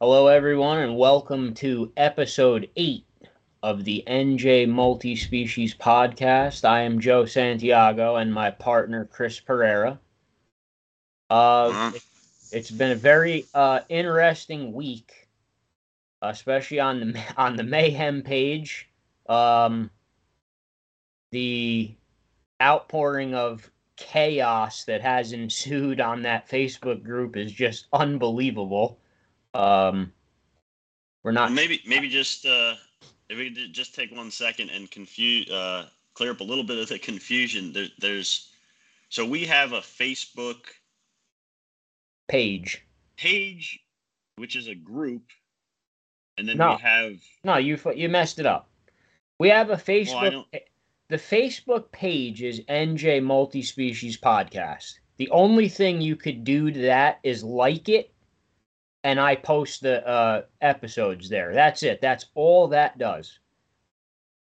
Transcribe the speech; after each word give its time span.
Hello, 0.00 0.26
everyone, 0.26 0.78
and 0.78 0.96
welcome 0.96 1.54
to 1.54 1.92
episode 1.96 2.68
eight 2.76 3.06
of 3.62 3.84
the 3.84 4.02
NJ 4.06 4.68
Multi 4.68 5.16
Species 5.16 5.74
Podcast. 5.74 6.64
I 6.64 6.80
am 6.82 7.00
Joe 7.00 7.24
Santiago 7.24 8.16
and 8.16 8.32
my 8.32 8.50
partner 8.50 9.06
Chris 9.06 9.40
Pereira. 9.40 9.98
Uh, 11.30 11.34
Uh-huh. 11.68 11.92
it- 11.94 12.02
it's 12.52 12.70
been 12.70 12.92
a 12.92 12.96
very 12.96 13.46
uh, 13.54 13.80
interesting 13.88 14.72
week, 14.72 15.28
especially 16.22 16.78
on 16.80 17.00
the 17.00 17.34
on 17.36 17.56
the 17.56 17.64
Mayhem 17.64 18.22
page. 18.22 18.88
Um, 19.28 19.90
the 21.32 21.94
outpouring 22.62 23.34
of 23.34 23.70
chaos 23.96 24.84
that 24.84 25.00
has 25.00 25.32
ensued 25.32 26.00
on 26.00 26.22
that 26.22 26.48
Facebook 26.48 27.02
group 27.02 27.36
is 27.36 27.50
just 27.50 27.86
unbelievable. 27.92 28.98
Um, 29.54 30.12
we're 31.22 31.32
not 31.32 31.46
Well, 31.46 31.54
maybe 31.54 31.80
maybe 31.86 32.08
just 32.08 32.44
uh, 32.46 32.74
if 33.28 33.38
we 33.38 33.50
could 33.54 33.72
just 33.72 33.94
take 33.94 34.14
one 34.14 34.30
second 34.30 34.70
and 34.70 34.90
confuse 34.90 35.48
uh, 35.50 35.86
clear 36.14 36.32
up 36.32 36.40
a 36.40 36.44
little 36.44 36.64
bit 36.64 36.78
of 36.78 36.88
the 36.88 36.98
confusion. 36.98 37.72
There, 37.72 37.86
there's 37.98 38.50
so 39.08 39.24
we 39.24 39.44
have 39.46 39.72
a 39.72 39.80
Facebook 39.80 40.56
page. 42.28 42.84
page, 43.16 43.80
which 44.36 44.56
is 44.56 44.66
a 44.66 44.74
group, 44.74 45.22
and 46.38 46.48
then 46.48 46.56
No. 46.56 46.72
we 46.76 46.82
have 46.82 47.12
No, 47.44 47.56
you 47.56 47.78
you 47.94 48.08
messed 48.08 48.38
it 48.38 48.46
up. 48.46 48.68
We 49.38 49.48
have 49.48 49.70
a 49.70 49.76
Facebook. 49.76 50.30
don't- 50.30 50.48
the 51.08 51.16
Facebook 51.18 51.92
page 51.92 52.42
is 52.42 52.60
NJ 52.68 53.20
Multi 53.22 53.62
Species 53.62 54.16
Podcast. 54.18 54.94
The 55.18 55.28
only 55.30 55.68
thing 55.68 56.00
you 56.00 56.16
could 56.16 56.44
do 56.44 56.70
to 56.70 56.80
that 56.82 57.20
is 57.22 57.44
like 57.44 57.88
it, 57.88 58.12
and 59.04 59.20
I 59.20 59.36
post 59.36 59.82
the 59.82 60.06
uh, 60.08 60.42
episodes 60.62 61.28
there. 61.28 61.52
That's 61.52 61.82
it. 61.82 62.00
That's 62.00 62.26
all 62.34 62.68
that 62.68 62.96
does. 62.98 63.38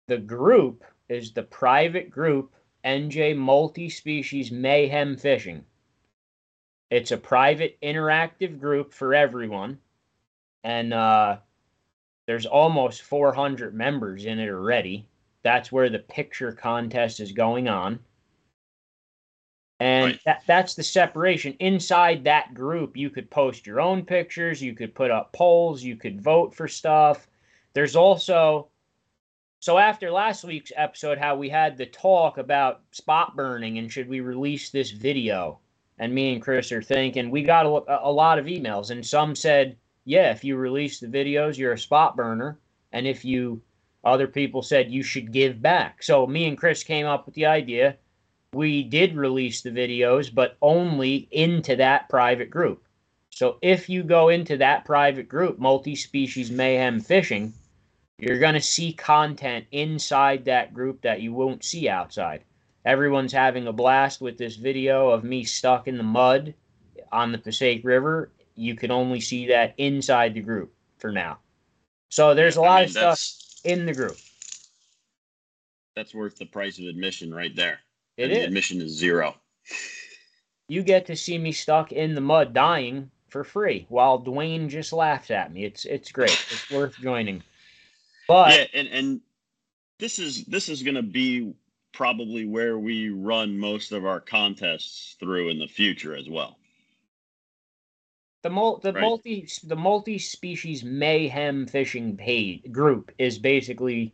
The 0.07 0.17
group 0.17 0.85
is 1.11 1.33
the 1.33 1.43
private 1.43 2.11
group 2.11 2.55
NJ 2.85 3.37
Multi 3.37 3.91
Species 3.91 4.51
Mayhem 4.51 5.17
Fishing. 5.17 5.65
It's 6.91 7.13
a 7.13 7.19
private 7.19 7.79
interactive 7.83 8.59
group 8.59 8.95
for 8.95 9.13
everyone, 9.13 9.79
and 10.65 10.95
uh, 10.95 11.37
there's 12.27 12.47
almost 12.47 13.03
400 13.03 13.75
members 13.75 14.25
in 14.25 14.39
it 14.39 14.49
already. 14.49 15.07
That's 15.43 15.71
where 15.71 15.91
the 15.91 15.99
picture 15.99 16.53
contest 16.53 17.21
is 17.21 17.33
going 17.33 17.69
on. 17.69 17.99
And 19.81 20.05
Right. 20.07 20.21
that, 20.25 20.43
that's 20.47 20.75
the 20.75 20.83
separation. 20.83 21.55
Inside 21.61 22.25
that 22.25 22.55
group, 22.55 22.97
you 22.97 23.11
could 23.11 23.31
post 23.31 23.67
your 23.67 23.81
own 23.81 24.05
pictures, 24.05 24.61
you 24.63 24.75
could 24.75 24.95
put 24.95 25.11
up 25.11 25.33
polls, 25.33 25.83
you 25.83 25.97
could 25.97 26.21
vote 26.21 26.55
for 26.55 26.67
stuff. 26.67 27.29
There's 27.75 27.95
also, 27.95 28.69
so 29.61 29.79
after 29.79 30.11
last 30.11 30.45
week's 30.45 30.73
episode, 30.77 31.19
how 31.19 31.37
we 31.37 31.49
had 31.49 31.77
the 31.77 31.87
talk 31.87 32.39
about 32.39 32.83
spot 32.91 33.37
burning 33.37 33.79
and 33.79 33.91
should 33.91 34.09
we 34.09 34.21
release 34.21 34.71
this 34.71 34.91
video? 34.91 35.61
And 35.99 36.15
me 36.15 36.33
and 36.33 36.43
Chris 36.43 36.71
are 36.73 36.83
thinking, 36.83 37.31
we 37.31 37.43
got 37.43 37.67
a, 37.67 38.07
a 38.07 38.11
lot 38.11 38.39
of 38.39 38.47
emails, 38.47 38.91
and 38.91 39.05
some 39.05 39.35
said, 39.35 39.77
yeah, 40.05 40.31
if 40.31 40.45
you 40.45 40.57
release 40.57 41.01
the 41.01 41.09
videos, 41.09 41.59
you're 41.59 41.73
a 41.73 41.79
spot 41.79 42.17
burner. 42.17 42.59
And 42.93 43.07
if 43.07 43.25
you, 43.25 43.61
other 44.05 44.27
people 44.29 44.63
said 44.63 44.91
you 44.91 45.03
should 45.03 45.33
give 45.33 45.61
back. 45.61 46.03
So 46.03 46.27
me 46.27 46.47
and 46.47 46.57
Chris 46.57 46.83
came 46.85 47.05
up 47.07 47.27
with 47.27 47.35
the 47.35 47.47
idea. 47.47 47.97
We 48.53 48.83
did 48.83 49.15
release 49.15 49.61
the 49.61 49.71
videos, 49.71 50.35
but 50.35 50.57
only 50.63 51.29
into 51.31 51.77
that 51.77 52.09
private 52.09 52.51
group. 52.51 52.83
So 53.31 53.59
if 53.63 53.89
you 53.89 54.03
go 54.03 54.31
into 54.31 54.57
that 54.57 54.85
private 54.85 55.29
group, 55.29 55.59
multi 55.59 55.95
species 55.95 56.51
mayhem 56.51 57.01
fishing, 57.01 57.53
you're 58.19 58.41
going 58.41 58.55
to 58.55 58.61
see 58.61 58.93
content 58.93 59.67
inside 59.71 60.45
that 60.47 60.75
group 60.75 61.03
that 61.03 61.21
you 61.21 61.33
won't 61.33 61.63
see 61.63 61.89
outside. 61.89 62.43
Everyone's 62.85 63.33
having 63.33 63.67
a 63.67 63.73
blast 63.73 64.21
with 64.21 64.39
this 64.39 64.57
video 64.57 65.11
of 65.11 65.25
me 65.25 65.45
stuck 65.45 65.87
in 65.87 65.99
the 65.99 66.03
mud 66.03 66.55
on 67.13 67.33
the 67.33 67.39
Passaic 67.39 67.85
River 67.85 68.31
you 68.59 68.75
can 68.75 68.91
only 68.91 69.21
see 69.21 69.47
that 69.47 69.73
inside 69.79 70.35
the 70.35 70.41
group 70.41 70.75
for 70.99 71.13
now. 71.13 71.39
So 72.11 72.35
there's 72.35 72.57
a 72.57 72.61
lot 72.61 72.81
mean, 72.81 72.85
of 72.87 72.91
stuff 72.91 73.23
in 73.65 73.87
the 73.87 73.95
group. 73.95 74.17
that's 75.95 76.15
worth 76.15 76.37
the 76.37 76.47
price 76.47 76.79
of 76.79 76.87
admission 76.87 77.33
right 77.33 77.55
there. 77.55 77.79
It 78.19 78.29
the 78.29 78.41
admission 78.45 78.83
is 78.83 78.93
zero. 78.93 79.37
You 80.69 80.83
get 80.83 81.07
to 81.07 81.17
see 81.17 81.39
me 81.39 81.53
stuck 81.53 81.93
in 81.93 82.15
the 82.15 82.21
mud 82.21 82.53
dying 82.53 83.11
for 83.29 83.45
free 83.45 83.87
while 83.89 84.21
Dwayne 84.21 84.69
just 84.69 84.93
laughs 84.93 85.31
at 85.31 85.53
me. 85.53 85.65
It's 85.65 85.85
it's 85.87 86.13
great. 86.13 86.31
It's 86.51 86.71
worth 86.71 86.97
joining. 87.01 87.43
But 88.27 88.55
yeah, 88.55 88.65
and 88.75 88.89
and 88.89 89.21
this 89.99 90.19
is 90.19 90.45
this 90.45 90.69
is 90.69 90.83
gonna 90.83 91.03
be 91.03 91.55
probably 91.93 92.47
where 92.47 92.79
we 92.79 93.09
run 93.11 93.57
most 93.59 93.93
of 93.93 94.05
our 94.05 94.21
contests 94.21 95.17
through 95.19 95.49
in 95.49 95.59
the 95.59 95.69
future 95.69 96.15
as 96.15 96.29
well. 96.29 96.59
the 98.43 98.51
mul- 98.51 98.79
the 98.79 98.93
Right. 98.93 99.01
multi 99.03 99.49
the 99.65 99.77
multi 99.77 100.19
species 100.19 100.85
mayhem 100.85 101.67
fishing 101.67 102.17
page 102.17 102.71
group 102.71 103.11
is 103.19 103.39
basically 103.39 104.13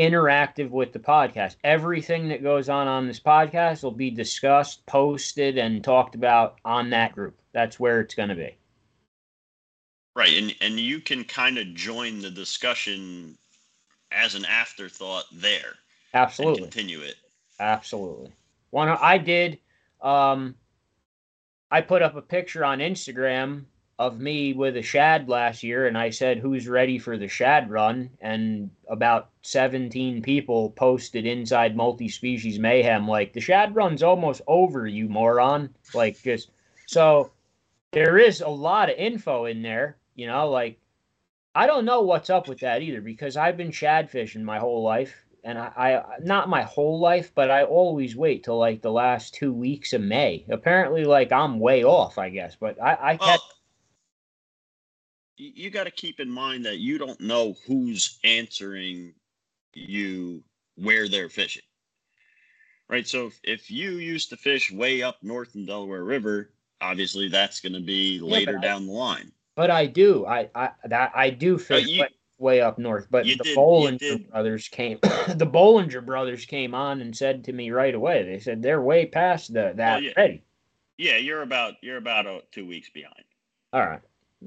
interactive 0.00 0.70
with 0.70 0.92
the 0.94 0.98
podcast. 0.98 1.56
Everything 1.62 2.28
that 2.28 2.42
goes 2.42 2.70
on 2.70 2.88
on 2.88 3.06
this 3.06 3.20
podcast 3.20 3.82
will 3.82 3.90
be 3.90 4.10
discussed, 4.10 4.84
posted, 4.86 5.58
and 5.58 5.84
talked 5.84 6.14
about 6.14 6.56
on 6.64 6.90
that 6.90 7.12
group. 7.12 7.38
That's 7.52 7.78
where 7.78 8.00
it's 8.00 8.14
going 8.14 8.30
to 8.30 8.34
be. 8.34 8.56
Right, 10.16 10.36
and 10.38 10.54
and 10.60 10.80
you 10.80 11.00
can 11.00 11.22
kind 11.24 11.58
of 11.58 11.74
join 11.74 12.20
the 12.20 12.30
discussion 12.30 13.36
as 14.10 14.34
an 14.34 14.44
afterthought 14.44 15.24
there 15.32 15.74
Absolutely. 16.14 16.62
continue 16.62 17.00
it. 17.00 17.14
Absolutely. 17.60 18.32
One 18.70 18.88
I 18.88 19.18
did 19.18 19.58
um 20.00 20.54
I 21.70 21.80
put 21.80 22.02
up 22.02 22.16
a 22.16 22.22
picture 22.22 22.64
on 22.64 22.78
Instagram 22.78 23.64
of 24.00 24.18
me 24.18 24.54
with 24.54 24.78
a 24.78 24.82
shad 24.82 25.28
last 25.28 25.62
year 25.62 25.86
and 25.86 25.98
I 25.98 26.08
said 26.08 26.38
who's 26.38 26.66
ready 26.66 26.98
for 26.98 27.18
the 27.18 27.28
shad 27.28 27.70
run 27.70 28.08
and 28.22 28.70
about 28.88 29.28
17 29.42 30.22
people 30.22 30.70
posted 30.70 31.26
inside 31.26 31.76
multi-species 31.76 32.58
mayhem 32.58 33.06
like 33.06 33.34
the 33.34 33.42
shad 33.42 33.76
run's 33.76 34.02
almost 34.02 34.40
over 34.46 34.86
you 34.86 35.06
moron 35.10 35.68
like 35.92 36.20
just 36.22 36.50
so 36.86 37.30
there 37.92 38.16
is 38.16 38.40
a 38.40 38.48
lot 38.48 38.88
of 38.88 38.96
info 38.96 39.44
in 39.44 39.60
there 39.60 39.98
you 40.14 40.26
know 40.26 40.48
like 40.48 40.78
I 41.54 41.66
don't 41.66 41.84
know 41.84 42.00
what's 42.00 42.30
up 42.30 42.48
with 42.48 42.60
that 42.60 42.80
either 42.80 43.02
because 43.02 43.36
I've 43.36 43.58
been 43.58 43.70
shad 43.70 44.08
fishing 44.08 44.44
my 44.44 44.58
whole 44.58 44.82
life 44.82 45.14
and 45.44 45.58
I, 45.58 45.72
I 45.76 46.18
not 46.22 46.48
my 46.48 46.62
whole 46.62 47.00
life, 47.00 47.32
but 47.34 47.50
I 47.50 47.64
always 47.64 48.16
wait 48.16 48.44
till 48.44 48.58
like 48.58 48.80
the 48.80 48.92
last 48.92 49.34
two 49.34 49.52
weeks 49.52 49.92
of 49.92 50.00
May. 50.00 50.44
Apparently, 50.48 51.04
like 51.04 51.32
I'm 51.32 51.58
way 51.58 51.84
off, 51.84 52.18
I 52.18 52.28
guess. 52.30 52.56
But 52.58 52.80
I, 52.82 53.18
I 53.20 53.20
Well, 53.20 53.38
y- 53.38 53.59
you 55.40 55.70
got 55.70 55.84
to 55.84 55.90
keep 55.90 56.20
in 56.20 56.30
mind 56.30 56.66
that 56.66 56.78
you 56.78 56.98
don't 56.98 57.20
know 57.20 57.54
who's 57.66 58.18
answering 58.24 59.14
you 59.74 60.42
where 60.76 61.08
they're 61.08 61.28
fishing. 61.28 61.62
Right, 62.88 63.06
so 63.06 63.28
if, 63.28 63.40
if 63.44 63.70
you 63.70 63.92
used 63.92 64.30
to 64.30 64.36
fish 64.36 64.72
way 64.72 65.02
up 65.02 65.18
north 65.22 65.54
in 65.54 65.64
Delaware 65.64 66.02
River, 66.02 66.50
obviously 66.80 67.28
that's 67.28 67.60
going 67.60 67.74
to 67.74 67.80
be 67.80 68.18
later 68.18 68.54
but 68.54 68.64
I- 68.64 68.68
down 68.68 68.86
the 68.86 68.92
line. 68.92 69.32
but 69.54 69.70
I 69.70 69.86
do, 69.86 70.26
I, 70.26 70.50
I 70.54 70.70
that 70.84 71.12
I 71.14 71.30
do 71.30 71.56
fish 71.56 71.86
you- 71.86 72.02
way, 72.02 72.08
way 72.38 72.60
up 72.60 72.78
north. 72.78 73.06
But 73.10 73.26
the 73.26 73.36
did- 73.36 73.56
Bollinger 73.56 74.28
brothers 74.30 74.68
came, 74.68 74.98
the 75.02 75.46
Bollinger 75.46 76.04
brothers 76.04 76.44
came 76.44 76.74
on 76.74 77.00
and 77.00 77.16
said 77.16 77.44
to 77.44 77.52
me 77.52 77.70
right 77.70 77.94
away. 77.94 78.24
They 78.24 78.40
said 78.40 78.60
they're 78.60 78.82
way 78.82 79.06
past 79.06 79.52
the 79.52 79.72
that 79.76 80.02
yeah. 80.02 80.12
already. 80.16 80.42
Yeah, 80.98 81.16
you're 81.16 81.42
about 81.42 81.74
you're 81.82 81.96
about 81.96 82.26
uh, 82.26 82.40
two 82.50 82.66
weeks 82.66 82.90
behind. 82.90 83.24
All 83.72 83.86
right. 83.86 84.00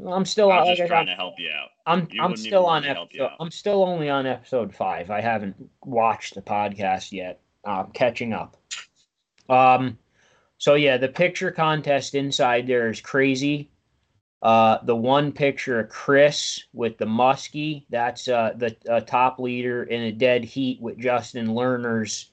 I'm 0.08 0.26
still 0.26 0.52
I 0.52 0.58
on. 0.58 0.62
was 0.62 0.70
Like 0.70 0.78
just 0.78 0.92
I 0.92 0.96
trying 0.96 1.08
to 1.08 1.16
help 1.16 1.35
you 1.40 1.50
out. 1.50 1.70
I'm 1.85 2.08
you 2.12 2.22
I'm 2.22 2.35
still 2.35 2.66
on 2.66 2.82
let 2.82 2.90
me 2.90 2.96
help 2.96 3.14
you 3.14 3.23
episode. 3.23 3.38
I'm 3.40 3.52
still 3.52 3.84
only 3.84 4.09
on 4.09 4.26
episode 4.26 4.73
five. 4.73 5.12
I 5.12 5.22
haven't 5.22 5.56
watched 5.84 6.35
the 6.35 6.41
podcast 6.41 7.12
yet. 7.12 7.41
I'm 7.66 7.91
catching 7.91 8.34
up. 8.34 8.58
Um, 9.50 9.97
so 10.58 10.76
yeah, 10.76 10.97
the 10.97 11.09
picture 11.09 11.52
contest 11.52 12.16
inside 12.16 12.67
there 12.67 12.90
is 12.90 13.02
crazy. 13.02 13.70
Uh, 14.41 14.78
the 14.84 14.96
one 14.96 15.32
picture 15.32 15.79
of 15.79 15.90
Chris 15.90 16.64
with 16.73 16.97
the 16.97 17.06
muskie, 17.06 17.85
that's 17.90 18.28
uh, 18.28 18.52
the 18.58 18.76
uh, 18.90 19.00
top 19.02 19.40
leader 19.40 19.84
in 19.84 20.02
a 20.02 20.12
dead 20.12 20.44
heat 20.44 20.82
with 20.82 20.97
Justin 20.97 21.47
Lerner's 21.47 22.32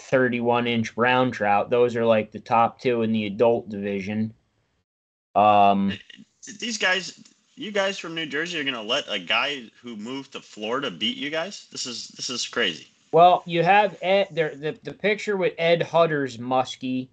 31 0.00 0.66
inch 0.66 0.94
brown 0.96 1.30
trout. 1.30 1.70
Those 1.70 1.94
are 1.94 2.04
like 2.04 2.32
the 2.32 2.40
top 2.40 2.80
two 2.80 3.02
in 3.02 3.12
the 3.12 3.26
adult 3.26 3.68
division. 3.68 4.34
Um, 5.36 5.92
These 6.46 6.78
guys, 6.78 7.18
you 7.54 7.70
guys 7.72 7.98
from 7.98 8.14
New 8.14 8.26
Jersey, 8.26 8.58
are 8.60 8.64
going 8.64 8.74
to 8.74 8.82
let 8.82 9.04
a 9.08 9.18
guy 9.18 9.70
who 9.82 9.96
moved 9.96 10.32
to 10.32 10.40
Florida 10.40 10.90
beat 10.90 11.16
you 11.16 11.30
guys? 11.30 11.66
This 11.70 11.86
is 11.86 12.08
this 12.08 12.28
is 12.30 12.46
crazy. 12.46 12.88
Well, 13.12 13.42
you 13.46 13.62
have 13.62 13.96
Ed, 14.02 14.28
there, 14.32 14.54
the 14.54 14.78
the 14.82 14.92
picture 14.92 15.36
with 15.36 15.54
Ed 15.58 15.82
Hutter's 15.82 16.36
muskie 16.36 17.08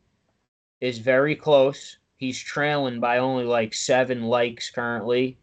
is 0.79 0.97
very 0.97 1.35
close. 1.35 1.97
He's 2.17 2.39
trailing 2.39 2.99
by 2.99 3.19
only 3.19 3.45
like 3.45 3.73
seven 3.73 4.23
likes 4.23 4.69
currently. 4.69 5.37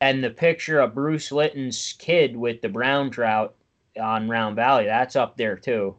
and 0.00 0.24
the 0.24 0.30
picture 0.30 0.80
of 0.80 0.94
Bruce 0.94 1.30
Litton's 1.30 1.94
kid 1.98 2.36
with 2.36 2.62
the 2.62 2.68
brown 2.68 3.10
trout 3.10 3.54
on 4.00 4.28
Round 4.28 4.56
Valley, 4.56 4.86
that's 4.86 5.16
up 5.16 5.36
there 5.36 5.56
too, 5.56 5.96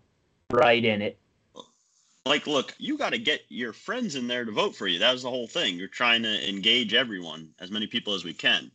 right 0.49 0.83
in 0.83 1.01
it. 1.01 1.19
Like, 2.25 2.45
look, 2.45 2.75
you 2.77 2.97
got 2.97 3.11
to 3.11 3.17
get 3.17 3.41
your 3.49 3.73
friends 3.73 4.15
in 4.15 4.27
there 4.27 4.45
to 4.45 4.51
vote 4.51 4.75
for 4.75 4.85
you. 4.85 4.99
That 4.99 5.11
was 5.11 5.23
the 5.23 5.29
whole 5.29 5.47
thing. 5.47 5.77
You're 5.77 5.87
trying 5.87 6.21
to 6.23 6.49
engage 6.49 6.93
everyone, 6.93 7.49
as 7.59 7.71
many 7.71 7.87
people 7.87 8.13
as 8.13 8.23
we 8.23 8.33
can. 8.33 8.71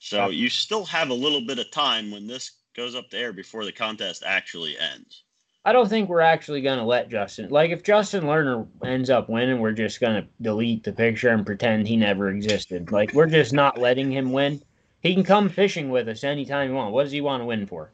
So 0.00 0.24
Yeah. 0.24 0.28
you 0.30 0.48
still 0.48 0.84
have 0.86 1.10
a 1.10 1.14
little 1.14 1.40
bit 1.40 1.60
of 1.60 1.70
time 1.70 2.10
when 2.10 2.26
this 2.26 2.52
goes 2.74 2.96
up 2.96 3.10
to 3.10 3.18
air 3.18 3.32
before 3.32 3.64
the 3.64 3.72
contest 3.72 4.24
actually 4.26 4.76
ends. 4.78 5.22
I 5.64 5.72
don't 5.72 5.88
think 5.88 6.08
we're 6.08 6.20
actually 6.20 6.60
going 6.60 6.78
to 6.78 6.84
let 6.84 7.08
Justin. 7.10 7.48
Like, 7.50 7.70
if 7.70 7.82
Justin 7.84 8.24
Lerner 8.24 8.66
ends 8.82 9.10
up 9.10 9.28
winning, 9.28 9.60
we're 9.60 9.72
just 9.72 10.00
going 10.00 10.22
to 10.22 10.28
delete 10.40 10.82
the 10.82 10.92
picture 10.92 11.28
and 11.28 11.46
pretend 11.46 11.86
he 11.86 11.96
never 11.96 12.28
existed. 12.30 12.90
Like, 12.90 13.12
we're 13.12 13.26
just 13.26 13.52
not 13.52 13.78
letting 13.78 14.10
him 14.10 14.32
win. 14.32 14.62
He 15.00 15.14
can 15.14 15.24
come 15.24 15.48
fishing 15.48 15.90
with 15.90 16.08
us 16.08 16.24
anytime 16.24 16.68
he 16.68 16.74
wants. 16.74 16.92
What 16.92 17.04
does 17.04 17.12
he 17.12 17.20
want 17.20 17.42
to 17.42 17.44
win 17.44 17.66
for? 17.66 17.92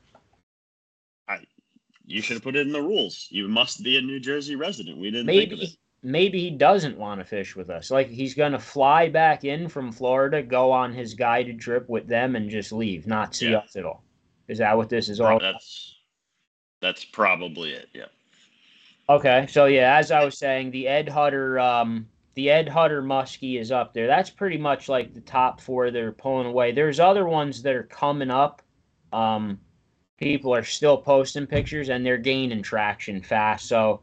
You 2.07 2.21
should 2.21 2.35
have 2.35 2.43
put 2.43 2.57
it 2.57 2.67
in 2.67 2.73
the 2.73 2.83
rules. 2.83 3.29
You 3.31 3.49
must 3.49 3.83
be 3.83 3.97
a 3.97 4.03
New 4.03 4.21
Jersey 4.21 4.57
resident. 4.57 4.99
We 4.99 5.11
didn't 5.11 5.27
think 5.27 5.53
of 5.53 5.59
it. 5.59 5.63
Maybe, 5.63 5.79
maybe 6.03 6.41
he 6.41 6.51
doesn't 6.51 6.99
want 6.99 7.21
to 7.21 7.25
fish 7.25 7.57
with 7.57 7.71
us. 7.71 7.91
Like, 7.91 8.09
he's 8.09 8.35
going 8.35 8.53
to 8.53 8.59
fly 8.59 9.09
back 9.09 9.45
in 9.45 9.69
from 9.69 9.91
Florida, 9.91 10.43
go 10.43 10.71
on 10.71 10.93
his 10.93 11.15
guided 11.15 11.61
trip 11.61 11.89
with 11.89 12.07
them, 12.07 12.37
and 12.37 12.51
just 12.51 12.73
leave, 12.73 13.07
not 13.07 13.35
see 13.35 13.51
Yeah. 13.51 13.59
us 13.59 13.77
at 13.77 13.85
all. 13.87 14.05
Is 14.49 14.59
that 14.59 14.77
what 14.77 14.91
this 14.91 15.09
is 15.09 15.21
all? 15.21 15.39
That's 15.39 15.97
that's 16.81 17.05
probably 17.07 17.71
it. 17.71 17.89
Yeah. 17.95 18.05
Okay, 19.09 19.47
so 19.49 19.65
yeah, 19.67 19.97
as 19.97 20.11
I 20.11 20.23
was 20.25 20.37
saying, 20.37 20.71
the 20.71 20.87
Ed 20.87 21.09
Hutter, 21.09 21.59
um, 21.59 22.07
the 22.35 22.51
Ed 22.51 22.69
Hutter 22.69 23.03
Muskie 23.03 23.59
is 23.59 23.73
up 23.73 23.95
there. 23.95 24.07
That's 24.07 24.29
pretty 24.29 24.59
much 24.59 24.89
like 24.91 25.15
the 25.15 25.21
top 25.23 25.61
four 25.61 25.91
that 25.91 26.03
are 26.03 26.13
pulling 26.13 26.47
away. 26.47 26.73
There's 26.73 27.01
other 27.01 27.27
ones 27.27 27.63
that 27.63 27.75
are 27.75 27.85
coming 27.85 28.31
up. 28.31 28.61
Um, 29.13 29.61
people 30.19 30.55
are 30.55 30.65
still 30.65 30.97
posting 30.97 31.47
pictures 31.47 31.89
and 31.89 32.05
they're 32.05 32.19
gaining 32.19 32.63
traction 32.63 33.23
fast. 33.23 33.67
So 33.67 34.03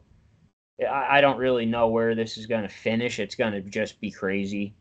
I, 0.80 1.18
I 1.18 1.20
don't 1.20 1.38
really 1.38 1.66
know 1.66 1.88
where 1.88 2.14
this 2.14 2.36
is 2.36 2.46
going 2.46 2.62
to 2.62 2.68
finish. 2.68 3.18
It's 3.18 3.34
going 3.34 3.52
to 3.52 3.60
just 3.60 4.00
be 4.00 4.10
crazy. 4.10 4.74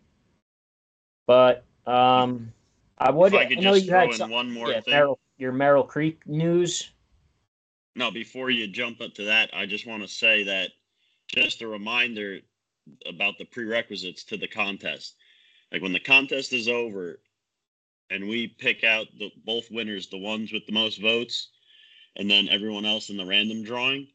But 1.28 1.66
um, 1.86 2.52
I 2.98 3.12
would. 3.12 3.34
if 3.34 3.40
I 3.40 3.44
I, 3.44 3.46
could 3.48 3.62
know 3.62 3.74
just 3.74 3.86
you 3.86 3.92
throw 3.92 4.00
had 4.00 4.10
in 4.10 4.16
some, 4.16 4.30
one 4.30 4.52
more 4.52 4.70
yeah, 4.70 4.82
thing. 4.82 4.94
Merrill, 4.94 5.20
your 5.38 5.52
Merrill 5.52 5.84
Creek 5.84 6.22
news. 6.26 6.92
No, 7.96 8.12
before 8.12 8.50
you 8.50 8.68
jump 8.68 9.02
up 9.02 9.14
to 9.16 9.26
that, 9.26 9.50
I 9.54 9.66
just 9.66 9.86
want 9.86 10.02
to 10.02 10.08
say 10.08 10.44
that 10.44 10.72
just 11.28 11.62
a 11.62 11.68
reminder 11.68 12.40
about 13.08 13.38
the 13.38 13.46
prerequisites 13.46 14.24
to 14.26 14.38
the 14.38 14.48
contest. 14.48 15.16
Like 15.72 15.82
when 15.82 15.94
the 15.94 16.00
contest 16.00 16.54
is 16.54 16.68
over 16.68 17.20
and 18.12 18.28
we 18.28 18.48
pick 18.48 18.84
out 18.84 19.08
the 19.18 19.32
both 19.46 19.72
winners, 19.72 20.08
the 20.08 20.18
ones 20.18 20.52
with 20.52 20.66
the 20.68 20.74
most 20.74 21.02
votes, 21.02 21.50
and 22.18 22.30
then 22.30 22.50
everyone 22.50 22.86
else 22.86 23.10
in 23.10 23.18
the 23.18 23.26
random 23.26 23.64
drawing, 23.64 24.08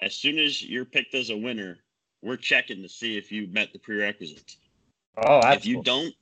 as 0.00 0.14
soon 0.14 0.38
as 0.38 0.62
you're 0.62 0.84
picked 0.84 1.14
as 1.14 1.30
a 1.30 1.36
winner, 1.36 1.76
we're 2.22 2.36
checking 2.36 2.82
to 2.82 2.88
see 2.88 3.18
if 3.18 3.32
you 3.32 3.48
met 3.48 3.72
the 3.72 3.78
prerequisites. 3.80 4.56
Oh, 5.16 5.40
if 5.50 5.66
you 5.66 5.76
cool. 5.76 5.82
don't, 5.82 6.14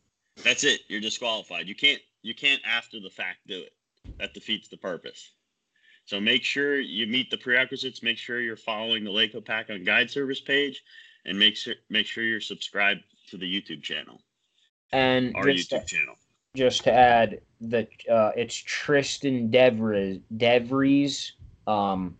that's 0.42 0.64
it. 0.64 0.80
You're 0.88 1.02
disqualified. 1.02 1.68
You 1.68 1.76
can't 1.76 2.00
you 2.22 2.34
can't 2.34 2.60
after 2.66 2.98
the 2.98 3.10
fact 3.10 3.38
do 3.46 3.60
it. 3.60 3.72
That 4.18 4.34
defeats 4.34 4.68
the 4.68 4.78
purpose. 4.78 5.32
So 6.06 6.20
make 6.20 6.42
sure 6.42 6.80
you 6.80 7.06
meet 7.06 7.30
the 7.30 7.36
prerequisites. 7.36 8.02
Make 8.02 8.18
sure 8.18 8.40
you're 8.40 8.56
following 8.56 9.04
the 9.04 9.10
Lake 9.10 9.34
Hopatcong 9.34 9.84
Guide 9.86 10.10
Service 10.10 10.40
page, 10.40 10.82
and 11.26 11.38
make 11.38 11.54
sure 11.54 11.74
make 11.90 12.06
sure 12.06 12.24
you're 12.24 12.40
subscribed 12.40 13.02
to 13.28 13.36
the 13.36 13.46
YouTube 13.46 13.82
channel, 13.82 14.22
and 14.90 15.36
our 15.36 15.44
YouTube 15.44 15.86
channel. 15.86 16.16
Just 16.56 16.84
to 16.84 16.92
add 16.92 17.40
that 17.60 17.88
uh, 18.10 18.32
it's 18.36 18.54
Tristan 18.54 19.50
Devries. 19.50 20.20
Devries. 20.36 21.32
Um, 21.66 22.16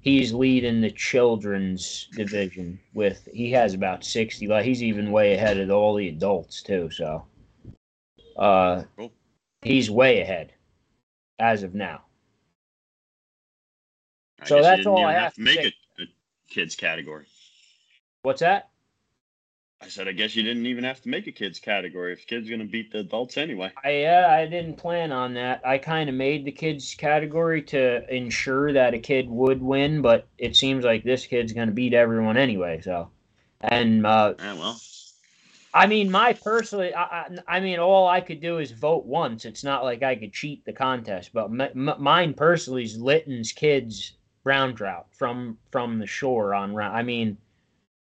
he's 0.00 0.32
leading 0.32 0.80
the 0.80 0.90
children's 0.90 2.08
division 2.12 2.78
with 2.94 3.28
he 3.32 3.50
has 3.52 3.74
about 3.74 4.04
sixty. 4.04 4.46
Like 4.46 4.64
he's 4.64 4.82
even 4.82 5.10
way 5.10 5.34
ahead 5.34 5.58
of 5.58 5.70
all 5.70 5.94
the 5.94 6.08
adults 6.08 6.62
too. 6.62 6.90
So, 6.90 7.26
uh, 8.36 8.84
Cool. 8.96 9.12
he's 9.62 9.90
way 9.90 10.20
ahead 10.20 10.52
as 11.38 11.62
of 11.62 11.74
now. 11.74 12.02
I 14.40 14.46
So 14.48 14.62
that's 14.62 14.86
all 14.86 15.04
I 15.04 15.12
have 15.12 15.34
to 15.34 15.36
to 15.36 15.42
make 15.42 15.56
say. 15.60 15.74
a, 15.98 16.02
a 16.02 16.06
kids 16.48 16.74
category. 16.74 17.26
What's 18.22 18.40
that? 18.40 18.70
I 19.80 19.88
said, 19.88 20.08
I 20.08 20.12
guess 20.12 20.34
you 20.34 20.42
didn't 20.42 20.66
even 20.66 20.84
have 20.84 21.02
to 21.02 21.08
make 21.08 21.26
a 21.26 21.32
kids 21.32 21.58
category 21.58 22.12
if 22.12 22.26
kids 22.26 22.48
gonna 22.48 22.64
beat 22.64 22.92
the 22.92 23.00
adults 23.00 23.36
anyway. 23.36 23.72
I 23.84 24.04
uh, 24.04 24.28
I 24.28 24.46
didn't 24.46 24.76
plan 24.76 25.12
on 25.12 25.34
that. 25.34 25.60
I 25.64 25.78
kind 25.78 26.08
of 26.08 26.14
made 26.14 26.44
the 26.44 26.52
kids 26.52 26.94
category 26.94 27.62
to 27.62 28.14
ensure 28.14 28.72
that 28.72 28.94
a 28.94 28.98
kid 28.98 29.28
would 29.28 29.62
win, 29.62 30.02
but 30.02 30.26
it 30.38 30.56
seems 30.56 30.84
like 30.84 31.04
this 31.04 31.26
kid's 31.26 31.52
going 31.52 31.68
to 31.68 31.74
beat 31.74 31.92
everyone 31.94 32.36
anyway. 32.36 32.80
So, 32.80 33.10
and 33.60 34.06
uh, 34.06 34.34
Yeah, 34.38 34.54
well, 34.54 34.80
I 35.74 35.86
mean, 35.86 36.10
my 36.10 36.32
personally, 36.32 36.94
I, 36.94 37.02
I, 37.02 37.28
I 37.46 37.60
mean, 37.60 37.78
all 37.78 38.08
I 38.08 38.22
could 38.22 38.40
do 38.40 38.58
is 38.58 38.70
vote 38.70 39.04
once. 39.04 39.44
It's 39.44 39.62
not 39.62 39.84
like 39.84 40.02
I 40.02 40.16
could 40.16 40.32
cheat 40.32 40.64
the 40.64 40.72
contest, 40.72 41.30
but 41.34 41.44
m- 41.46 41.60
m- 41.88 42.02
mine 42.02 42.32
personally 42.32 42.84
is 42.84 42.98
Litton's 42.98 43.52
kids 43.52 44.16
brown 44.42 44.74
trout 44.74 45.06
from 45.12 45.58
from 45.70 45.98
the 45.98 46.06
shore 46.06 46.54
on 46.54 46.74
round. 46.74 46.96
I 46.96 47.02
mean, 47.02 47.36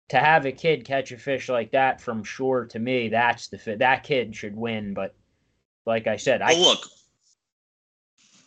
to 0.08 0.18
have 0.18 0.46
a 0.46 0.52
kid 0.52 0.84
catch 0.84 1.12
a 1.12 1.18
fish 1.18 1.48
like 1.48 1.70
that 1.72 2.00
from 2.00 2.24
shore 2.24 2.64
to 2.66 2.78
me, 2.78 3.08
that's 3.08 3.48
the 3.48 3.58
fit. 3.58 3.78
That 3.80 4.04
kid 4.04 4.34
should 4.34 4.56
win. 4.56 4.94
But 4.94 5.14
like 5.86 6.06
I 6.06 6.16
said, 6.16 6.42
I 6.42 6.54
look. 6.54 6.80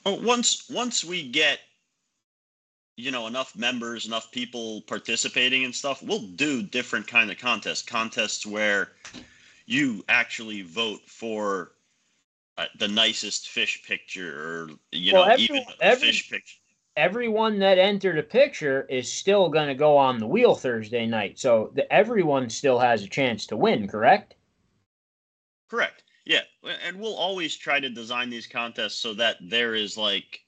Oh, 0.06 0.20
once 0.22 0.68
once 0.70 1.04
we 1.06 1.30
get 1.30 1.60
you 2.98 3.12
know 3.12 3.28
enough 3.28 3.56
members, 3.56 4.06
enough 4.08 4.32
people 4.32 4.82
participating 4.82 5.64
and 5.64 5.74
stuff, 5.74 6.02
we'll 6.02 6.20
do 6.36 6.64
different 6.64 7.08
kind 7.08 7.30
of 7.32 7.38
contests. 7.38 7.84
Contests 7.84 8.46
where 8.46 8.90
you 9.68 10.04
actually 10.10 10.64
vote 10.64 11.02
for 11.06 11.74
uh, 12.58 12.66
the 12.80 12.88
nicest 12.88 13.50
fish 13.50 13.84
picture, 13.88 14.34
or 14.44 14.70
you 14.92 15.14
Well, 15.14 15.26
know, 15.28 15.32
every- 15.34 15.44
even 15.46 15.64
every- 15.80 16.08
fish 16.08 16.30
picture. 16.30 16.58
Everyone 16.96 17.60
that 17.60 17.78
entered 17.78 18.18
a 18.18 18.24
picture 18.24 18.86
is 18.90 19.12
still 19.12 19.50
going 19.50 19.68
to 19.68 19.76
go 19.76 19.98
on 19.98 20.20
the 20.20 20.28
wheel 20.28 20.56
Thursday 20.56 21.06
night. 21.06 21.40
So 21.40 21.72
the, 21.74 21.92
everyone 21.92 22.50
still 22.50 22.80
has 22.80 23.04
a 23.04 23.08
chance 23.08 23.46
to 23.48 23.58
win, 23.58 23.88
correct? 23.88 24.36
Correct. 25.70 26.04
Yeah, 26.26 26.42
and 26.86 27.00
we'll 27.00 27.16
always 27.16 27.56
try 27.56 27.80
to 27.80 27.90
design 27.90 28.30
these 28.30 28.46
contests 28.46 28.96
so 28.96 29.14
that 29.16 29.38
there 29.42 29.74
is 29.74 29.98
like 29.98 30.42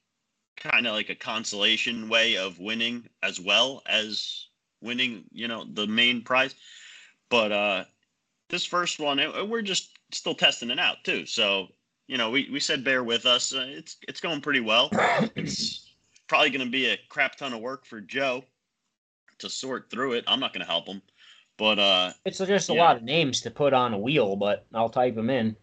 kind 0.58 0.86
of 0.86 0.94
like 0.94 1.10
a 1.10 1.16
consolation 1.16 2.10
way 2.10 2.38
of 2.38 2.60
winning 2.60 3.08
as 3.24 3.40
well 3.40 3.82
as 3.88 4.48
winning, 4.82 5.24
you 5.32 5.48
know, 5.48 5.66
the 5.74 5.88
main 5.88 6.22
prize. 6.22 6.54
But 7.30 7.52
uh 7.52 7.86
this 8.50 8.66
first 8.66 9.00
one, 9.00 9.20
uh, 9.20 9.44
we're 9.46 9.64
just 9.64 9.98
still 10.12 10.36
testing 10.36 10.70
it 10.70 10.78
out 10.80 11.04
too. 11.04 11.26
So, 11.26 11.70
you 12.08 12.18
know, 12.18 12.30
we 12.30 12.50
we 12.52 12.60
said 12.60 12.84
bear 12.84 13.04
with 13.04 13.26
us. 13.26 13.54
Uh, 13.54 13.66
it's 13.68 13.98
it's 14.08 14.22
going 14.22 14.42
pretty 14.42 14.60
well. 14.60 14.90
It's 15.36 15.83
probably 16.34 16.50
going 16.50 16.66
to 16.66 16.72
be 16.72 16.88
a 16.88 16.98
crap 17.10 17.36
ton 17.36 17.54
of 17.54 17.62
work 17.62 17.86
for 17.86 18.02
Joe 18.02 18.44
to 19.38 19.48
sort 19.52 19.92
through 19.92 20.14
it. 20.14 20.24
I'm 20.26 20.40
not 20.40 20.52
going 20.52 20.66
to 20.66 20.68
help 20.72 20.88
him. 20.88 21.00
But 21.60 21.78
uh 21.78 22.14
It's 22.26 22.40
just 22.40 22.70
a 22.70 22.74
Yeah. 22.74 22.82
lot 22.82 22.98
of 22.98 23.04
names 23.04 23.42
to 23.42 23.52
put 23.52 23.72
on 23.72 23.94
a 23.94 24.00
wheel, 24.00 24.36
but 24.36 24.66
I'll 24.74 24.90
type 24.90 25.14
them 25.14 25.30
in. 25.30 25.56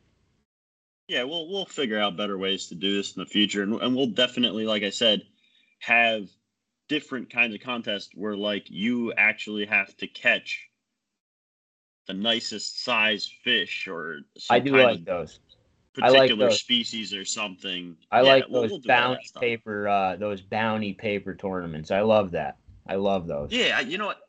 yeah, 1.09 1.25
we'll 1.25 1.49
we'll 1.49 1.65
figure 1.67 1.99
out 1.99 2.17
better 2.17 2.39
ways 2.39 2.69
to 2.69 2.77
do 2.77 2.95
this 2.95 3.17
in 3.17 3.21
the 3.21 3.27
future, 3.27 3.65
and 3.65 3.75
and 3.83 3.97
we'll 3.97 4.07
definitely, 4.07 4.65
like 4.65 4.85
I 4.85 4.91
said, 4.91 5.23
have 5.81 6.29
different 6.89 7.31
kinds 7.31 7.53
of 7.57 7.61
contests 7.61 8.11
where 8.15 8.37
like 8.37 8.71
you 8.71 9.12
actually 9.15 9.67
have 9.67 9.97
to 9.97 10.07
catch 10.07 10.69
the 12.07 12.15
nicest 12.15 12.85
size 12.85 13.27
fish 13.43 13.89
or 13.89 14.21
I 14.49 14.61
do 14.61 14.77
like 14.77 15.05
those. 15.05 15.41
I 16.01 16.09
like 16.09 16.21
particular 16.23 16.49
those. 16.51 16.61
species 16.61 17.13
or 17.15 17.25
something. 17.25 17.97
I 18.11 18.23
Yeah, 18.23 18.29
like 18.33 18.45
those 18.45 18.53
we'll 18.53 18.69
do 18.69 18.75
all 18.75 18.79
that 18.81 18.87
bounty 18.87 19.31
paper, 19.41 19.89
uh, 19.89 20.17
those 20.17 20.41
bounty 20.41 20.93
paper 20.93 21.35
tournaments. 21.35 21.91
I 21.91 22.01
love 22.01 22.31
that. 22.33 22.59
I 22.87 22.95
love 22.97 23.27
those. 23.27 23.51
Yeah, 23.53 23.81
you 23.81 23.99
know 23.99 24.07
what? 24.07 24.21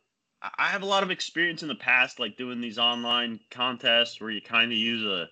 I- 0.42 0.52
I 0.58 0.68
have 0.70 0.82
a 0.82 0.88
lot 0.88 1.04
of 1.04 1.12
experience 1.12 1.62
in 1.62 1.68
the 1.68 1.76
past, 1.76 2.20
like 2.20 2.36
doing 2.38 2.62
these 2.62 2.80
online 2.80 3.40
contests 3.52 4.20
where 4.20 4.32
you 4.32 4.42
kind 4.42 4.72
of 4.72 4.78
use 4.78 5.04
a 5.06 5.30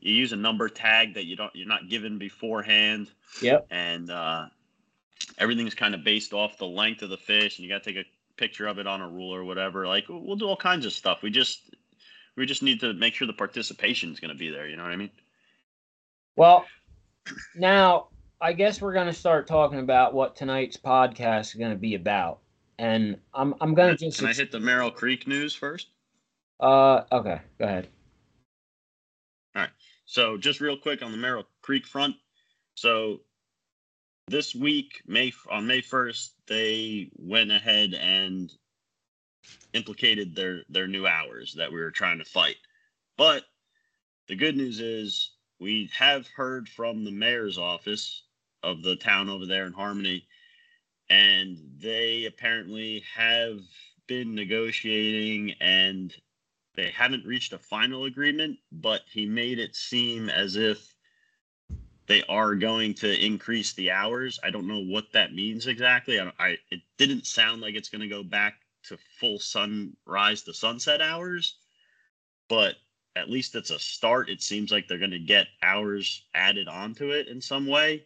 you 0.00 0.12
use 0.12 0.32
a 0.32 0.36
number 0.36 0.68
tag 0.68 1.14
that 1.14 1.24
you 1.24 1.34
don't 1.34 1.54
you're 1.56 1.66
not 1.66 1.88
given 1.88 2.18
beforehand. 2.18 3.10
Yep. 3.42 3.66
and 3.70 4.10
uh, 4.10 4.46
everything's 5.38 5.74
kind 5.74 5.92
of 5.94 6.04
based 6.04 6.32
off 6.32 6.56
the 6.56 6.66
length 6.66 7.02
of 7.02 7.10
the 7.10 7.16
fish, 7.16 7.58
and 7.58 7.64
you 7.64 7.72
got 7.72 7.82
to 7.82 7.92
take 7.92 8.04
a 8.04 8.08
picture 8.36 8.66
of 8.68 8.78
it 8.78 8.86
on 8.86 9.00
a 9.00 9.08
rule 9.08 9.34
or 9.34 9.44
whatever. 9.44 9.86
Like 9.88 10.04
we'll 10.08 10.36
do 10.36 10.46
all 10.46 10.56
kinds 10.56 10.86
of 10.86 10.92
stuff. 10.92 11.22
We 11.22 11.30
just 11.30 11.74
we 12.36 12.46
just 12.46 12.62
need 12.62 12.78
to 12.80 12.92
make 12.94 13.14
sure 13.14 13.26
the 13.26 13.32
participation 13.32 14.12
is 14.12 14.20
going 14.20 14.32
to 14.32 14.38
be 14.38 14.50
there. 14.50 14.68
You 14.68 14.76
know 14.76 14.82
what 14.84 14.92
I 14.92 14.96
mean? 14.96 15.10
Well, 16.36 16.66
now 17.54 18.08
I 18.40 18.52
guess 18.52 18.80
we're 18.80 18.92
going 18.92 19.06
to 19.06 19.12
start 19.12 19.46
talking 19.46 19.78
about 19.78 20.14
what 20.14 20.36
tonight's 20.36 20.76
podcast 20.76 21.40
is 21.40 21.54
going 21.54 21.70
to 21.70 21.78
be 21.78 21.94
about, 21.94 22.40
and 22.78 23.18
I'm 23.32 23.54
I'm 23.60 23.74
going 23.74 23.96
to 23.96 23.96
just 23.96 24.18
Can 24.18 24.26
I 24.26 24.34
hit 24.34 24.50
the 24.50 24.60
Merrill 24.60 24.90
Creek 24.90 25.26
news 25.26 25.54
first? 25.54 25.88
uh 26.60 27.02
okay, 27.12 27.40
go 27.58 27.64
ahead. 27.64 27.88
All 29.54 29.62
right. 29.62 29.70
So 30.06 30.36
just 30.36 30.60
real 30.60 30.76
quick 30.76 31.02
on 31.02 31.12
the 31.12 31.18
Merrill 31.18 31.46
Creek 31.62 31.86
front. 31.86 32.16
So 32.74 33.20
this 34.28 34.54
week, 34.54 35.02
May 35.06 35.32
on 35.50 35.66
May 35.66 35.80
first, 35.80 36.34
they 36.46 37.10
went 37.16 37.52
ahead 37.52 37.94
and 37.94 38.52
implicated 39.72 40.34
their 40.34 40.62
their 40.68 40.88
new 40.88 41.06
hours 41.06 41.54
that 41.54 41.70
we 41.72 41.80
were 41.80 41.90
trying 41.90 42.18
to 42.18 42.24
fight. 42.24 42.56
But 43.16 43.44
the 44.28 44.36
good 44.36 44.56
news 44.56 44.80
is 44.80 45.33
we 45.64 45.90
have 45.96 46.28
heard 46.28 46.68
from 46.68 47.04
the 47.04 47.10
mayor's 47.10 47.56
office 47.56 48.24
of 48.62 48.82
the 48.82 48.96
town 48.96 49.30
over 49.30 49.46
there 49.46 49.64
in 49.64 49.72
Harmony, 49.72 50.26
and 51.08 51.56
they 51.78 52.26
apparently 52.26 53.02
have 53.16 53.60
been 54.06 54.34
negotiating 54.34 55.54
and 55.62 56.14
they 56.74 56.90
haven't 56.90 57.24
reached 57.24 57.54
a 57.54 57.58
final 57.58 58.04
agreement, 58.04 58.58
but 58.72 59.00
he 59.10 59.24
made 59.24 59.58
it 59.58 59.74
seem 59.74 60.28
as 60.28 60.56
if 60.56 60.94
they 62.08 62.22
are 62.24 62.54
going 62.54 62.92
to 62.92 63.24
increase 63.24 63.72
the 63.72 63.90
hours. 63.90 64.38
I 64.44 64.50
don't 64.50 64.68
know 64.68 64.84
what 64.84 65.12
that 65.14 65.32
means 65.32 65.66
exactly. 65.66 66.20
I, 66.20 66.30
I 66.38 66.58
it 66.70 66.82
didn't 66.98 67.26
sound 67.26 67.62
like 67.62 67.74
it's 67.74 67.88
going 67.88 68.02
to 68.02 68.08
go 68.08 68.22
back 68.22 68.56
to 68.88 68.98
full 69.18 69.38
sunrise 69.38 70.42
to 70.42 70.52
sunset 70.52 71.00
hours, 71.00 71.56
but 72.50 72.74
at 73.16 73.30
least 73.30 73.54
it's 73.54 73.70
a 73.70 73.78
start. 73.78 74.28
It 74.28 74.42
seems 74.42 74.72
like 74.72 74.88
they're 74.88 74.98
going 74.98 75.10
to 75.10 75.18
get 75.18 75.46
hours 75.62 76.24
added 76.34 76.68
onto 76.68 77.10
it 77.10 77.28
in 77.28 77.40
some 77.40 77.66
way. 77.66 78.04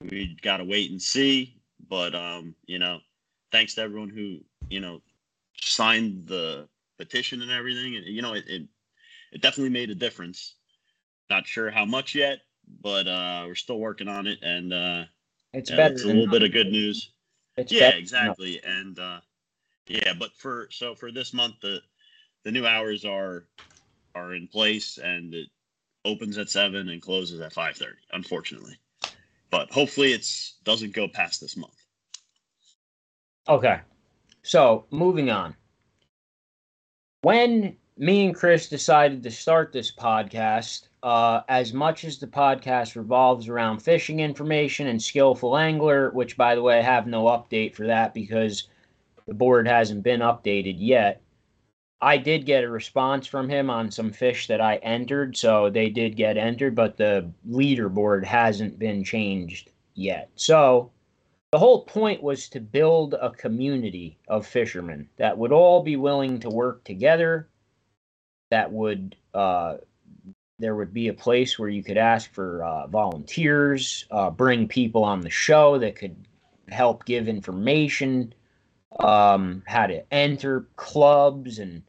We 0.00 0.36
got 0.42 0.58
to 0.58 0.64
wait 0.64 0.90
and 0.90 1.00
see, 1.00 1.60
but 1.88 2.14
um, 2.14 2.54
you 2.66 2.78
know, 2.78 3.00
thanks 3.50 3.74
to 3.74 3.82
everyone 3.82 4.10
who 4.10 4.38
you 4.70 4.80
know 4.80 5.02
signed 5.60 6.26
the 6.26 6.68
petition 6.98 7.42
and 7.42 7.50
everything. 7.50 7.96
And 7.96 8.06
you 8.06 8.22
know, 8.22 8.34
it, 8.34 8.44
it 8.48 8.62
it 9.32 9.42
definitely 9.42 9.70
made 9.70 9.90
a 9.90 9.94
difference. 9.94 10.54
Not 11.30 11.46
sure 11.46 11.70
how 11.70 11.84
much 11.84 12.14
yet, 12.14 12.40
but 12.80 13.06
uh, 13.06 13.44
we're 13.46 13.54
still 13.54 13.78
working 13.78 14.08
on 14.08 14.26
it, 14.26 14.38
and 14.42 14.72
uh, 14.72 15.04
It's 15.52 15.70
yeah, 15.70 15.76
better. 15.76 15.94
it's 15.94 16.04
a 16.04 16.08
little 16.08 16.26
bit 16.28 16.42
of 16.42 16.52
good 16.52 16.70
news. 16.70 17.10
It's 17.56 17.72
yeah, 17.72 17.90
exactly, 17.90 18.62
and 18.64 18.98
uh, 18.98 19.20
yeah, 19.88 20.14
but 20.18 20.32
for 20.34 20.68
so 20.70 20.94
for 20.94 21.10
this 21.10 21.34
month, 21.34 21.56
the 21.60 21.80
the 22.44 22.52
new 22.52 22.66
hours 22.66 23.04
are 23.04 23.44
are 24.14 24.34
in 24.34 24.48
place, 24.48 24.98
and 24.98 25.34
it 25.34 25.48
opens 26.04 26.38
at 26.38 26.50
seven 26.50 26.88
and 26.88 27.02
closes 27.02 27.40
at 27.40 27.52
five 27.52 27.76
thirty. 27.76 27.98
Unfortunately, 28.12 28.76
but 29.50 29.70
hopefully 29.70 30.12
it's 30.12 30.56
doesn't 30.64 30.94
go 30.94 31.08
past 31.08 31.40
this 31.40 31.56
month. 31.56 31.74
Okay. 33.48 33.80
So 34.42 34.84
moving 34.90 35.30
on. 35.30 35.54
When 37.22 37.76
me 37.96 38.26
and 38.26 38.34
Chris 38.34 38.68
decided 38.68 39.22
to 39.22 39.30
start 39.30 39.72
this 39.72 39.90
podcast, 39.90 40.88
uh, 41.02 41.40
as 41.48 41.72
much 41.72 42.04
as 42.04 42.18
the 42.18 42.26
podcast 42.26 42.96
revolves 42.96 43.48
around 43.48 43.80
fishing 43.80 44.20
information 44.20 44.86
and 44.86 45.02
skillful 45.02 45.56
angler, 45.56 46.10
which 46.10 46.36
by 46.36 46.54
the 46.54 46.62
way 46.62 46.78
I 46.78 46.82
have 46.82 47.06
no 47.06 47.24
update 47.24 47.74
for 47.74 47.86
that 47.86 48.14
because 48.14 48.68
the 49.26 49.34
board 49.34 49.66
hasn't 49.66 50.02
been 50.02 50.20
updated 50.20 50.76
yet. 50.78 51.22
I 52.00 52.16
did 52.16 52.46
get 52.46 52.64
a 52.64 52.68
response 52.68 53.26
from 53.26 53.48
him 53.48 53.70
on 53.70 53.90
some 53.90 54.12
fish 54.12 54.46
that 54.46 54.60
I 54.60 54.76
entered, 54.76 55.36
so 55.36 55.68
they 55.68 55.90
did 55.90 56.16
get 56.16 56.36
entered, 56.36 56.74
but 56.74 56.96
the 56.96 57.30
leaderboard 57.48 58.24
hasn't 58.24 58.78
been 58.78 59.02
changed 59.02 59.72
yet. 59.94 60.30
So 60.36 60.92
the 61.50 61.58
whole 61.58 61.84
point 61.84 62.22
was 62.22 62.48
to 62.50 62.60
build 62.60 63.14
a 63.14 63.30
community 63.30 64.18
of 64.28 64.46
fishermen 64.46 65.08
that 65.16 65.38
would 65.38 65.50
all 65.50 65.82
be 65.82 65.96
willing 65.96 66.38
to 66.40 66.50
work 66.50 66.84
together 66.84 67.48
that 68.50 68.72
would 68.72 69.16
uh, 69.34 69.76
there 70.58 70.74
would 70.74 70.92
be 70.92 71.08
a 71.08 71.14
place 71.14 71.58
where 71.58 71.68
you 71.68 71.84
could 71.84 71.98
ask 71.98 72.32
for 72.32 72.64
uh, 72.64 72.86
volunteers 72.88 74.06
uh, 74.10 74.30
bring 74.30 74.66
people 74.66 75.04
on 75.04 75.20
the 75.20 75.30
show 75.30 75.78
that 75.78 75.96
could 75.96 76.16
help 76.68 77.04
give 77.04 77.28
information 77.28 78.32
um, 79.00 79.62
how 79.66 79.86
to 79.86 80.02
enter 80.12 80.66
clubs 80.76 81.58
and 81.58 81.82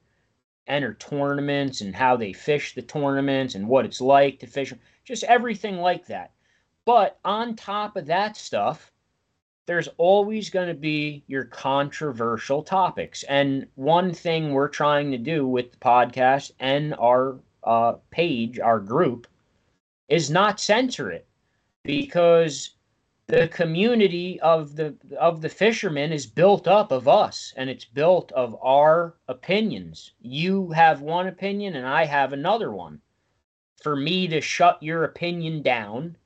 enter 0.70 0.94
tournaments 0.94 1.82
and 1.82 1.96
how 1.96 2.16
they 2.16 2.34
fish 2.34 2.76
the 2.76 2.82
tournaments 2.82 3.56
and 3.56 3.68
what 3.68 3.86
it's 3.86 4.02
like 4.02 4.40
to 4.40 4.48
fish 4.48 4.74
just 5.04 5.24
everything 5.26 5.78
like 5.78 6.06
that. 6.08 6.32
But 6.86 7.20
on 7.26 7.56
top 7.56 7.98
of 7.98 8.06
that 8.06 8.38
stuff 8.38 8.92
there's 9.70 9.90
always 9.98 10.50
going 10.50 10.68
to 10.68 10.74
be 10.74 11.24
your 11.28 11.46
controversial 11.46 12.64
topics. 12.64 13.22
And 13.30 13.68
one 13.76 14.12
thing 14.12 14.52
we're 14.52 14.68
trying 14.68 15.12
to 15.12 15.18
do 15.20 15.46
with 15.46 15.72
the 15.72 15.78
podcast 15.78 16.54
and 16.60 16.96
our 16.96 17.38
uh, 17.64 17.94
page, 18.10 18.60
our 18.60 18.80
group, 18.80 19.28
is 20.08 20.32
not 20.32 20.60
censor 20.60 21.12
it. 21.12 21.28
Because 21.84 22.72
the 23.30 23.48
community 23.48 24.40
of 24.42 24.76
the 24.76 24.96
of 25.20 25.42
the 25.42 25.50
fishermen 25.50 26.12
is 26.12 26.26
built 26.26 26.68
up 26.68 26.92
of 26.92 27.08
us 27.08 27.54
and 27.56 27.70
it's 27.70 27.86
built 27.86 28.32
of 28.32 28.58
our 28.62 29.16
opinions. 29.28 30.14
You 30.20 30.72
have 30.72 31.02
one 31.02 31.28
opinion 31.28 31.76
and 31.76 31.86
I 31.88 32.06
have 32.06 32.34
another 32.34 32.72
one. 32.72 33.02
For 33.84 33.96
me 33.96 34.28
to 34.30 34.42
shut 34.42 34.82
your 34.82 35.04
opinion 35.04 35.62
down 35.62 36.18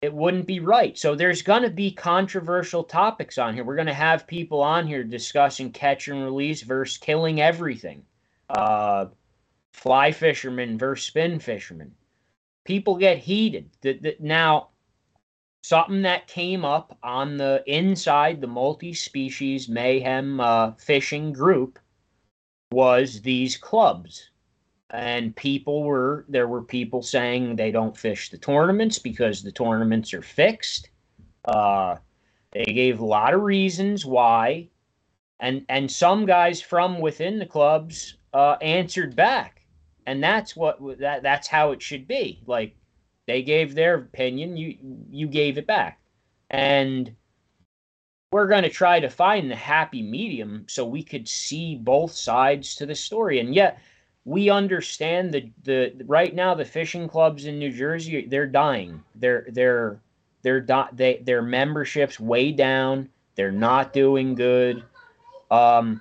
it 0.00 0.12
wouldn't 0.12 0.46
be 0.46 0.58
right. 0.58 0.98
So 0.98 1.14
there's 1.14 1.42
going 1.42 1.62
to 1.62 1.70
be 1.70 1.92
controversial 1.92 2.82
topics 2.82 3.38
on 3.38 3.54
here. 3.54 3.62
We're 3.62 3.76
going 3.76 3.86
to 3.86 3.94
have 3.94 4.26
people 4.26 4.60
on 4.60 4.84
here 4.86 5.04
discussing 5.04 5.70
catch 5.70 6.08
and 6.08 6.24
release 6.24 6.62
versus 6.62 6.98
killing 6.98 7.40
everything, 7.40 8.02
uh, 8.48 9.06
fly 9.72 10.10
fishermen 10.10 10.76
versus 10.76 11.06
spin 11.06 11.38
fishermen. 11.38 11.92
People 12.64 12.96
get 12.96 13.18
heated. 13.18 13.70
Now, 14.18 14.70
something 15.62 16.02
that 16.02 16.26
came 16.26 16.64
up 16.64 16.98
on 17.02 17.36
the 17.36 17.62
inside 17.66 18.40
the 18.40 18.46
multi-species 18.46 19.68
mayhem 19.68 20.40
uh, 20.40 20.72
fishing 20.72 21.32
group 21.32 21.78
was 22.72 23.22
these 23.22 23.56
clubs. 23.56 24.30
And 24.90 25.34
people 25.34 25.84
were 25.84 26.26
there 26.28 26.48
were 26.48 26.62
people 26.62 27.02
saying 27.02 27.56
they 27.56 27.70
don't 27.70 27.96
fish 27.96 28.28
the 28.28 28.36
tournaments 28.36 28.98
because 28.98 29.42
the 29.42 29.52
tournaments 29.52 30.12
are 30.12 30.22
fixed. 30.22 30.90
Uh, 31.46 31.96
they 32.52 32.64
gave 32.64 33.00
a 33.00 33.04
lot 33.04 33.32
of 33.32 33.40
reasons 33.40 34.04
why. 34.04 34.68
And 35.40 35.64
and 35.70 35.90
some 35.90 36.26
guys 36.26 36.60
from 36.60 37.00
within 37.00 37.38
the 37.38 37.46
clubs 37.46 38.18
uh, 38.34 38.56
answered 38.60 39.16
back. 39.16 39.62
And 40.06 40.22
that's 40.22 40.54
what 40.54 40.78
that 40.98 41.22
that's 41.22 41.48
how 41.48 41.70
it 41.70 41.80
should 41.80 42.06
be. 42.06 42.42
Like 42.46 42.76
they 43.26 43.42
gave 43.42 43.74
their 43.74 43.94
opinion 43.94 44.56
you 44.56 44.76
you 45.10 45.26
gave 45.26 45.58
it 45.58 45.66
back 45.66 46.00
and 46.50 47.14
we're 48.30 48.48
going 48.48 48.62
to 48.62 48.70
try 48.70 48.98
to 48.98 49.10
find 49.10 49.50
the 49.50 49.56
happy 49.56 50.02
medium 50.02 50.64
so 50.68 50.86
we 50.86 51.02
could 51.02 51.28
see 51.28 51.76
both 51.76 52.12
sides 52.12 52.74
to 52.74 52.86
the 52.86 52.94
story 52.94 53.40
and 53.40 53.54
yet 53.54 53.78
we 54.24 54.50
understand 54.50 55.32
the 55.32 55.50
the 55.64 55.92
right 56.06 56.34
now 56.34 56.54
the 56.54 56.64
fishing 56.64 57.08
clubs 57.08 57.46
in 57.46 57.58
New 57.58 57.72
Jersey 57.72 58.26
they're 58.26 58.46
dying. 58.46 59.02
They're 59.16 59.46
they're 59.50 60.00
they're 60.42 60.60
di- 60.60 60.90
they 60.92 61.16
their 61.24 61.42
memberships 61.42 62.20
way 62.20 62.52
down. 62.52 63.08
They're 63.34 63.50
not 63.50 63.92
doing 63.92 64.34
good. 64.34 64.84
Um, 65.50 66.00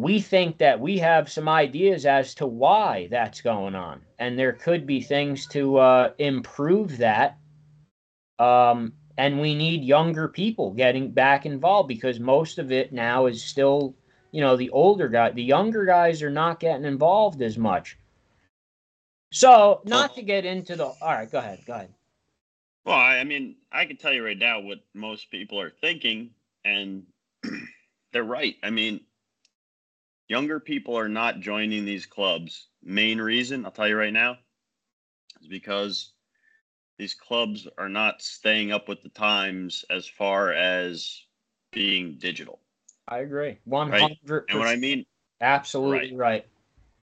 we 0.00 0.20
think 0.20 0.58
that 0.58 0.80
we 0.80 0.98
have 0.98 1.30
some 1.30 1.48
ideas 1.48 2.06
as 2.06 2.34
to 2.36 2.46
why 2.46 3.08
that's 3.10 3.40
going 3.40 3.74
on, 3.74 4.02
and 4.18 4.38
there 4.38 4.52
could 4.52 4.86
be 4.86 5.00
things 5.00 5.46
to 5.48 5.78
uh, 5.78 6.12
improve 6.18 6.98
that. 6.98 7.38
Um, 8.38 8.94
and 9.18 9.40
we 9.40 9.54
need 9.54 9.84
younger 9.84 10.28
people 10.28 10.72
getting 10.72 11.10
back 11.10 11.44
involved 11.44 11.88
because 11.88 12.18
most 12.18 12.58
of 12.58 12.72
it 12.72 12.92
now 12.92 13.26
is 13.26 13.44
still 13.44 13.94
you 14.32 14.40
know 14.40 14.56
the 14.56 14.70
older 14.70 15.08
guy 15.08 15.30
the 15.30 15.42
younger 15.42 15.84
guys 15.84 16.22
are 16.22 16.30
not 16.30 16.60
getting 16.60 16.86
involved 16.86 17.42
as 17.42 17.58
much 17.58 17.98
so 19.32 19.82
not 19.84 20.14
to 20.14 20.22
get 20.22 20.46
into 20.46 20.76
the 20.76 20.86
all 20.86 20.96
right 21.02 21.30
go 21.30 21.38
ahead 21.38 21.60
go 21.66 21.74
ahead 21.74 21.92
Well, 22.84 22.96
I 22.96 23.18
I 23.18 23.24
mean, 23.24 23.56
I 23.70 23.84
can 23.84 23.96
tell 23.96 24.12
you 24.12 24.24
right 24.24 24.38
now 24.38 24.60
what 24.60 24.80
most 24.94 25.30
people 25.30 25.60
are 25.60 25.70
thinking, 25.70 26.30
and 26.64 27.04
they're 28.12 28.24
right. 28.24 28.56
I 28.62 28.70
mean, 28.70 29.00
younger 30.30 30.60
people 30.60 30.96
are 30.96 31.08
not 31.08 31.40
joining 31.40 31.84
these 31.84 32.06
clubs. 32.06 32.68
Main 32.84 33.20
reason, 33.20 33.64
I'll 33.64 33.72
tell 33.72 33.88
you 33.88 33.96
right 33.96 34.12
now, 34.12 34.38
is 35.42 35.48
because 35.48 36.12
these 36.98 37.14
clubs 37.14 37.66
are 37.76 37.88
not 37.88 38.22
staying 38.22 38.70
up 38.70 38.88
with 38.88 39.02
the 39.02 39.08
times 39.08 39.84
as 39.90 40.06
far 40.06 40.52
as 40.52 41.24
being 41.72 42.16
digital. 42.18 42.60
i 43.08 43.18
agree 43.18 43.58
100 43.64 44.44
And 44.48 44.58
what 44.58 44.68
I 44.68 44.76
mean, 44.76 45.04
absolutely 45.40 46.14
right. 46.14 46.46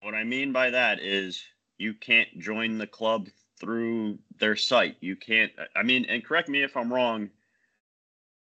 what 0.01 0.13
I 0.13 0.23
mean 0.23 0.51
by 0.51 0.69
that 0.69 0.99
is 0.99 1.43
you 1.79 1.95
can't 1.95 2.29
join 2.37 2.77
the 2.77 2.87
club 2.87 3.27
through 3.59 4.19
their 4.39 4.55
site. 4.55 4.97
You 4.99 5.15
can't. 5.15 5.51
I 5.75 5.81
mean, 5.81 6.05
and 6.05 6.23
correct 6.23 6.47
me 6.47 6.61
if 6.61 6.77
I'm 6.77 6.93
wrong, 6.93 7.31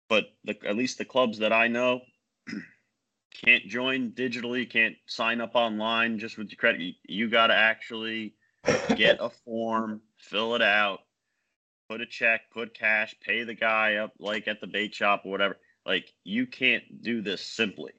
but 0.09 0.33
the, 0.43 0.57
at 0.65 0.75
least 0.75 0.97
the 0.97 1.05
clubs 1.05 1.37
that 1.39 1.53
I 1.53 1.67
know 1.67 2.01
can't 3.33 3.65
join 3.67 4.11
digitally. 4.11 4.69
Can't 4.69 4.95
sign 5.05 5.41
up 5.41 5.51
online 5.55 6.19
just 6.19 6.37
with 6.37 6.49
your 6.51 6.57
credit. 6.57 6.81
You, 6.81 6.93
you 7.07 7.29
got 7.29 7.47
to 7.47 7.55
actually 7.55 8.33
get 8.95 9.17
a 9.19 9.29
form, 9.29 10.01
fill 10.17 10.55
it 10.55 10.61
out, 10.61 10.99
put 11.89 12.01
a 12.01 12.05
check, 12.05 12.41
put 12.53 12.73
cash, 12.73 13.15
pay 13.25 13.43
the 13.43 13.53
guy 13.55 13.95
up 13.95 14.13
like 14.19 14.47
at 14.47 14.61
the 14.61 14.67
bait 14.67 14.93
shop 14.93 15.23
or 15.25 15.31
whatever. 15.31 15.57
Like 15.85 16.13
you 16.23 16.45
can't 16.45 17.01
do 17.01 17.21
this 17.21 17.41
simply. 17.41 17.91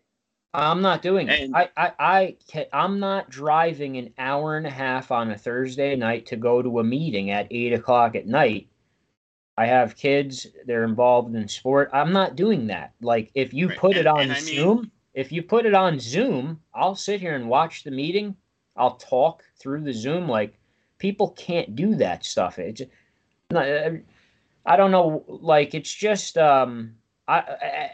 I'm 0.55 0.83
not 0.83 1.01
doing 1.01 1.29
it. 1.29 1.41
And- 1.41 1.57
I, 1.57 1.71
I, 1.77 1.93
I, 1.99 2.67
I'm 2.73 3.01
not 3.01 3.31
driving 3.31 3.97
an 3.97 4.13
hour 4.19 4.57
and 4.59 4.67
a 4.67 4.71
half 4.71 5.11
on 5.11 5.31
a 5.31 5.39
Thursday 5.39 5.97
night 5.97 6.27
to 6.27 6.37
go 6.37 6.61
to 6.61 6.79
a 6.79 6.85
meeting 6.85 7.31
at 7.31 7.49
eight 7.51 7.73
o'clock 7.73 8.15
at 8.15 8.27
night. 8.27 8.69
I 9.57 9.67
have 9.67 9.97
kids; 9.97 10.47
they're 10.67 10.85
involved 10.85 11.35
in 11.35 11.47
sport. 11.49 11.91
I'm 11.93 12.13
not 12.13 12.37
doing 12.37 12.67
that. 12.69 12.93
Like, 13.03 13.31
if 13.35 13.53
you 13.53 13.69
Right, 13.69 13.79
put 13.79 13.97
it 13.97 14.07
on 14.07 14.21
and 14.21 14.33
I 14.33 14.37
mean- 14.37 14.55
Zoom, 14.57 14.91
if 15.15 15.33
you 15.33 15.43
put 15.43 15.67
it 15.67 15.75
on 15.75 15.99
Zoom, 16.01 16.61
I'll 16.75 16.95
sit 16.95 17.21
here 17.21 17.35
and 17.35 17.49
watch 17.49 17.85
the 17.85 17.91
meeting. 17.91 18.37
I'll 18.77 18.97
talk 18.97 19.45
through 19.59 19.83
the 19.83 19.93
Zoom. 19.93 20.29
Like, 20.29 20.59
people 20.99 21.31
can't 21.31 21.77
do 21.77 21.95
that 21.97 22.25
stuff. 22.25 22.59
It's 22.59 22.83
not. 23.51 23.67
I 24.65 24.77
don't 24.77 24.91
know. 24.91 25.25
Like, 25.29 25.75
it's 25.75 25.93
just 25.93 26.39
um. 26.39 26.95
I, 27.29 27.39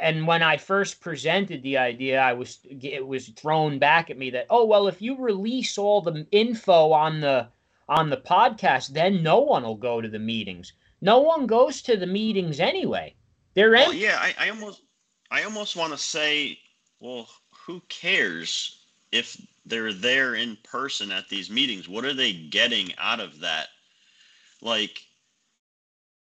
and 0.01 0.27
when 0.27 0.43
I 0.43 0.57
first 0.57 1.01
presented 1.03 1.63
the 1.63 1.77
idea, 1.77 2.19
I 2.19 2.33
was 2.33 2.61
it 2.65 3.07
was 3.07 3.29
thrown 3.29 3.79
back 3.79 4.09
at 4.11 4.17
me 4.17 4.31
that 4.31 4.47
oh 4.49 4.65
well, 4.65 4.89
if 4.89 5.03
you 5.03 5.17
release 5.19 5.77
all 5.77 6.01
the 6.01 6.27
info 6.33 6.93
on 6.93 7.21
the 7.21 7.49
on 7.89 8.09
the 8.09 8.17
podcast, 8.17 8.89
then 8.89 9.23
no 9.23 9.41
one 9.41 9.65
will 9.65 9.77
go 9.77 10.01
to 10.01 10.09
the 10.09 10.19
meetings. 10.19 10.73
No 11.03 11.21
one 11.21 11.47
goes 11.47 11.83
to 11.83 11.97
the 11.97 12.07
meetings 12.07 12.59
anyway. 12.59 13.15
They're 13.55 13.71
Well, 13.73 13.87
empty. 13.87 13.99
yeah, 13.99 14.19
I, 14.19 14.35
I 14.39 14.49
almost 14.51 14.83
I 15.31 15.43
almost 15.43 15.77
want 15.77 15.93
to 15.93 15.99
say, 15.99 16.59
well, 17.01 17.29
who 17.53 17.81
cares 17.89 18.81
if 19.13 19.41
they're 19.67 19.93
there 19.93 20.35
in 20.35 20.57
person 20.63 21.13
at 21.13 21.29
these 21.29 21.51
meetings? 21.51 21.89
What 21.89 22.05
are 22.05 22.15
they 22.15 22.33
getting 22.33 22.93
out 22.99 23.21
of 23.21 23.41
that? 23.41 23.69
Like 24.61 25.03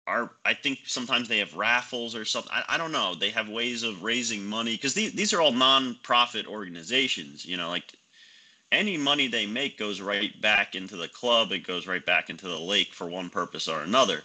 are 0.06 0.32
I 0.44 0.54
think 0.54 0.80
sometimes 0.84 1.28
they 1.28 1.38
have 1.38 1.54
raffles 1.54 2.14
or 2.14 2.24
something. 2.24 2.52
I, 2.52 2.64
I 2.68 2.78
don't 2.78 2.92
know. 2.92 3.14
They 3.14 3.30
have 3.30 3.48
ways 3.48 3.82
of 3.82 4.02
raising 4.02 4.44
money 4.44 4.72
because 4.72 4.94
these 4.94 5.12
these 5.12 5.32
are 5.32 5.40
all 5.40 5.52
non-profit 5.52 6.46
organizations. 6.46 7.44
You 7.46 7.56
know, 7.56 7.68
like 7.68 7.94
any 8.72 8.96
money 8.96 9.28
they 9.28 9.46
make 9.46 9.78
goes 9.78 10.00
right 10.00 10.38
back 10.40 10.74
into 10.74 10.96
the 10.96 11.08
club. 11.08 11.52
It 11.52 11.66
goes 11.66 11.86
right 11.86 12.04
back 12.04 12.28
into 12.28 12.48
the 12.48 12.58
lake 12.58 12.92
for 12.92 13.06
one 13.06 13.30
purpose 13.30 13.68
or 13.68 13.80
another. 13.82 14.22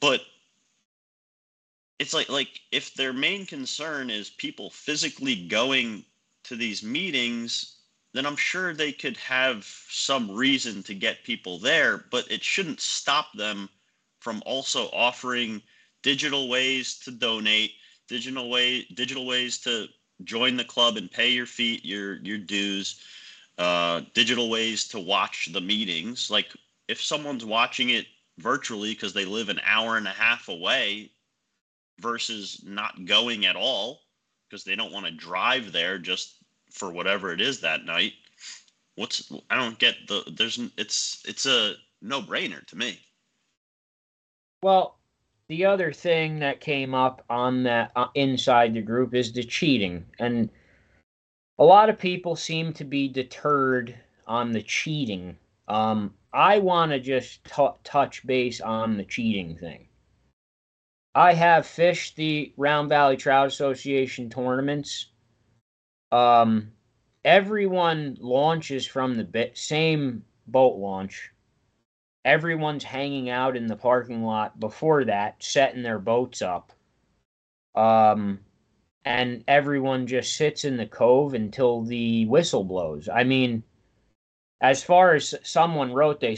But 0.00 0.22
it's 2.00 2.12
like 2.12 2.28
like 2.28 2.60
if 2.72 2.94
their 2.94 3.12
main 3.12 3.46
concern 3.46 4.10
is 4.10 4.30
people 4.30 4.70
physically 4.70 5.46
going 5.46 6.04
to 6.42 6.56
these 6.56 6.82
meetings 6.82 7.76
then 8.12 8.26
i'm 8.26 8.36
sure 8.36 8.74
they 8.74 8.90
could 8.90 9.16
have 9.16 9.64
some 9.88 10.30
reason 10.30 10.82
to 10.82 10.94
get 10.94 11.22
people 11.24 11.58
there 11.58 12.04
but 12.10 12.28
it 12.30 12.42
shouldn't 12.42 12.80
stop 12.80 13.26
them 13.34 13.68
from 14.18 14.42
also 14.44 14.88
offering 14.92 15.62
digital 16.02 16.48
ways 16.48 16.98
to 16.98 17.12
donate 17.12 17.72
digital 18.08 18.50
way 18.50 18.84
digital 18.94 19.26
ways 19.26 19.58
to 19.58 19.86
join 20.24 20.56
the 20.56 20.64
club 20.64 20.96
and 20.96 21.10
pay 21.12 21.30
your 21.30 21.46
fee 21.46 21.80
your 21.84 22.16
your 22.16 22.38
dues 22.38 23.00
uh, 23.60 24.00
digital 24.14 24.48
ways 24.48 24.88
to 24.88 24.98
watch 24.98 25.50
the 25.52 25.60
meetings. 25.60 26.30
Like 26.30 26.48
if 26.88 27.00
someone's 27.00 27.44
watching 27.44 27.90
it 27.90 28.06
virtually 28.38 28.94
because 28.94 29.12
they 29.12 29.26
live 29.26 29.50
an 29.50 29.60
hour 29.66 29.98
and 29.98 30.08
a 30.08 30.12
half 30.12 30.48
away 30.48 31.10
versus 32.00 32.62
not 32.66 33.04
going 33.04 33.46
at 33.46 33.56
all 33.56 34.00
because 34.48 34.64
they 34.64 34.74
don't 34.74 34.92
want 34.92 35.06
to 35.06 35.12
drive 35.12 35.72
there 35.72 35.98
just 35.98 36.36
for 36.72 36.90
whatever 36.90 37.32
it 37.32 37.40
is 37.40 37.60
that 37.60 37.84
night 37.84 38.12
what's 38.96 39.32
i 39.50 39.56
don't 39.56 39.78
get 39.78 39.94
the 40.08 40.22
there's 40.36 40.58
it's 40.76 41.22
it's 41.26 41.46
a 41.46 41.74
no 42.02 42.20
brainer 42.20 42.64
to 42.66 42.76
me 42.76 42.98
Well, 44.62 44.98
the 45.48 45.64
other 45.64 45.92
thing 45.92 46.38
that 46.40 46.60
came 46.60 46.94
up 46.94 47.24
on 47.28 47.64
that 47.64 47.90
uh, 47.96 48.06
inside 48.14 48.74
the 48.74 48.82
group 48.82 49.14
is 49.14 49.32
the 49.32 49.42
cheating, 49.42 50.06
and 50.18 50.48
a 51.58 51.64
lot 51.64 51.88
of 51.88 51.98
people 51.98 52.36
seem 52.36 52.72
to 52.74 52.84
be 52.84 53.08
deterred 53.08 53.96
on 54.26 54.52
the 54.52 54.62
cheating. 54.62 55.36
Um, 55.66 56.14
I 56.32 56.58
want 56.58 56.92
to 56.92 57.00
just 57.00 57.44
t- 57.44 57.68
touch 57.84 58.24
base 58.26 58.60
on 58.60 58.96
the 58.96 59.04
cheating 59.04 59.56
thing. 59.56 59.88
I 61.14 61.34
have 61.34 61.66
fished 61.66 62.16
the 62.16 62.52
Round 62.56 62.88
Valley 62.88 63.16
Trout 63.16 63.48
Association 63.48 64.30
tournaments. 64.30 65.06
Um, 66.12 66.72
everyone 67.24 68.16
launches 68.20 68.86
from 68.86 69.14
the 69.16 69.24
bi- 69.24 69.52
same 69.54 70.24
boat 70.46 70.76
launch 70.76 71.32
everyone's 72.24 72.84
hanging 72.84 73.30
out 73.30 73.56
in 73.56 73.66
the 73.66 73.76
parking 73.76 74.22
lot 74.24 74.58
before 74.60 75.04
that, 75.04 75.42
setting 75.42 75.82
their 75.82 75.98
boats 75.98 76.42
up. 76.42 76.72
Um, 77.74 78.40
and 79.04 79.44
everyone 79.48 80.06
just 80.06 80.34
sits 80.34 80.64
in 80.64 80.76
the 80.76 80.86
cove 80.86 81.34
until 81.34 81.82
the 81.82 82.26
whistle 82.26 82.64
blows. 82.64 83.08
I 83.08 83.24
mean, 83.24 83.62
as 84.60 84.82
far 84.82 85.14
as 85.14 85.34
someone 85.42 85.92
wrote, 85.92 86.20
they 86.20 86.36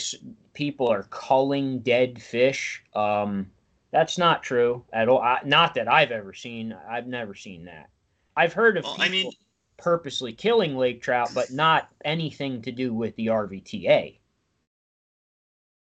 people 0.53 0.89
are 0.89 1.05
culling 1.05 1.81
dead 1.81 2.23
fish. 2.23 2.83
Um, 2.95 3.51
that's 3.93 4.19
not 4.19 4.43
true 4.43 4.85
at 4.93 5.09
all. 5.09 5.21
I, 5.21 5.41
not 5.45 5.75
that 5.75 5.87
I've 5.87 6.11
ever 6.11 6.33
seen. 6.33 6.75
I've 6.89 7.07
never 7.07 7.35
seen 7.35 7.67
that. 7.67 7.91
I've 8.37 8.53
heard 8.53 8.77
of 8.77 8.85
well 8.85 8.95
people 8.95 9.07
i 9.07 9.09
mean 9.11 9.33
purposely 9.77 10.33
killing 10.33 10.77
lake 10.77 11.03
trout, 11.03 11.31
but 11.35 11.51
not 11.51 11.89
anything 12.05 12.63
to 12.63 12.71
do 12.71 12.95
with 12.95 13.15
the 13.17 13.27
RVTA 13.27 14.17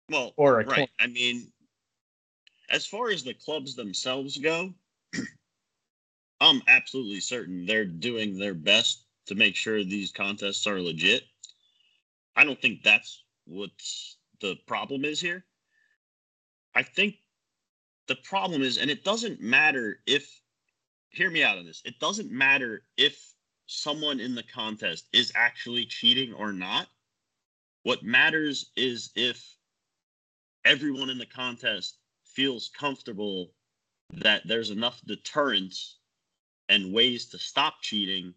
well 0.10 0.34
or 0.38 0.62
a 0.62 0.66
right 0.66 0.90
i 1.00 1.08
mean 1.08 1.52
as 2.70 2.86
far 2.86 3.10
as 3.10 3.24
the 3.24 3.34
clubs 3.34 3.76
themselves 3.76 4.38
go 4.38 4.74
i'm 6.42 6.62
absolutely 6.68 7.20
certain 7.20 7.66
they're 7.66 7.86
doing 7.86 8.38
their 8.38 8.54
best 8.54 9.06
to 9.26 9.36
make 9.36 9.56
sure 9.56 9.84
these 9.84 10.12
contests 10.12 10.68
are 10.68 10.80
legit 10.80 11.24
i 12.36 12.44
don't 12.44 12.62
think 12.62 12.84
that's 12.84 13.24
what 13.46 13.72
the 14.42 14.56
problem 14.68 15.06
is 15.06 15.20
here 15.20 15.44
i 16.76 16.84
think 16.84 17.16
the 18.08 18.16
problem 18.16 18.62
is 18.62 18.78
and 18.78 18.90
it 18.90 19.04
doesn't 19.04 19.42
matter 19.42 20.00
if 20.06 20.42
hear 21.10 21.30
me 21.30 21.44
out 21.44 21.58
on 21.58 21.66
this 21.66 21.82
it 21.86 22.00
doesn't 22.00 22.32
matter 22.32 22.84
if 22.98 23.34
someone 23.68 24.20
in 24.20 24.36
the 24.36 24.44
contest 24.44 25.08
is 25.14 25.32
actually 25.36 25.86
cheating 25.86 26.34
or 26.34 26.52
not 26.52 26.88
what 27.84 28.04
matters 28.04 28.72
is 28.76 29.12
if 29.16 29.56
everyone 30.66 31.10
in 31.10 31.18
the 31.18 31.26
contest 31.26 32.00
feels 32.24 32.70
comfortable 32.78 33.52
that 34.14 34.42
there's 34.46 34.72
enough 34.72 35.02
deterrence 35.06 35.98
and 36.70 36.94
ways 36.94 37.28
to 37.28 37.38
stop 37.38 37.76
cheating 37.82 38.34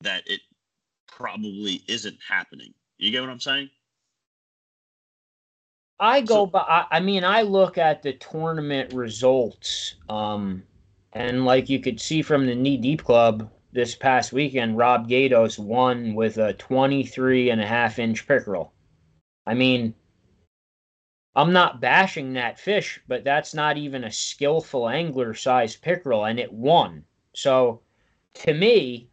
that 0.00 0.22
it 0.26 0.40
probably 1.06 1.82
isn't 1.88 2.18
happening. 2.26 2.72
You 2.98 3.10
get 3.10 3.20
what 3.20 3.30
I'm 3.30 3.40
saying? 3.40 3.70
I 6.00 6.20
go 6.20 6.34
So- 6.34 6.46
by. 6.46 6.86
I, 6.90 7.00
mean, 7.00 7.24
I 7.24 7.42
look 7.42 7.78
at 7.78 8.02
the 8.02 8.12
tournament 8.14 8.92
results, 8.92 9.96
um, 10.08 10.62
and 11.12 11.44
like 11.44 11.68
you 11.68 11.80
could 11.80 12.00
see 12.00 12.22
from 12.22 12.46
the 12.46 12.54
Knee 12.54 12.76
Deep 12.76 13.02
Club 13.04 13.50
this 13.72 13.94
past 13.94 14.32
weekend, 14.32 14.78
Rob 14.78 15.08
Gatos 15.08 15.58
won 15.58 16.14
with 16.14 16.38
a 16.38 16.54
23 16.54 17.50
and 17.50 17.60
a 17.60 17.66
half 17.66 17.98
inch 17.98 18.26
pickerel. 18.26 18.72
I 19.46 19.54
mean, 19.54 19.94
I'm 21.34 21.52
not 21.52 21.80
bashing 21.80 22.32
that 22.34 22.58
fish, 22.58 23.00
but 23.08 23.24
that's 23.24 23.54
not 23.54 23.76
even 23.76 24.04
a 24.04 24.10
skillful 24.10 24.88
angler 24.88 25.34
size 25.34 25.76
pickerel, 25.76 26.24
and 26.24 26.38
it 26.38 26.52
won. 26.52 27.04
So, 27.34 27.80
to 28.34 28.54
me, 28.54 29.08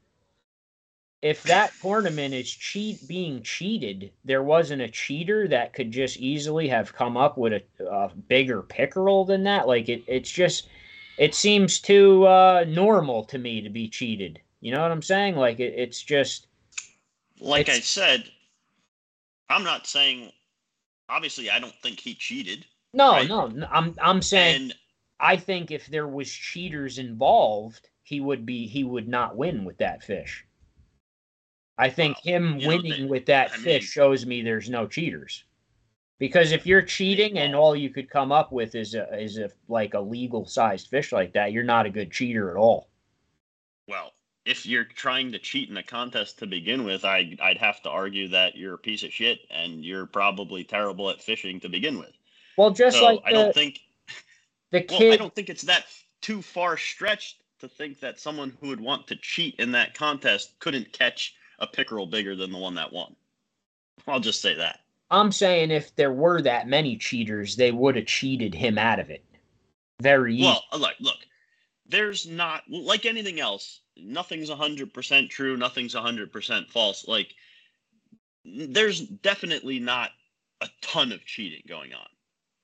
if 1.25 1.41
that 1.41 1.73
tournament 1.81 2.35
is 2.35 2.47
cheat 2.51 3.07
being 3.07 3.41
cheated, 3.41 4.11
there 4.23 4.43
wasn't 4.43 4.83
a 4.83 4.87
cheater 4.87 5.47
that 5.47 5.73
could 5.73 5.89
just 5.89 6.17
easily 6.17 6.67
have 6.67 6.93
come 6.93 7.17
up 7.17 7.35
with 7.35 7.51
a, 7.53 7.63
a 7.83 8.11
bigger 8.29 8.61
pickerel 8.61 9.25
than 9.25 9.43
that. 9.43 9.67
Like 9.67 9.89
it, 9.89 10.03
it's 10.07 10.29
just, 10.29 10.67
it 11.17 11.33
seems 11.33 11.79
too 11.79 12.27
uh, 12.27 12.63
normal 12.67 13.23
to 13.23 13.39
me 13.39 13.61
to 13.61 13.69
be 13.71 13.87
cheated. 13.89 14.39
You 14.61 14.71
know 14.71 14.83
what 14.83 14.91
I'm 14.91 15.01
saying? 15.01 15.35
Like 15.35 15.59
it, 15.59 15.73
it's 15.75 16.03
just, 16.03 16.45
Like 17.39 17.69
I 17.69 17.79
said, 17.79 18.29
I'm 19.49 19.63
not 19.63 19.87
saying 19.87 20.31
obviously 21.09 21.49
I 21.49 21.59
don't 21.59 21.75
think 21.81 21.99
he 22.01 22.13
cheated. 22.13 22.67
no, 22.93 23.13
Right. 23.13 23.23
no. 23.23 23.47
n- 23.47 23.67
I'm, 23.71 23.95
I'm 24.01 24.21
saying, 24.21 24.59
And 24.59 24.73
I 25.19 25.37
think 25.37 25.71
if 25.71 25.87
there 25.87 26.07
was 26.07 26.31
cheaters 26.31 26.99
involved, 26.99 27.89
he 28.03 28.19
would 28.19 28.45
be, 28.45 28.67
he 28.67 28.83
would 28.83 29.07
not 29.07 29.35
win 29.35 29.65
with 29.65 29.77
that 29.79 30.03
fish. 30.03 30.45
I 31.77 31.89
think 31.89 32.17
Well, 32.25 32.35
him 32.35 32.57
winning 32.65 33.09
with 33.09 33.25
that 33.27 33.51
I 33.51 33.57
fish 33.57 33.83
mean- 33.83 33.89
shows 33.89 34.25
me 34.25 34.41
there's 34.41 34.69
no 34.69 34.87
cheaters. 34.87 35.43
Because 36.17 36.53
if 36.53 36.65
you're 36.65 36.81
cheating 36.81 37.37
and 37.39 37.53
all 37.53 37.75
you 37.75 37.89
could 37.89 38.09
come 38.09 38.31
up 38.31 38.53
with 38.53 38.73
is 38.73 38.95
a 38.95 39.13
is 39.21 39.37
a 39.37 39.49
like 39.67 39.93
a 39.95 39.99
legal 39.99 40.45
sized 40.45 40.87
fish 40.87 41.11
like 41.11 41.33
that, 41.33 41.51
you're 41.51 41.63
not 41.65 41.85
a 41.85 41.89
good 41.89 42.09
cheater 42.11 42.49
at 42.49 42.55
all. 42.57 42.89
well, 43.89 44.13
if 44.45 44.65
you're 44.65 44.85
trying 44.85 45.31
to 45.33 45.39
cheat 45.39 45.69
in 45.69 45.75
a 45.75 45.83
contest 45.83 46.39
to 46.39 46.45
begin 46.47 46.85
with, 46.85 47.03
I 47.03 47.35
I'd 47.41 47.57
have 47.57 47.81
to 47.81 47.89
argue 47.89 48.29
that 48.29 48.55
you're 48.55 48.75
a 48.75 48.77
piece 48.77 49.03
of 49.03 49.11
shit 49.11 49.39
and 49.49 49.83
you're 49.83 50.05
probably 50.05 50.63
terrible 50.63 51.09
at 51.09 51.21
fishing 51.21 51.59
to 51.59 51.67
begin 51.69 51.97
with. 51.99 52.13
Well, 52.55 52.71
just 52.71 52.97
so 52.99 53.03
like 53.05 53.19
I 53.25 53.31
the, 53.31 53.35
don't 53.35 53.53
think 53.53 53.79
the 54.71 54.85
well. 54.89 55.11
I 55.11 55.17
don't 55.17 55.35
think 55.35 55.49
it's 55.49 55.63
that 55.63 55.85
too 56.21 56.41
far 56.41 56.77
stretched 56.77 57.41
to 57.59 57.67
think 57.67 57.99
that 57.99 58.21
someone 58.21 58.55
who 58.61 58.69
would 58.69 58.79
want 58.79 59.07
to 59.07 59.17
cheat 59.17 59.55
in 59.59 59.73
that 59.73 59.93
contest 59.95 60.57
couldn't 60.59 60.93
catch 60.93 61.35
a 61.59 61.67
pickerel 61.67 62.05
bigger 62.05 62.35
than 62.35 62.51
the 62.51 62.57
one 62.57 62.75
that 62.75 62.91
won. 62.91 63.15
I'll 64.07 64.19
just 64.19 64.41
say 64.41 64.55
that. 64.55 64.81
I'm 65.11 65.31
saying 65.31 65.71
if 65.71 65.95
there 65.95 66.11
were 66.11 66.41
that 66.41 66.67
many 66.67 66.97
cheaters, 66.97 67.55
they 67.55 67.71
would 67.71 67.95
have 67.95 68.05
cheated 68.07 68.53
him 68.53 68.77
out 68.77 68.99
of 68.99 69.09
it. 69.09 69.23
Very 70.01 70.35
easy. 70.35 70.45
Well, 70.45 70.63
uh, 70.71 70.77
look, 70.77 70.95
look. 70.99 71.17
There's 71.87 72.27
not 72.27 72.63
like 72.69 73.05
anything 73.05 73.39
else. 73.39 73.81
Nothing's 73.95 74.49
hundred 74.49 74.93
percent 74.93 75.29
true. 75.29 75.55
Nothing's 75.55 75.93
hundred 75.93 76.31
percent 76.31 76.69
false. 76.69 77.07
Like 77.07 77.33
there's 78.43 79.01
definitely 79.01 79.79
not 79.79 80.11
a 80.61 80.69
ton 80.81 81.11
of 81.11 81.25
cheating 81.25 81.61
going 81.67 81.93
on, 81.93 82.07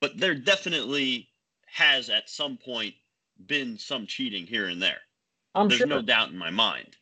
but 0.00 0.18
there 0.18 0.34
definitely 0.34 1.28
has 1.66 2.10
at 2.10 2.28
some 2.28 2.56
point 2.56 2.94
been 3.46 3.78
some 3.78 4.06
cheating 4.06 4.46
here 4.46 4.66
and 4.66 4.82
there. 4.82 5.00
I'm 5.54 5.68
There's 5.68 5.78
sure. 5.78 5.86
no 5.86 6.02
doubt 6.02 6.30
in 6.30 6.38
my 6.38 6.50
mind. 6.50 6.96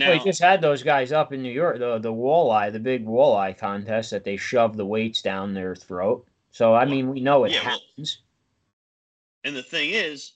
Now, 0.00 0.08
well, 0.08 0.18
he 0.18 0.24
just 0.24 0.40
had 0.40 0.62
those 0.62 0.82
guys 0.82 1.12
up 1.12 1.30
in 1.30 1.42
New 1.42 1.52
York, 1.52 1.78
the 1.78 1.98
the 1.98 2.10
walleye, 2.12 2.72
the 2.72 2.80
big 2.80 3.04
walleye 3.04 3.56
contest 3.56 4.10
that 4.12 4.24
they 4.24 4.38
shoved 4.38 4.78
the 4.78 4.86
weights 4.86 5.20
down 5.20 5.52
their 5.52 5.76
throat. 5.76 6.26
So 6.50 6.72
I 6.72 6.84
Well, 6.84 6.90
mean, 6.94 7.10
we 7.10 7.20
know 7.20 7.44
it 7.44 7.52
yeah, 7.52 7.62
well- 7.66 7.78
happens. 7.78 8.18
and 9.44 9.54
the 9.54 9.62
thing 9.62 9.90
is, 9.90 10.32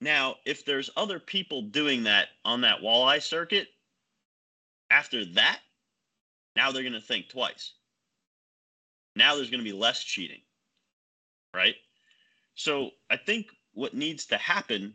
now 0.00 0.34
if 0.44 0.64
there's 0.64 0.90
other 0.96 1.20
people 1.20 1.62
doing 1.62 2.02
that 2.02 2.30
on 2.44 2.60
that 2.62 2.80
walleye 2.80 3.22
circuit, 3.22 3.68
after 4.90 5.24
that, 5.26 5.60
now 6.56 6.72
they're 6.72 6.82
going 6.82 6.92
to 6.92 7.00
think 7.00 7.28
twice. 7.28 7.74
Now 9.14 9.36
there's 9.36 9.48
going 9.48 9.60
to 9.62 9.70
be 9.70 9.72
less 9.72 10.02
cheating, 10.02 10.40
right? 11.54 11.76
So 12.56 12.90
I 13.10 13.16
think 13.16 13.46
what 13.74 13.94
needs 13.94 14.26
to 14.26 14.36
happen 14.38 14.92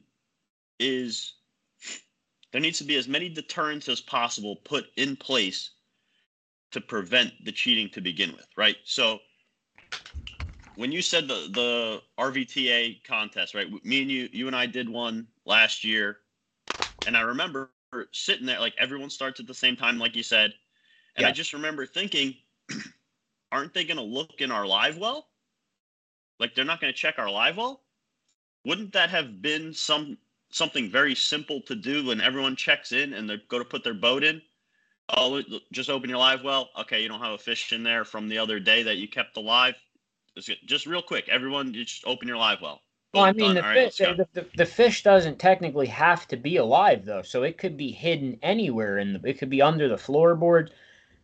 is 0.78 1.36
there 2.52 2.62
needs 2.62 2.78
to 2.80 2.84
be 2.84 2.96
as 2.96 3.08
many 3.08 3.30
deterrents 3.30 3.90
as 3.90 4.02
possible 4.02 4.56
put 4.58 4.86
in 4.98 5.16
place 5.16 5.72
to 6.72 6.82
prevent 6.82 7.34
the 7.46 7.52
cheating 7.52 7.90
to 7.90 8.02
begin 8.02 8.32
with, 8.32 8.48
right? 8.56 8.78
So 8.84 9.20
when 10.76 10.92
you 10.92 11.02
said 11.02 11.28
the 11.28 11.50
the 11.54 12.02
RVTA 12.18 13.04
contest, 13.04 13.54
right? 13.54 13.68
Me 13.84 14.02
and 14.02 14.12
you, 14.12 14.30
you 14.32 14.48
and 14.48 14.56
I 14.56 14.66
did 14.66 14.88
one 14.88 15.28
last 15.46 15.84
year, 15.84 16.18
and 17.06 17.18
I 17.18 17.22
remember 17.22 17.72
sitting 18.12 18.46
there, 18.46 18.60
like 18.60 18.76
everyone 18.80 19.10
starts 19.10 19.40
at 19.40 19.48
the 19.48 19.54
same 19.54 19.76
time, 19.76 19.98
like 19.98 20.16
you 20.16 20.24
said, 20.24 20.54
and 21.16 21.26
I 21.26 21.32
just 21.32 21.54
remember 21.54 21.86
thinking, 21.86 22.36
aren't 23.52 23.74
they 23.74 23.84
going 23.84 23.98
to 23.98 24.04
look 24.04 24.40
in 24.40 24.52
our 24.52 24.66
live 24.66 24.98
well? 24.98 25.28
Like 26.40 26.56
they're 26.56 26.66
not 26.66 26.80
going 26.80 26.94
to 26.94 26.98
check 26.98 27.16
our 27.18 27.30
live 27.30 27.58
well? 27.58 27.82
Wouldn't 28.64 28.94
that 28.94 29.10
have 29.10 29.42
been 29.42 29.74
some 29.74 30.18
something 30.50 30.90
very 30.90 31.16
simple 31.16 31.62
to 31.62 31.76
do 31.76 32.08
when 32.08 32.22
everyone 32.22 32.56
checks 32.56 32.92
in 32.92 33.14
and 33.14 33.30
they 33.30 33.38
go 33.48 33.60
to 33.60 33.66
put 33.66 33.84
their 33.84 33.94
boat 33.94 34.24
in? 34.24 34.42
Oh, 35.18 35.42
just 35.72 35.90
open 35.90 36.10
your 36.10 36.20
live 36.20 36.44
well. 36.44 36.70
Okay, 36.82 37.02
you 37.02 37.08
don't 37.08 37.22
have 37.22 37.34
a 37.34 37.38
fish 37.38 37.74
in 37.74 37.84
there 37.84 38.06
from 38.06 38.30
the 38.30 38.38
other 38.38 38.60
day 38.60 38.84
that 38.84 38.98
you 38.98 39.08
kept 39.08 39.38
alive. 39.38 39.76
Just- 40.38 40.66
Just 40.66 40.86
real 40.86 41.02
quick, 41.02 41.28
everyone, 41.30 41.74
you 41.74 41.84
just 41.84 42.06
open 42.06 42.28
your 42.28 42.38
live 42.38 42.62
well. 42.62 42.82
Well, 43.14 43.24
I 43.24 43.32
mean, 43.32 43.56
done. 43.56 43.56
the, 43.56 43.66
All 43.66 43.74
fish, 43.74 43.98
the, 43.98 44.28
the, 44.34 44.46
the 44.56 44.66
fish 44.66 45.02
doesn't 45.02 45.40
technically 45.40 45.88
have 45.88 46.28
to 46.28 46.38
be 46.38 46.58
alive 46.58 47.06
though, 47.06 47.24
so 47.24 47.42
it 47.42 47.58
could 47.58 47.76
be 47.76 47.92
hidden 47.92 48.38
anywhere 48.44 49.00
in 49.00 49.14
the. 49.14 49.28
It 49.28 49.40
could 49.40 49.50
be 49.50 49.64
under 49.64 49.88
the 49.90 49.96
floorboard. 49.96 50.70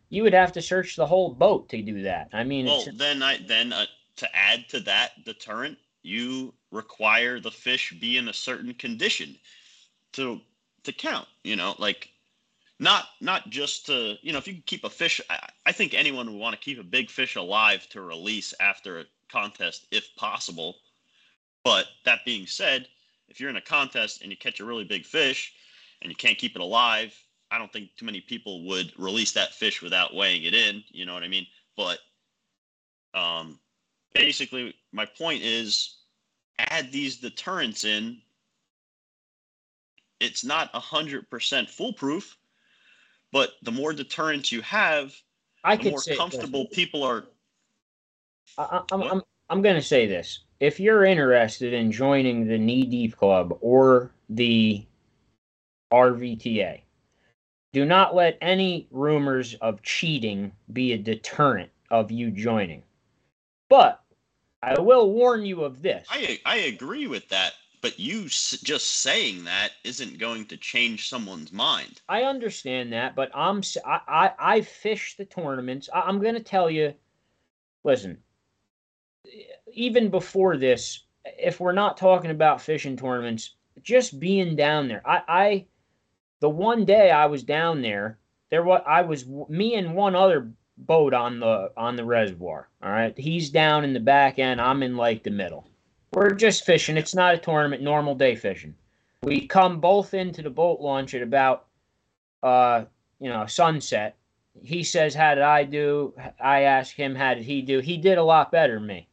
You 0.10 0.24
would 0.24 0.34
have 0.34 0.52
to 0.54 0.64
search 0.64 0.96
the 0.96 1.06
whole 1.06 1.36
boat 1.36 1.70
to 1.70 1.82
do 1.84 2.02
that. 2.02 2.30
I 2.34 2.44
mean, 2.44 2.66
Well, 2.66 2.82
it's, 2.88 2.98
then 2.98 3.22
I 3.22 3.38
then 3.38 3.72
uh, 3.72 3.86
to 4.16 4.36
add 4.36 4.68
to 4.70 4.80
that 4.82 5.26
deterrent, 5.26 5.78
you 6.02 6.56
require 6.76 7.40
the 7.40 7.52
fish 7.52 7.94
be 8.00 8.18
in 8.18 8.28
a 8.28 8.34
certain 8.34 8.74
condition 8.74 9.36
to 10.14 10.42
to 10.84 10.92
count. 10.92 11.28
You 11.44 11.56
know, 11.56 11.76
like 11.80 12.10
not 12.80 13.06
not 13.22 13.50
just 13.50 13.86
to 13.88 14.16
you 14.22 14.32
know 14.32 14.38
if 14.38 14.48
you 14.48 14.54
can 14.54 14.64
keep 14.66 14.84
a 14.84 14.90
fish. 14.90 15.22
I, 15.30 15.50
I 15.66 15.72
think 15.72 15.94
anyone 15.94 16.28
would 16.28 16.40
want 16.40 16.54
to 16.56 16.62
keep 16.62 16.80
a 16.80 16.84
big 16.84 17.10
fish 17.10 17.36
alive 17.36 17.88
to 17.90 18.02
release 18.02 18.54
after 18.60 19.00
a 19.00 19.06
contest 19.32 19.88
if 19.92 20.16
possible. 20.16 20.76
But 21.64 21.88
that 22.04 22.26
being 22.26 22.46
said, 22.46 22.88
if 23.28 23.40
you're 23.40 23.50
in 23.50 23.56
a 23.56 23.62
contest 23.62 24.22
and 24.22 24.30
you 24.30 24.38
catch 24.38 24.60
a 24.60 24.66
really 24.66 24.84
big 24.84 25.06
fish 25.06 25.54
and 26.02 26.12
you 26.12 26.16
can't 26.16 26.38
keep 26.38 26.56
it 26.56 26.62
alive, 26.62 27.16
I 27.50 27.58
don't 27.58 27.74
think 27.74 27.90
too 27.96 28.06
many 28.06 28.22
people 28.22 28.68
would 28.68 28.94
release 29.00 29.32
that 29.32 29.54
fish 29.54 29.82
without 29.82 30.14
weighing 30.14 30.44
it 30.44 30.54
in. 30.54 30.84
You 30.90 31.06
know 31.06 31.14
what 31.16 31.24
I 31.24 31.28
mean? 31.28 31.48
But 31.76 32.00
um, 33.16 33.60
basically, 34.14 34.76
my 34.92 35.06
point 35.06 35.42
is 35.42 35.96
add 36.60 36.92
these 36.92 37.18
deterrents 37.18 37.84
in. 37.84 38.22
It's 40.20 40.44
not 40.46 40.70
a 40.74 40.80
hundred 40.80 41.30
percent 41.30 41.70
foolproof, 41.70 42.38
but 43.32 43.52
the 43.64 43.72
more 43.72 43.94
deterrents 43.94 44.52
you 44.52 44.62
have, 44.62 45.14
I 45.64 45.76
the 45.76 45.92
more 45.92 46.00
say 46.00 46.16
comfortable 46.16 46.68
people 46.68 47.04
are. 47.04 47.26
I, 48.58 48.64
I- 48.64 48.84
I'm, 48.92 49.04
I'm, 49.04 49.22
I'm 49.50 49.62
going 49.62 49.76
to 49.76 49.82
say 49.82 50.06
this. 50.08 50.40
If 50.60 50.80
you're 50.80 51.04
interested 51.04 51.74
in 51.74 51.92
joining 51.92 52.48
the 52.48 52.58
Knee 52.58 52.86
Deep 52.86 53.18
Club 53.18 53.58
or 53.60 54.12
the 54.30 54.86
RVTA, 55.92 56.82
do 57.74 57.84
not 57.86 58.16
let 58.16 58.38
any 58.42 58.88
rumors 58.90 59.54
of 59.56 59.82
cheating 59.84 60.54
be 60.72 60.94
a 60.94 60.98
deterrent 60.98 61.70
of 61.92 62.10
you 62.10 62.32
joining. 62.32 62.84
But 63.70 64.02
I 64.62 64.80
will 64.80 65.12
warn 65.12 65.46
you 65.46 65.64
of 65.64 65.82
this. 65.82 66.08
I 66.10 66.40
I 66.46 66.58
agree 66.58 67.08
with 67.08 67.30
that, 67.30 67.54
but 67.82 68.00
you 68.00 68.26
s- 68.26 68.60
just 68.64 69.02
saying 69.02 69.44
that 69.46 69.74
isn't 69.84 70.18
going 70.18 70.46
to 70.48 70.58
change 70.58 71.08
someone's 71.10 71.52
mind. 71.52 72.02
I 72.10 72.24
understand 72.24 72.92
that, 72.94 73.16
but 73.16 73.30
I'm 73.36 73.62
I 73.86 74.00
I, 74.08 74.32
I 74.56 74.62
fish 74.62 75.16
the 75.18 75.26
tournaments. 75.26 75.90
I, 75.94 76.02
I'm 76.02 76.22
going 76.22 76.36
to 76.36 76.44
tell 76.44 76.70
you. 76.70 76.94
Listen, 77.84 78.24
even 79.72 80.10
before 80.10 80.58
this, 80.58 81.04
if 81.26 81.60
we're 81.60 81.72
not 81.72 81.98
talking 81.98 82.32
about 82.32 82.62
fishing 82.62 82.98
tournaments, 82.98 83.56
just 83.84 84.20
being 84.20 84.56
down 84.56 84.88
there, 84.88 85.08
I 85.08 85.22
I 85.28 85.66
the 86.40 86.50
one 86.50 86.86
day 86.86 87.12
I 87.12 87.28
was 87.28 87.44
down 87.44 87.82
there, 87.82 88.20
there 88.50 88.64
what 88.64 88.86
I 88.88 89.02
was 89.04 89.26
me 89.28 89.76
and 89.76 89.96
one 89.96 90.16
other 90.16 90.52
boat 90.78 91.14
on 91.14 91.40
the 91.40 91.72
on 91.78 91.96
the 91.96 92.06
reservoir. 92.06 92.68
All 92.82 92.92
right, 92.92 93.18
he's 93.18 93.50
down 93.50 93.84
in 93.84 93.94
the 93.94 94.00
back 94.00 94.40
end. 94.40 94.62
I'm 94.62 94.84
in 94.84 94.98
like 94.98 95.24
the 95.24 95.32
middle. 95.32 95.68
We're 96.12 96.32
just 96.32 96.66
fishing. 96.66 96.98
It's 96.98 97.16
not 97.16 97.36
a 97.36 97.38
tournament. 97.38 97.82
Normal 97.82 98.16
day 98.16 98.36
fishing. 98.36 98.76
We 99.24 99.48
come 99.48 99.80
both 99.80 100.14
into 100.14 100.42
the 100.42 100.50
boat 100.50 100.80
launch 100.80 101.14
at 101.14 101.22
about 101.22 101.66
uh 102.44 102.86
you 103.20 103.30
know 103.30 103.46
sunset. 103.46 104.16
He 104.64 104.84
says, 104.84 105.14
"How 105.14 105.36
did 105.36 105.44
I 105.44 105.64
do?" 105.64 106.14
I 106.40 106.62
ask 106.62 106.96
him, 106.96 107.16
"How 107.16 107.34
did 107.34 107.44
he 107.44 107.62
do?" 107.62 107.80
He 107.80 107.98
did 107.98 108.18
a 108.18 108.24
lot 108.24 108.52
better 108.52 108.76
than 108.76 108.88
me. 108.88 109.08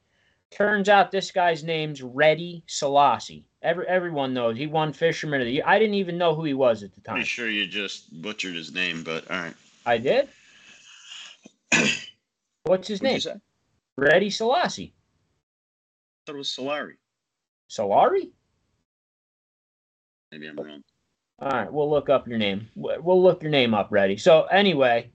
Turns 0.51 0.89
out 0.89 1.11
this 1.11 1.31
guy's 1.31 1.65
name's 1.65 2.03
Reddy 2.03 2.63
Selassie. 2.67 3.47
Every 3.63 3.87
everyone 3.87 4.35
knows 4.35 4.57
he 4.57 4.67
won 4.67 4.93
Fisherman 4.93 5.41
of 5.41 5.47
the 5.47 5.53
Year. 5.53 5.63
I 5.65 5.79
didn't 5.79 5.95
even 5.95 6.19
know 6.19 6.35
who 6.35 6.45
he 6.45 6.55
was 6.55 6.83
at 6.83 6.95
the 6.95 7.01
time. 7.01 7.15
Pretty 7.15 7.29
sure 7.29 7.49
you 7.49 7.67
just 7.67 8.21
butchered 8.21 8.55
his 8.55 8.75
name, 8.75 9.03
but 9.03 9.29
all 9.31 9.39
right. 9.39 9.55
I 9.87 9.99
did. 9.99 10.29
What's 12.65 12.89
his 12.89 13.01
What'd 13.01 13.03
name? 13.03 13.15
you 13.15 13.21
say? 13.21 13.35
I 16.23 16.27
thought 16.27 16.35
it 16.35 16.39
was 16.39 16.49
Solari. 16.49 16.97
Solari? 17.69 18.31
Maybe 20.31 20.47
I'm 20.47 20.57
wrong. 20.57 20.83
All 21.41 21.51
right, 21.51 21.73
we'll 21.73 21.91
look 21.91 22.09
up 22.09 22.29
your 22.29 22.39
name. 22.39 22.69
We'll 22.77 23.23
look 23.23 23.43
your 23.43 23.51
name 23.51 23.75
up, 23.75 23.89
Reddy. 23.91 24.17
So 24.17 24.45
anyway, 24.45 25.11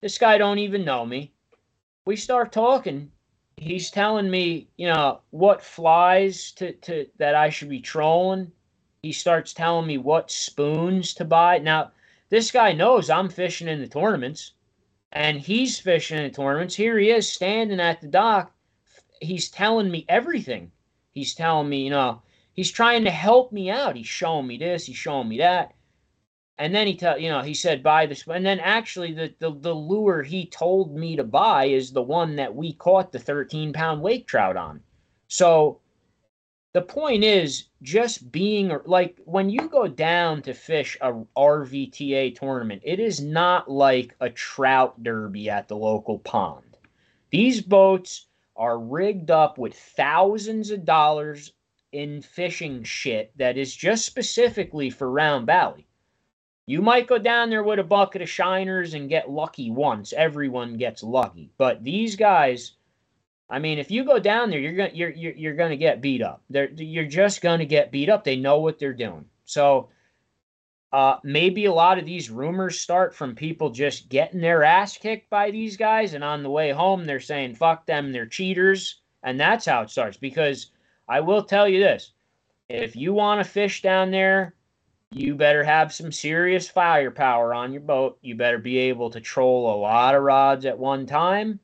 this 0.00 0.16
guy 0.16 0.38
don't 0.38 0.58
even 0.58 0.84
know 0.84 1.04
me. 1.04 1.32
We 2.06 2.16
start 2.16 2.50
talking. 2.50 3.12
He's 3.58 3.90
telling 3.90 4.30
me, 4.30 4.68
you 4.78 4.88
know, 4.88 5.20
what 5.30 5.62
flies 5.62 6.52
to, 6.52 6.72
to 6.72 7.06
that 7.18 7.34
I 7.34 7.50
should 7.50 7.68
be 7.68 7.80
trolling. 7.80 8.50
He 9.02 9.12
starts 9.12 9.52
telling 9.52 9.86
me 9.86 9.98
what 9.98 10.30
spoons 10.30 11.12
to 11.14 11.26
buy. 11.26 11.58
Now, 11.58 11.92
this 12.30 12.50
guy 12.50 12.72
knows 12.72 13.10
I'm 13.10 13.28
fishing 13.28 13.68
in 13.68 13.80
the 13.80 13.88
tournaments, 13.88 14.52
and 15.12 15.40
he's 15.40 15.78
fishing 15.78 16.18
in 16.18 16.30
tournaments. 16.30 16.74
Here 16.74 16.98
he 16.98 17.10
is 17.10 17.30
standing 17.30 17.80
at 17.80 18.00
the 18.00 18.06
dock. 18.06 18.52
He's 19.20 19.50
telling 19.50 19.90
me 19.90 20.04
everything. 20.08 20.70
He's 21.12 21.34
telling 21.34 21.68
me, 21.68 21.84
you 21.84 21.90
know, 21.90 22.22
he's 22.52 22.70
trying 22.70 23.04
to 23.04 23.10
help 23.10 23.52
me 23.52 23.70
out. 23.70 23.96
He's 23.96 24.06
showing 24.06 24.46
me 24.46 24.58
this, 24.58 24.86
he's 24.86 24.96
showing 24.96 25.28
me 25.28 25.38
that. 25.38 25.74
And 26.58 26.74
then 26.74 26.86
he 26.86 26.94
tell 26.94 27.18
you 27.18 27.30
know, 27.30 27.40
he 27.40 27.54
said 27.54 27.82
buy 27.82 28.06
this 28.06 28.26
and 28.26 28.44
then 28.44 28.60
actually 28.60 29.12
the, 29.12 29.34
the 29.38 29.50
the 29.50 29.74
lure 29.74 30.22
he 30.22 30.46
told 30.46 30.94
me 30.94 31.16
to 31.16 31.24
buy 31.24 31.64
is 31.64 31.90
the 31.90 32.02
one 32.02 32.36
that 32.36 32.54
we 32.54 32.74
caught 32.74 33.12
the 33.12 33.18
13 33.18 33.72
pound 33.72 34.02
lake 34.02 34.26
trout 34.26 34.56
on. 34.56 34.80
So 35.28 35.80
the 36.72 36.82
point 36.82 37.24
is 37.24 37.64
just 37.82 38.30
being 38.30 38.72
like 38.84 39.18
when 39.24 39.50
you 39.50 39.68
go 39.68 39.88
down 39.88 40.40
to 40.42 40.54
fish 40.54 40.96
a 41.00 41.12
RVTA 41.36 42.34
tournament, 42.36 42.82
it 42.84 43.00
is 43.00 43.20
not 43.20 43.68
like 43.70 44.14
a 44.20 44.30
trout 44.30 45.02
derby 45.02 45.50
at 45.50 45.66
the 45.66 45.76
local 45.76 46.20
pond. 46.20 46.76
These 47.30 47.60
boats 47.60 48.26
are 48.54 48.78
rigged 48.78 49.30
up 49.30 49.58
with 49.58 49.74
thousands 49.74 50.70
of 50.70 50.84
dollars 50.84 51.52
in 51.92 52.22
fishing 52.22 52.84
shit 52.84 53.36
that 53.36 53.58
is 53.58 53.74
just 53.74 54.04
specifically 54.04 54.90
for 54.90 55.10
Round 55.10 55.46
Valley. 55.46 55.88
You 56.66 56.82
might 56.82 57.08
go 57.08 57.18
down 57.18 57.50
there 57.50 57.64
with 57.64 57.80
a 57.80 57.84
bucket 57.84 58.22
of 58.22 58.28
shiners 58.28 58.94
and 58.94 59.08
get 59.08 59.28
lucky 59.28 59.72
once. 59.72 60.12
Everyone 60.12 60.76
gets 60.76 61.02
lucky. 61.02 61.50
But 61.58 61.82
these 61.82 62.14
guys 62.14 62.76
I 63.50 63.58
mean, 63.58 63.78
if 63.78 63.90
you 63.90 64.04
go 64.04 64.20
down 64.20 64.50
there, 64.50 64.60
you're 64.60 64.74
gonna 64.74 64.92
you're 64.94 65.10
you're, 65.10 65.32
you're 65.32 65.56
gonna 65.56 65.76
get 65.76 66.00
beat 66.00 66.22
up. 66.22 66.42
They're 66.48 66.70
you're 66.70 67.04
just 67.04 67.42
gonna 67.42 67.64
get 67.64 67.90
beat 67.90 68.08
up. 68.08 68.22
They 68.22 68.36
know 68.36 68.60
what 68.60 68.78
they're 68.78 68.92
doing. 68.92 69.24
So 69.44 69.88
uh, 70.92 71.16
maybe 71.24 71.64
a 71.64 71.72
lot 71.72 71.98
of 71.98 72.06
these 72.06 72.30
rumors 72.30 72.78
start 72.78 73.12
from 73.12 73.34
people 73.34 73.70
just 73.70 74.08
getting 74.08 74.40
their 74.40 74.62
ass 74.62 74.96
kicked 74.96 75.28
by 75.30 75.50
these 75.50 75.76
guys, 75.76 76.14
and 76.14 76.22
on 76.22 76.44
the 76.44 76.50
way 76.50 76.70
home 76.70 77.04
they're 77.04 77.18
saying 77.18 77.56
"fuck 77.56 77.86
them," 77.86 78.12
they're 78.12 78.24
cheaters, 78.26 79.00
and 79.24 79.38
that's 79.38 79.66
how 79.66 79.82
it 79.82 79.90
starts. 79.90 80.16
Because 80.16 80.70
I 81.08 81.18
will 81.18 81.42
tell 81.42 81.68
you 81.68 81.80
this: 81.80 82.12
if 82.68 82.94
you 82.94 83.12
want 83.12 83.44
to 83.44 83.50
fish 83.50 83.82
down 83.82 84.12
there, 84.12 84.54
you 85.10 85.34
better 85.34 85.64
have 85.64 85.92
some 85.92 86.12
serious 86.12 86.68
firepower 86.68 87.52
on 87.52 87.72
your 87.72 87.82
boat. 87.82 88.16
You 88.22 88.36
better 88.36 88.58
be 88.58 88.78
able 88.78 89.10
to 89.10 89.20
troll 89.20 89.74
a 89.74 89.80
lot 89.80 90.14
of 90.14 90.22
rods 90.22 90.66
at 90.66 90.78
one 90.78 91.04
time 91.04 91.58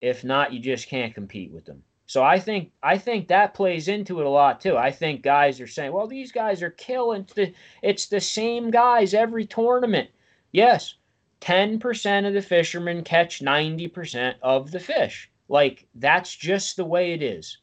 if 0.00 0.24
not, 0.24 0.52
you 0.52 0.60
just 0.60 0.88
can't 0.88 1.14
compete 1.14 1.52
with 1.52 1.64
them. 1.64 1.82
So 2.06 2.22
I 2.22 2.38
think 2.38 2.70
I 2.82 2.98
think 2.98 3.28
that 3.28 3.54
plays 3.54 3.88
into 3.88 4.20
it 4.20 4.26
a 4.26 4.30
lot 4.30 4.60
too. 4.60 4.76
I 4.76 4.92
think 4.92 5.22
guys 5.22 5.60
are 5.60 5.66
saying, 5.66 5.92
"Well, 5.92 6.06
these 6.06 6.30
guys 6.30 6.62
are 6.62 6.70
killing. 6.70 7.22
It's 7.22 7.34
the, 7.34 7.54
it's 7.82 8.06
the 8.06 8.20
same 8.20 8.70
guys 8.70 9.12
every 9.12 9.44
tournament." 9.44 10.10
Yes, 10.52 10.94
10% 11.40 12.26
of 12.26 12.32
the 12.32 12.42
fishermen 12.42 13.02
catch 13.04 13.40
90% 13.40 14.36
of 14.42 14.70
the 14.70 14.80
fish. 14.80 15.30
Like 15.48 15.86
that's 15.94 16.34
just 16.34 16.76
the 16.76 16.84
way 16.84 17.12
it 17.12 17.22
is. 17.22 17.58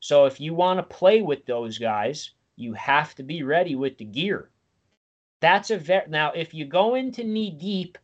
So 0.00 0.26
if 0.26 0.40
you 0.40 0.54
want 0.54 0.78
to 0.78 0.96
play 0.96 1.22
with 1.22 1.44
those 1.44 1.78
guys, 1.78 2.30
you 2.56 2.72
have 2.74 3.14
to 3.16 3.22
be 3.22 3.42
ready 3.42 3.74
with 3.74 3.98
the 3.98 4.04
gear. 4.04 4.50
That's 5.40 5.70
a 5.70 5.78
very 5.78 6.08
now 6.08 6.32
if 6.32 6.54
you 6.54 6.64
go 6.64 6.94
into 6.94 7.24
knee 7.24 7.50
deep 7.50 7.98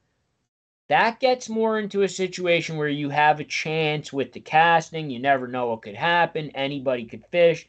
that 0.88 1.20
gets 1.20 1.48
more 1.48 1.78
into 1.78 2.02
a 2.02 2.08
situation 2.08 2.76
where 2.76 2.88
you 2.88 3.08
have 3.08 3.40
a 3.40 3.44
chance 3.44 4.12
with 4.12 4.32
the 4.32 4.40
casting. 4.40 5.10
You 5.10 5.18
never 5.18 5.48
know 5.48 5.68
what 5.68 5.82
could 5.82 5.94
happen. 5.94 6.50
Anybody 6.54 7.06
could 7.06 7.24
fish. 7.26 7.66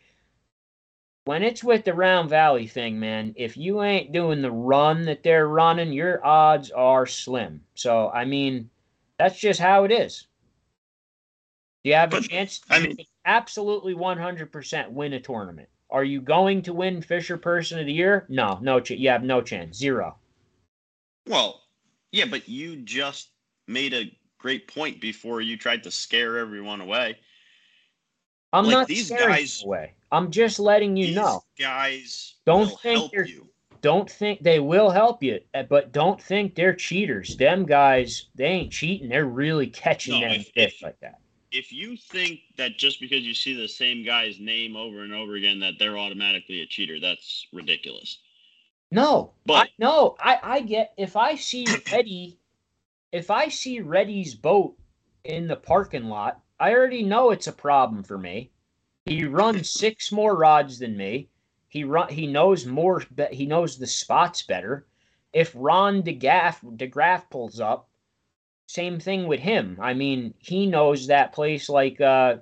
When 1.23 1.41
it's 1.41 1.63
with 1.63 1.85
the 1.85 1.93
Round 1.93 2.29
Valley 2.29 2.67
thing, 2.67 2.99
man, 2.99 3.33
if 3.35 3.57
you 3.57 3.81
ain't 3.81 4.11
doing 4.11 4.41
the 4.41 4.51
run 4.51 5.05
that 5.05 5.23
they're 5.23 5.47
running, 5.47 5.91
your 5.91 6.23
odds 6.25 6.69
are 6.71 7.07
slim. 7.07 7.61
So, 7.73 8.09
I 8.09 8.25
mean, 8.25 8.69
that's 9.17 9.39
just 9.39 9.59
how 9.59 9.85
it 9.85 9.91
is. 9.91 10.27
Do 11.83 11.89
you 11.89 11.95
have 11.95 12.13
a 12.13 12.21
chance 12.21 12.59
to 12.59 12.73
I 12.73 12.79
mean, 12.79 12.97
absolutely 13.25 13.95
100% 13.95 14.91
win 14.91 15.13
a 15.13 15.19
tournament? 15.19 15.69
Are 15.89 16.03
you 16.03 16.19
going 16.21 16.61
to 16.63 16.73
win 16.73 17.01
Fisher 17.01 17.37
Person 17.37 17.79
of 17.79 17.85
the 17.85 17.93
Year? 17.93 18.25
No, 18.27 18.59
no, 18.61 18.81
you 18.85 19.09
have 19.09 19.23
no 19.23 19.41
chance. 19.41 19.77
Zero. 19.77 20.17
Well, 21.27 21.64
yeah, 22.15 22.25
but 22.25 22.47
you 22.47 22.77
just 22.77 23.29
made 23.67 23.93
a 23.93 24.11
great 24.37 24.67
point 24.67 25.01
before 25.01 25.41
you 25.41 25.57
tried 25.57 25.83
to 25.83 25.91
scare 25.91 26.37
everyone 26.37 26.79
away. 26.79 27.17
I'm 28.53 28.65
like 28.65 28.71
not 28.71 28.87
these 28.87 29.09
guys 29.09 29.61
away. 29.65 29.93
I'm 30.11 30.31
just 30.31 30.57
letting 30.57 30.95
you 30.95 31.13
know. 31.13 31.43
Guys, 31.59 32.35
don't 32.45 32.71
think 32.79 33.11
they're, 33.11 33.25
you. 33.25 33.49
Don't 33.81 34.09
think 34.09 34.41
they 34.41 34.61
will 34.61 34.89
help 34.89 35.21
you, 35.21 35.41
eh, 35.53 35.63
but 35.63 35.91
don't 35.91 36.21
think 36.21 36.55
they're 36.55 36.73
cheaters. 36.73 37.35
Them 37.35 37.65
guys, 37.65 38.27
they 38.33 38.45
ain't 38.45 38.71
cheating. 38.71 39.09
They're 39.09 39.25
really 39.25 39.67
catching 39.67 40.21
no, 40.21 40.29
them 40.29 40.39
if, 40.39 40.47
fish 40.47 40.77
if, 40.77 40.83
like 40.83 40.99
that. 41.01 41.19
If 41.51 41.73
you 41.73 41.97
think 41.97 42.39
that 42.57 42.77
just 42.77 43.01
because 43.01 43.23
you 43.23 43.33
see 43.33 43.53
the 43.53 43.67
same 43.67 44.05
guy's 44.05 44.39
name 44.39 44.77
over 44.77 45.03
and 45.03 45.13
over 45.13 45.35
again 45.35 45.59
that 45.59 45.73
they're 45.79 45.97
automatically 45.97 46.61
a 46.61 46.65
cheater, 46.65 46.99
that's 46.99 47.45
ridiculous. 47.51 48.19
No, 48.95 49.33
but 49.45 49.67
I, 49.67 49.69
no, 49.77 50.15
I 50.21 50.39
I 50.41 50.61
get 50.61 50.93
if 50.95 51.17
I 51.17 51.35
see 51.35 51.65
Reddy, 51.91 52.39
if 53.11 53.29
I 53.29 53.49
see 53.49 53.81
Reddy's 53.81 54.35
boat 54.35 54.77
in 55.25 55.49
the 55.49 55.57
parking 55.57 56.05
lot, 56.05 56.41
I 56.61 56.71
already 56.73 57.03
know 57.03 57.31
it's 57.31 57.47
a 57.47 57.51
problem 57.51 58.03
for 58.03 58.17
me. 58.17 58.51
He 59.05 59.25
runs 59.25 59.69
six 59.81 60.13
more 60.13 60.33
rods 60.37 60.79
than 60.79 60.95
me. 60.95 61.27
He 61.67 61.83
run 61.83 62.07
he 62.07 62.25
knows 62.25 62.65
more. 62.65 63.03
He 63.31 63.45
knows 63.45 63.77
the 63.77 63.85
spots 63.85 64.43
better. 64.43 64.87
If 65.33 65.51
Ron 65.53 66.01
DeGaff 66.01 66.77
DeGraff 66.77 67.29
pulls 67.29 67.59
up, 67.59 67.89
same 68.67 69.01
thing 69.01 69.27
with 69.27 69.41
him. 69.41 69.77
I 69.81 69.93
mean, 69.93 70.35
he 70.39 70.67
knows 70.67 71.07
that 71.07 71.33
place 71.33 71.67
like 71.67 71.99
uh, 71.99 72.37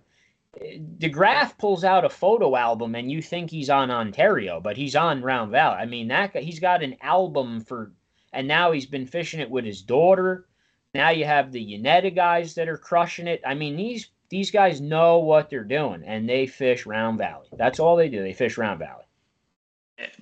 DeGraff 0.61 1.57
pulls 1.57 1.83
out 1.83 2.05
a 2.05 2.09
photo 2.09 2.55
album 2.55 2.95
and 2.95 3.11
you 3.11 3.21
think 3.21 3.49
he's 3.49 3.69
on 3.69 3.89
Ontario, 3.89 4.59
but 4.61 4.77
he's 4.77 4.95
on 4.95 5.21
Round 5.21 5.51
Valley. 5.51 5.77
I 5.77 5.85
mean, 5.85 6.07
that 6.09 6.35
he's 6.35 6.59
got 6.59 6.83
an 6.83 6.95
album 7.01 7.61
for, 7.61 7.91
and 8.31 8.47
now 8.47 8.71
he's 8.71 8.85
been 8.85 9.07
fishing 9.07 9.39
it 9.39 9.49
with 9.49 9.65
his 9.65 9.81
daughter. 9.81 10.47
Now 10.93 11.09
you 11.09 11.25
have 11.25 11.51
the 11.51 11.73
Yanetta 11.73 12.15
guys 12.15 12.53
that 12.55 12.69
are 12.69 12.77
crushing 12.77 13.27
it. 13.27 13.41
I 13.45 13.55
mean, 13.55 13.75
these 13.75 14.09
these 14.29 14.51
guys 14.51 14.79
know 14.79 15.19
what 15.19 15.49
they're 15.49 15.63
doing, 15.63 16.03
and 16.05 16.29
they 16.29 16.45
fish 16.45 16.85
Round 16.85 17.17
Valley. 17.17 17.47
That's 17.57 17.79
all 17.79 17.95
they 17.95 18.09
do. 18.09 18.21
They 18.21 18.33
fish 18.33 18.57
Round 18.57 18.79
Valley. 18.79 19.05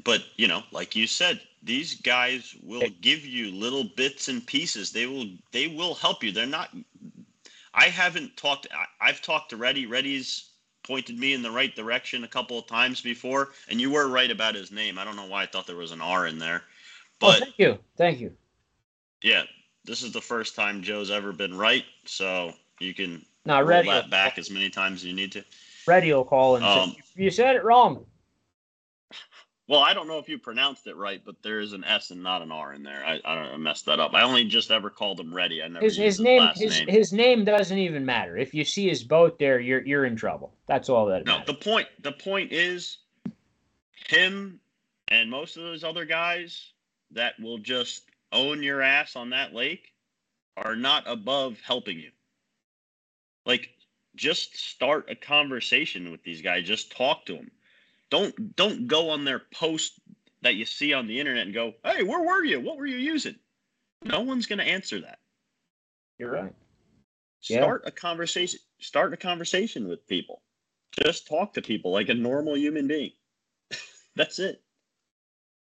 But 0.04 0.24
you 0.38 0.48
know, 0.48 0.64
like 0.72 0.96
you 0.96 1.08
said, 1.08 1.42
these 1.64 1.96
guys 2.02 2.56
will 2.64 2.84
give 3.02 3.26
you 3.26 3.52
little 3.52 3.86
bits 3.96 4.28
and 4.28 4.46
pieces. 4.46 4.92
They 4.92 5.08
will 5.08 5.28
they 5.52 5.68
will 5.68 5.94
help 5.94 6.24
you. 6.24 6.32
They're 6.32 6.46
not 6.46 6.70
I 7.74 7.86
haven't 7.86 8.36
talked. 8.38 8.68
I've 9.00 9.22
talked 9.22 9.50
to 9.52 9.58
Reddy. 9.58 9.86
Reddy's 9.86 10.50
pointed 10.84 11.18
me 11.18 11.34
in 11.34 11.42
the 11.42 11.52
right 11.52 11.76
direction 11.76 12.24
a 12.24 12.28
couple 12.28 12.60
of 12.60 12.68
times 12.68 13.02
before, 13.02 13.52
and 13.70 13.80
you 13.80 13.92
were 13.92 14.08
right 14.08 14.32
about 14.32 14.56
his 14.56 14.72
name. 14.72 14.98
I 14.98 15.04
don't 15.04 15.16
know 15.16 15.28
why 15.28 15.44
I 15.44 15.46
thought 15.46 15.68
there 15.68 15.76
was 15.76 15.92
an 15.92 16.02
R 16.02 16.28
in 16.28 16.40
there, 16.40 16.64
oh, 16.64 16.68
but 17.20 17.36
oh, 17.36 17.46
thank 17.46 17.60
you, 17.60 17.80
thank 17.96 18.20
you. 18.20 18.36
Yeah, 19.22 19.44
this 19.86 20.02
is 20.02 20.12
the 20.12 20.22
first 20.22 20.56
time 20.56 20.82
Joe's 20.82 21.12
ever 21.12 21.32
been 21.32 21.58
right, 21.58 21.86
so 22.06 22.54
you 22.80 22.94
can 22.94 23.26
now, 23.46 23.62
roll 23.62 23.84
that 23.84 24.10
back 24.10 24.38
as 24.38 24.50
many 24.52 24.70
times 24.70 25.02
as 25.02 25.06
you 25.06 25.14
need 25.14 25.32
to. 25.34 25.44
Reddy 25.88 26.14
will 26.14 26.26
call 26.26 26.58
and 26.58 26.66
um, 26.66 26.92
say, 26.92 27.24
"You 27.24 27.32
said 27.32 27.56
it 27.56 27.64
wrong." 27.64 28.06
Well, 29.72 29.80
I 29.80 29.94
don't 29.94 30.10
know 30.10 30.18
if 30.18 30.28
you 30.28 30.38
pronounced 30.38 30.86
it 30.88 30.98
right, 30.98 31.22
but 31.24 31.42
there 31.44 31.62
is 31.62 31.72
an 31.72 31.86
S 31.86 32.12
and 32.12 32.22
not 32.22 32.42
an 32.42 32.52
R 32.52 32.74
in 32.74 32.84
there. 32.84 33.06
I, 33.06 33.22
I 33.24 33.36
don't 33.36 33.54
I 33.54 33.56
messed 33.56 33.86
that 33.86 34.02
up. 34.02 34.14
I 34.14 34.24
only 34.24 34.44
just 34.44 34.70
ever 34.70 34.90
called 34.90 35.18
him 35.18 35.34
Reddy. 35.34 35.64
I 35.64 35.70
never 35.70 35.86
his, 35.86 35.96
his 35.96 36.20
name 36.20 36.50
his 36.58 36.78
name. 36.78 36.88
his 36.90 37.14
name 37.14 37.46
doesn't 37.46 37.78
even 37.78 38.06
matter. 38.06 38.36
If 38.36 38.54
you 38.54 38.66
see 38.66 38.90
his 38.90 39.02
boat 39.02 39.40
there, 39.40 39.62
you're 39.62 39.80
you're 39.88 40.04
in 40.04 40.18
trouble. 40.18 40.54
That's 40.68 40.90
all 40.90 41.06
that. 41.06 41.26
No, 41.26 41.38
matters. 41.38 41.48
the 41.48 41.54
point 41.54 41.88
the 42.02 42.12
point 42.12 42.52
is 42.52 42.98
him 44.10 44.60
and 45.08 45.32
most 45.32 45.56
of 45.56 45.64
those 45.64 45.86
other 45.86 46.04
guys 46.04 46.74
that 47.12 47.40
will 47.40 47.58
just 47.58 48.10
own 48.34 48.62
your 48.62 48.82
ass 48.82 49.16
on 49.16 49.30
that 49.30 49.54
lake 49.54 49.94
are 50.58 50.76
not 50.76 51.06
above 51.08 51.58
helping 51.66 51.98
you. 51.98 52.12
Like 53.46 53.70
just 54.18 54.58
start 54.58 55.10
a 55.10 55.16
conversation 55.16 56.12
with 56.12 56.24
these 56.24 56.42
guys. 56.42 56.66
Just 56.66 56.92
talk 56.92 57.26
to 57.28 57.36
them 57.36 57.52
don't 58.12 58.56
don't 58.56 58.88
go 58.88 59.10
on 59.10 59.26
their 59.26 59.42
post 59.54 60.00
that 60.44 60.56
you 60.56 60.66
see 60.66 60.94
on 60.94 61.08
the 61.08 61.20
internet 61.20 61.46
and 61.46 61.54
go, 61.54 61.74
"Hey, 61.84 62.04
where 62.04 62.22
were 62.22 62.44
you? 62.44 62.60
What 62.60 62.78
were 62.78 62.86
you 62.86 62.98
using?" 62.98 63.36
No 64.04 64.22
one's 64.22 64.46
going 64.46 64.60
to 64.60 64.66
answer 64.66 65.00
that. 65.02 65.20
You're 66.20 66.32
right. 66.32 66.54
Start 67.40 67.82
yeah. 67.84 67.90
a 67.90 67.92
conversation. 67.92 68.60
Start 68.80 69.14
a 69.14 69.18
conversation 69.18 69.88
with 69.88 70.06
people. 70.08 70.42
Just 71.04 71.28
talk 71.28 71.54
to 71.54 71.62
people 71.62 71.92
like 71.92 72.10
a 72.10 72.14
normal 72.14 72.58
human 72.58 72.88
being. 72.88 73.12
That's 74.16 74.40
it. 74.40 74.62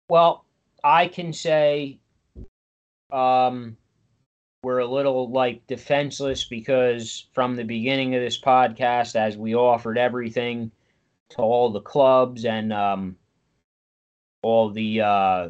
Well, 0.08 0.46
I 0.84 1.08
can 1.08 1.34
say 1.34 1.98
um, 3.12 3.76
we're 4.64 4.80
a 4.80 4.86
little 4.86 5.32
like 5.32 5.66
defenseless 5.68 6.44
because 6.44 7.26
from 7.34 7.56
the 7.56 7.64
beginning 7.64 8.14
of 8.16 8.22
this 8.22 8.40
podcast, 8.40 9.16
as 9.16 9.36
we 9.38 9.56
offered 9.56 9.98
everything 9.98 10.72
to 11.30 11.38
all 11.38 11.70
the 11.70 11.82
clubs 11.82 12.46
and 12.46 12.72
um, 12.72 13.16
all 14.42 14.70
the 14.70 15.02
uh, 15.02 15.50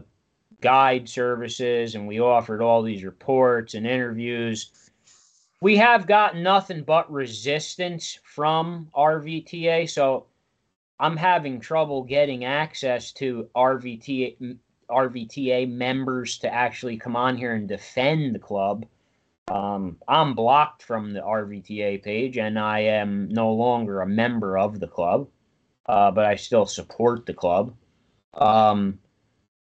guide 0.61 1.07
services, 1.09 1.95
and 1.95 2.07
we 2.07 2.19
offered 2.19 2.61
all 2.61 2.81
these 2.81 3.03
reports 3.03 3.73
and 3.73 3.85
interviews. 3.85 4.71
We 5.61 5.77
have 5.77 6.07
gotten 6.07 6.43
nothing 6.43 6.83
but 6.83 7.11
resistance 7.11 8.19
from 8.23 8.89
RVTA, 8.95 9.89
so 9.89 10.27
I'm 10.99 11.17
having 11.17 11.59
trouble 11.59 12.03
getting 12.03 12.45
access 12.45 13.11
to 13.13 13.49
RVTA 13.55 14.57
RVTA 14.89 15.67
members 15.67 16.37
to 16.37 16.53
actually 16.53 16.97
come 16.97 17.15
on 17.15 17.35
here 17.35 17.55
and 17.55 17.67
defend 17.67 18.35
the 18.35 18.39
club. 18.39 18.85
Um, 19.47 19.97
I'm 20.07 20.35
blocked 20.35 20.83
from 20.83 21.13
the 21.13 21.21
RVTA 21.21 22.03
page, 22.03 22.37
and 22.37 22.59
I 22.59 22.79
am 22.81 23.27
no 23.29 23.51
longer 23.51 24.01
a 24.01 24.07
member 24.07 24.57
of 24.57 24.79
the 24.79 24.87
club. 24.87 25.27
Uh, 25.85 26.11
but 26.11 26.25
I 26.25 26.35
still 26.35 26.65
support 26.65 27.25
the 27.25 27.33
club. 27.33 27.75
Um, 28.33 28.99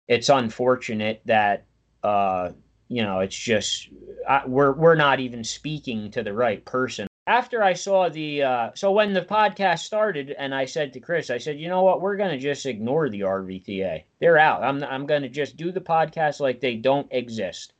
it's 0.08 0.28
unfortunate 0.28 1.22
that 1.26 1.66
uh, 2.02 2.50
you 2.88 3.02
know 3.02 3.20
it's 3.20 3.36
just 3.36 3.88
I, 4.28 4.42
we're 4.46 4.72
we're 4.72 4.94
not 4.94 5.20
even 5.20 5.44
speaking 5.44 6.10
to 6.12 6.22
the 6.22 6.32
right 6.32 6.64
person. 6.64 7.06
After 7.26 7.62
I 7.62 7.72
saw 7.72 8.10
the 8.10 8.42
uh, 8.42 8.70
so 8.74 8.92
when 8.92 9.14
the 9.14 9.22
podcast 9.22 9.80
started, 9.80 10.34
and 10.38 10.54
I 10.54 10.66
said 10.66 10.92
to 10.92 11.00
Chris, 11.00 11.30
I 11.30 11.38
said, 11.38 11.58
you 11.58 11.68
know 11.68 11.82
what, 11.82 12.02
we're 12.02 12.16
gonna 12.16 12.38
just 12.38 12.66
ignore 12.66 13.08
the 13.08 13.20
RVTA. 13.20 14.02
They're 14.20 14.38
out. 14.38 14.62
I'm 14.62 14.84
I'm 14.84 15.06
gonna 15.06 15.28
just 15.28 15.56
do 15.56 15.72
the 15.72 15.80
podcast 15.80 16.40
like 16.40 16.60
they 16.60 16.76
don't 16.76 17.08
exist. 17.10 17.72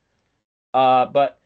Uh, 0.73 1.05
but 1.05 1.39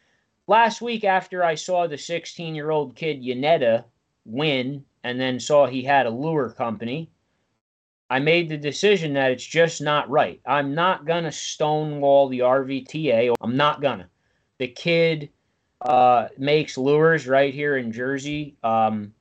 last 0.48 0.82
week 0.82 1.04
after 1.04 1.44
I 1.44 1.56
saw 1.56 1.88
the 1.88 1.98
16 1.98 2.56
year 2.56 2.72
old 2.72 2.96
kid 2.96 3.22
Yanetta 3.22 3.84
win 4.26 4.86
and 5.04 5.20
then 5.20 5.40
saw 5.40 5.66
he 5.66 5.84
had 5.84 6.06
a 6.06 6.12
lure 6.12 6.50
company, 6.50 7.10
I 8.10 8.20
made 8.20 8.50
the 8.50 8.58
decision 8.58 9.14
that 9.14 9.32
it's 9.32 9.46
just 9.46 9.82
not 9.82 10.10
right. 10.10 10.42
I'm 10.46 10.74
not 10.74 11.06
going 11.06 11.26
to 11.26 11.32
stonewall 11.32 12.28
the 12.28 12.40
RVTA. 12.40 13.36
I'm 13.40 13.56
not 13.56 13.82
going 13.82 14.00
to. 14.00 14.08
The 14.58 14.68
kid 14.68 15.30
uh, 15.82 16.30
makes 16.38 16.78
lures 16.78 17.28
right 17.28 17.54
here 17.54 17.78
in 17.78 17.92
Jersey. 17.92 18.56
Um, 18.64 19.14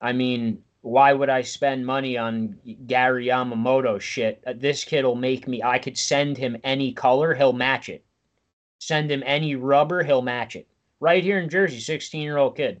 I 0.00 0.12
mean, 0.12 0.62
why 0.82 1.12
would 1.12 1.30
I 1.30 1.42
spend 1.42 1.86
money 1.86 2.16
on 2.16 2.58
Gary 2.86 3.26
Yamamoto 3.26 4.00
shit? 4.00 4.42
Uh, 4.46 4.52
this 4.56 4.84
kid 4.84 5.04
will 5.04 5.16
make 5.16 5.48
me, 5.48 5.62
I 5.62 5.78
could 5.78 5.98
send 5.98 6.36
him 6.36 6.56
any 6.62 6.92
color, 6.92 7.34
he'll 7.34 7.52
match 7.52 7.88
it. 7.88 8.04
Send 8.78 9.10
him 9.10 9.22
any 9.26 9.56
rubber, 9.56 10.02
he'll 10.02 10.22
match 10.22 10.54
it. 10.54 10.68
Right 11.00 11.24
here 11.24 11.40
in 11.40 11.48
Jersey, 11.48 11.80
16 11.80 12.20
year 12.20 12.36
old 12.36 12.56
kid. 12.56 12.80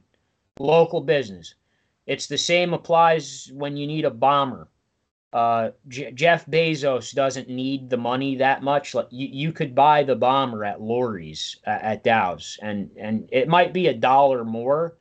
Local 0.58 1.00
business. 1.00 1.54
It's 2.08 2.26
the 2.26 2.38
same 2.38 2.72
applies 2.72 3.50
when 3.52 3.76
you 3.76 3.86
need 3.86 4.06
a 4.06 4.10
bomber. 4.10 4.68
Uh, 5.30 5.72
J- 5.88 6.10
Jeff 6.12 6.46
Bezos 6.46 7.14
doesn't 7.14 7.50
need 7.50 7.90
the 7.90 7.98
money 7.98 8.36
that 8.36 8.62
much. 8.62 8.94
Like 8.94 9.08
you, 9.10 9.28
you 9.30 9.52
could 9.52 9.74
buy 9.74 10.02
the 10.02 10.16
bomber 10.16 10.64
at 10.64 10.80
Lori's 10.80 11.60
uh, 11.66 11.78
at 11.82 12.02
Dow's, 12.02 12.58
and 12.62 12.90
and 12.96 13.28
it 13.30 13.46
might 13.46 13.74
be 13.74 13.88
a 13.88 13.94
dollar 13.94 14.42
more, 14.42 14.96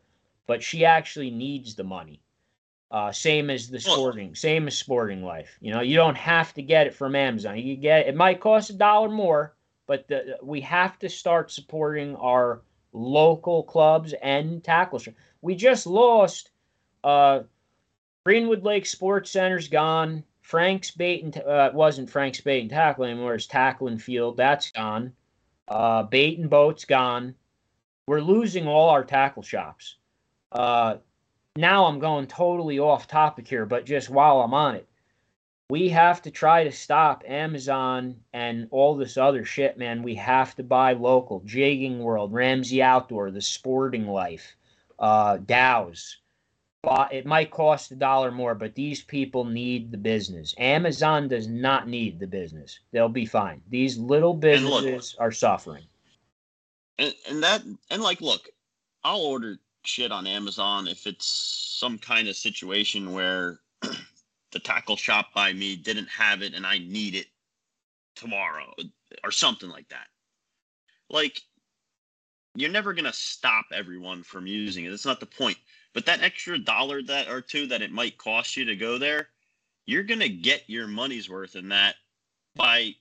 but 0.47 0.61
she 0.61 0.83
actually 0.83 1.31
needs 1.31 1.75
the 1.75 1.85
money. 1.85 2.21
Uh, 2.91 3.13
same 3.13 3.49
as 3.49 3.69
the 3.69 3.79
sporting, 3.79 4.35
same 4.35 4.67
as 4.67 4.77
sporting 4.77 5.23
life. 5.23 5.57
You 5.61 5.71
know, 5.73 5.81
you 5.81 5.95
don't 5.95 6.17
have 6.17 6.53
to 6.55 6.61
get 6.61 6.87
it 6.87 6.93
from 6.93 7.15
Amazon. 7.15 7.57
You 7.57 7.77
get 7.77 8.07
it 8.07 8.15
might 8.17 8.41
cost 8.41 8.69
a 8.69 8.73
dollar 8.73 9.09
more, 9.09 9.55
but 9.87 10.09
the, 10.09 10.37
we 10.43 10.59
have 10.61 10.99
to 10.99 11.07
start 11.07 11.51
supporting 11.51 12.17
our 12.17 12.63
local 12.91 13.63
clubs 13.63 14.13
and 14.21 14.61
tackles. 14.61 15.07
We 15.41 15.55
just 15.55 15.87
lost 15.87 16.51
uh, 17.07 17.43
Greenwood 18.25 18.63
Lake 18.63 18.85
Sports 18.85 19.31
Center's 19.31 19.69
gone. 19.69 20.25
Frank's 20.41 20.91
bait 20.91 21.23
and 21.23 21.37
uh, 21.37 21.71
wasn't 21.73 22.09
Frank's 22.09 22.41
bait 22.41 22.59
and 22.59 22.69
tackle 22.69 23.05
anymore. 23.05 23.35
It's 23.35 23.47
tackling 23.47 23.97
field. 23.97 24.35
That's 24.35 24.71
gone. 24.71 25.13
Uh, 25.69 26.03
bait 26.03 26.37
and 26.37 26.49
boat's 26.49 26.83
gone. 26.83 27.33
We're 28.07 28.19
losing 28.19 28.67
all 28.67 28.89
our 28.89 29.05
tackle 29.05 29.43
shops. 29.43 29.95
Uh, 30.51 30.97
now 31.55 31.85
I'm 31.85 31.99
going 31.99 32.27
totally 32.27 32.77
off 32.77 33.07
topic 33.07 33.47
here, 33.47 33.65
but 33.65 33.85
just 33.85 34.09
while 34.09 34.41
I'm 34.41 34.53
on 34.53 34.75
it, 34.75 34.87
we 35.69 35.87
have 35.89 36.21
to 36.23 36.31
try 36.31 36.65
to 36.65 36.71
stop 36.71 37.23
Amazon 37.25 38.17
and 38.33 38.67
all 38.71 38.95
this 38.95 39.15
other 39.15 39.45
shit, 39.45 39.77
man. 39.77 40.03
We 40.03 40.15
have 40.15 40.55
to 40.55 40.63
buy 40.63 40.91
local. 40.91 41.41
Jigging 41.45 41.99
World, 41.99 42.33
Ramsey 42.33 42.83
Outdoor, 42.83 43.31
The 43.31 43.41
Sporting 43.41 44.07
Life, 44.07 44.57
uh, 44.99 45.37
Dow's 45.37 46.17
it 47.11 47.25
might 47.25 47.51
cost 47.51 47.91
a 47.91 47.95
dollar 47.95 48.31
more, 48.31 48.55
but 48.55 48.75
these 48.75 49.01
people 49.01 49.43
need 49.43 49.91
the 49.91 49.97
business. 49.97 50.53
Amazon 50.57 51.27
does 51.27 51.47
not 51.47 51.87
need 51.87 52.19
the 52.19 52.27
business. 52.27 52.79
They'll 52.91 53.09
be 53.09 53.25
fine. 53.25 53.61
These 53.69 53.97
little 53.97 54.33
businesses 54.33 55.15
look, 55.17 55.25
are 55.25 55.31
suffering. 55.31 55.83
And, 56.97 57.13
and 57.29 57.43
that 57.43 57.63
and 57.89 58.01
like 58.01 58.21
look, 58.21 58.49
I'll 59.03 59.21
order 59.21 59.59
shit 59.83 60.11
on 60.11 60.27
Amazon 60.27 60.87
if 60.87 61.07
it's 61.07 61.25
some 61.79 61.97
kind 61.97 62.27
of 62.27 62.35
situation 62.35 63.13
where 63.13 63.59
the 64.51 64.59
tackle 64.59 64.97
shop 64.97 65.33
by 65.33 65.53
me 65.53 65.75
didn't 65.75 66.09
have 66.09 66.41
it 66.41 66.53
and 66.53 66.65
I 66.65 66.79
need 66.79 67.15
it 67.15 67.27
tomorrow 68.15 68.73
or 69.23 69.31
something 69.31 69.69
like 69.69 69.87
that. 69.89 70.07
Like 71.09 71.41
you're 72.55 72.71
never 72.71 72.93
going 72.93 73.05
to 73.05 73.13
stop 73.13 73.65
everyone 73.71 74.23
from 74.23 74.47
using 74.47 74.85
it. 74.85 74.89
That's 74.89 75.05
not 75.05 75.19
the 75.19 75.27
point. 75.27 75.57
But 75.97 76.05
that 76.05 76.21
extra 76.21 76.59
dollar 76.59 77.01
that 77.01 77.27
or 77.27 77.41
two 77.41 77.65
that 77.65 77.81
it 77.81 77.91
might 77.91 78.19
cost 78.19 78.55
you 78.55 78.65
to 78.65 78.75
go 78.75 78.99
there, 78.99 79.29
you're 79.87 80.03
going 80.03 80.19
to 80.19 80.29
get 80.29 80.69
your 80.69 80.85
money's 80.85 81.27
worth 81.27 81.55
in 81.55 81.69
that 81.69 81.95
by 82.55 82.93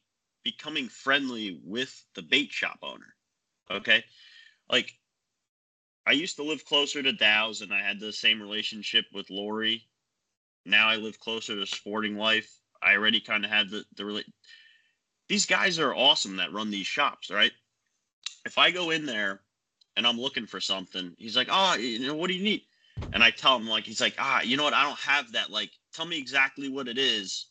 becoming 0.44 0.88
friendly 0.88 1.60
with 1.62 2.06
the 2.14 2.22
bait 2.22 2.50
shop 2.50 2.78
owner. 2.82 3.14
Okay? 3.70 4.02
Like 4.70 4.94
I 6.06 6.12
used 6.12 6.36
to 6.36 6.42
live 6.42 6.64
closer 6.64 7.02
to 7.02 7.12
Dow's 7.12 7.60
and 7.60 7.70
I 7.70 7.80
had 7.80 8.00
the 8.00 8.14
same 8.14 8.40
relationship 8.40 9.04
with 9.12 9.28
Lori. 9.28 9.86
Now 10.64 10.88
I 10.88 10.96
live 10.96 11.20
closer 11.20 11.54
to 11.54 11.66
Sporting 11.66 12.16
Life. 12.16 12.50
I 12.82 12.94
already 12.94 13.20
kind 13.20 13.44
of 13.44 13.50
had 13.50 13.68
the 13.68 13.84
the 13.96 14.24
These 15.28 15.44
guys 15.44 15.78
are 15.78 15.94
awesome 15.94 16.36
that 16.36 16.54
run 16.54 16.70
these 16.70 16.86
shops, 16.86 17.30
right? 17.30 17.52
If 18.46 18.56
I 18.56 18.70
go 18.70 18.88
in 18.88 19.04
there 19.04 19.42
and 19.98 20.06
I'm 20.06 20.18
looking 20.18 20.46
for 20.46 20.60
something, 20.62 21.14
he's 21.18 21.36
like, 21.36 21.48
"Oh, 21.50 21.74
you 21.74 21.98
know, 22.06 22.14
what 22.14 22.28
do 22.28 22.34
you 22.34 22.42
need?" 22.42 22.62
And 23.12 23.22
I 23.22 23.30
tell 23.30 23.56
him 23.56 23.66
like 23.66 23.84
he's 23.84 24.00
like, 24.00 24.14
ah, 24.18 24.42
you 24.42 24.56
know 24.56 24.64
what? 24.64 24.74
I 24.74 24.82
don't 24.82 24.98
have 24.98 25.32
that. 25.32 25.50
Like, 25.50 25.70
tell 25.94 26.06
me 26.06 26.18
exactly 26.18 26.68
what 26.68 26.88
it 26.88 26.98
is, 26.98 27.46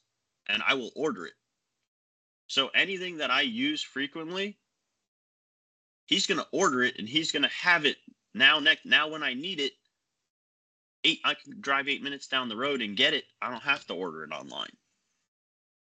and 0.47 0.61
I 0.67 0.73
will 0.73 0.91
order 0.95 1.25
it. 1.25 1.33
So 2.47 2.69
anything 2.75 3.17
that 3.17 3.31
I 3.31 3.41
use 3.41 3.81
frequently, 3.81 4.57
he's 6.05 6.27
gonna 6.27 6.45
order 6.51 6.83
it 6.83 6.99
and 6.99 7.07
he's 7.07 7.31
gonna 7.31 7.49
have 7.49 7.85
it 7.85 7.97
now. 8.33 8.59
Next 8.59 8.85
now 8.85 9.07
when 9.07 9.23
I 9.23 9.33
need 9.33 9.59
it, 9.59 9.73
eight 11.03 11.19
I 11.25 11.33
can 11.33 11.59
drive 11.59 11.87
eight 11.87 12.03
minutes 12.03 12.27
down 12.27 12.49
the 12.49 12.55
road 12.55 12.81
and 12.81 12.95
get 12.95 13.13
it. 13.13 13.25
I 13.41 13.49
don't 13.49 13.63
have 13.63 13.85
to 13.87 13.93
order 13.93 14.23
it 14.23 14.31
online. 14.31 14.69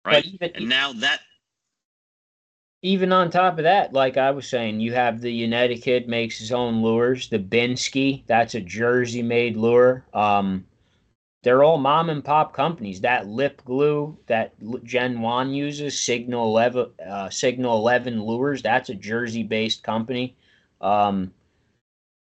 Right. 0.04 0.24
Even, 0.24 0.50
and 0.54 0.68
now 0.68 0.92
that 0.92 1.20
even 2.84 3.14
on 3.14 3.30
top 3.30 3.56
of 3.56 3.64
that, 3.64 3.94
like 3.94 4.18
I 4.18 4.30
was 4.30 4.46
saying, 4.46 4.78
you 4.78 4.92
have 4.92 5.22
the 5.22 5.32
United 5.32 5.78
kid 5.78 6.06
makes 6.06 6.38
his 6.38 6.52
own 6.52 6.82
lures. 6.82 7.30
The 7.30 7.38
Binsky, 7.38 8.24
that's 8.26 8.54
a 8.54 8.60
Jersey 8.60 9.22
made 9.22 9.56
lure. 9.56 10.04
Um, 10.12 10.66
they're 11.42 11.64
all 11.64 11.78
mom 11.78 12.10
and 12.10 12.22
pop 12.22 12.52
companies. 12.52 13.00
That 13.00 13.26
lip 13.26 13.62
glue 13.64 14.18
that 14.26 14.52
Gen 14.84 15.22
Wan 15.22 15.54
uses, 15.54 15.98
Signal 15.98 16.44
Eleven, 16.44 16.90
uh, 17.08 17.30
Signal 17.30 17.78
Eleven 17.78 18.22
Lures, 18.22 18.60
that's 18.60 18.90
a 18.90 18.94
Jersey 18.94 19.44
based 19.44 19.82
company. 19.82 20.36
Um, 20.82 21.32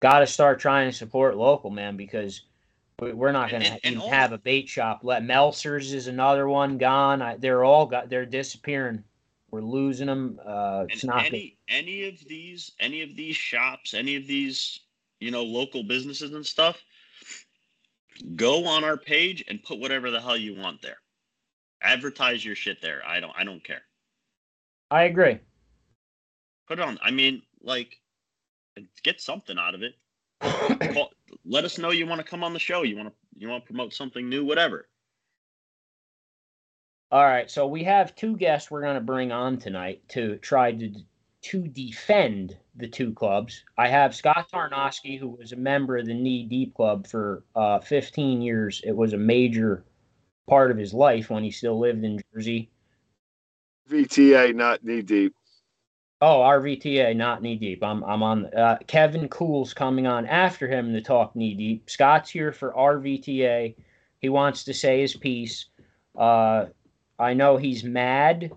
Got 0.00 0.20
to 0.20 0.26
start 0.26 0.58
trying 0.58 0.90
to 0.90 0.96
support 0.96 1.36
local, 1.36 1.68
man, 1.68 1.98
because 1.98 2.42
we're 2.98 3.32
not 3.32 3.50
going 3.50 3.62
to 3.62 4.00
have 4.08 4.32
a 4.32 4.38
bait 4.38 4.70
shop. 4.70 5.00
Let 5.02 5.22
Meltzer's 5.22 5.92
is 5.92 6.06
another 6.06 6.48
one 6.48 6.78
gone. 6.78 7.20
I, 7.20 7.36
they're 7.36 7.64
all 7.64 7.84
got 7.84 8.08
they're 8.08 8.24
disappearing. 8.24 9.04
We're 9.50 9.60
losing 9.62 10.06
them. 10.06 10.40
Uh, 10.44 10.86
it's 10.88 11.04
not 11.04 11.26
any 11.26 11.56
good. 11.68 11.74
any 11.74 12.08
of 12.08 12.18
these 12.26 12.72
any 12.80 13.02
of 13.02 13.16
these 13.16 13.36
shops, 13.36 13.94
any 13.94 14.16
of 14.16 14.26
these 14.26 14.80
you 15.20 15.30
know 15.30 15.42
local 15.42 15.82
businesses 15.82 16.32
and 16.32 16.44
stuff. 16.44 16.82
Go 18.34 18.66
on 18.66 18.82
our 18.82 18.96
page 18.96 19.44
and 19.48 19.62
put 19.62 19.78
whatever 19.78 20.10
the 20.10 20.20
hell 20.20 20.36
you 20.36 20.56
want 20.56 20.82
there. 20.82 20.96
Advertise 21.82 22.44
your 22.44 22.54
shit 22.54 22.80
there. 22.80 23.02
I 23.06 23.20
don't 23.20 23.32
I 23.36 23.44
don't 23.44 23.62
care. 23.62 23.82
I 24.90 25.04
agree. 25.04 25.38
Put 26.68 26.78
it 26.78 26.82
on. 26.82 26.98
I 27.02 27.10
mean, 27.10 27.42
like, 27.62 28.00
get 29.02 29.20
something 29.20 29.58
out 29.58 29.74
of 29.74 29.82
it. 29.82 29.94
Call, 30.94 31.12
let 31.44 31.64
us 31.64 31.78
know 31.78 31.90
you 31.90 32.06
want 32.06 32.20
to 32.20 32.26
come 32.26 32.44
on 32.44 32.52
the 32.52 32.58
show. 32.58 32.82
You 32.82 32.96
want 32.96 33.08
to 33.08 33.14
you 33.38 33.48
want 33.48 33.64
to 33.64 33.66
promote 33.66 33.92
something 33.92 34.28
new, 34.28 34.44
whatever. 34.44 34.88
All 37.12 37.24
right, 37.24 37.48
so 37.48 37.68
we 37.68 37.84
have 37.84 38.16
two 38.16 38.36
guests 38.36 38.70
we're 38.70 38.82
going 38.82 38.96
to 38.96 39.00
bring 39.00 39.30
on 39.30 39.58
tonight 39.58 40.02
to 40.08 40.36
try 40.38 40.72
to 40.72 40.92
to 41.42 41.68
defend 41.68 42.56
the 42.74 42.88
two 42.88 43.12
clubs. 43.12 43.62
I 43.78 43.86
have 43.86 44.16
Scott 44.16 44.48
Tarnowski, 44.52 45.16
who 45.16 45.28
was 45.28 45.52
a 45.52 45.56
member 45.56 45.96
of 45.96 46.06
the 46.06 46.14
Knee 46.14 46.42
Deep 46.44 46.74
Club 46.74 47.06
for 47.06 47.44
uh, 47.54 47.78
15 47.78 48.42
years. 48.42 48.82
It 48.84 48.96
was 48.96 49.12
a 49.12 49.18
major 49.18 49.84
part 50.48 50.72
of 50.72 50.76
his 50.76 50.92
life 50.92 51.30
when 51.30 51.44
he 51.44 51.52
still 51.52 51.78
lived 51.78 52.02
in 52.02 52.20
Jersey. 52.34 52.68
VTA, 53.88 54.52
not 54.56 54.82
Knee 54.82 55.02
Deep. 55.02 55.32
Oh, 56.20 56.40
RVTA, 56.40 57.14
not 57.14 57.42
Knee 57.42 57.56
Deep. 57.56 57.84
I'm 57.84 58.02
I'm 58.02 58.24
on. 58.24 58.46
Uh, 58.46 58.78
Kevin 58.88 59.28
Cool's 59.28 59.72
coming 59.72 60.08
on 60.08 60.26
after 60.26 60.66
him 60.66 60.92
to 60.92 61.00
talk 61.00 61.36
Knee 61.36 61.54
Deep. 61.54 61.88
Scott's 61.88 62.30
here 62.30 62.50
for 62.50 62.72
RVTA. 62.72 63.76
He 64.18 64.28
wants 64.28 64.64
to 64.64 64.74
say 64.74 65.02
his 65.02 65.14
piece. 65.14 65.66
Uh, 66.18 66.66
I 67.18 67.34
know 67.34 67.56
he's 67.56 67.84
mad. 67.84 68.52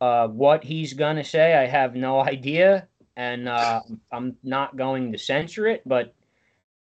Uh, 0.00 0.28
what 0.28 0.64
he's 0.64 0.94
going 0.94 1.16
to 1.16 1.24
say, 1.24 1.54
I 1.54 1.66
have 1.66 1.94
no 1.94 2.20
idea. 2.20 2.88
And 3.16 3.48
uh, 3.48 3.82
I'm 4.10 4.36
not 4.42 4.76
going 4.76 5.12
to 5.12 5.18
censor 5.18 5.66
it. 5.66 5.82
But 5.86 6.14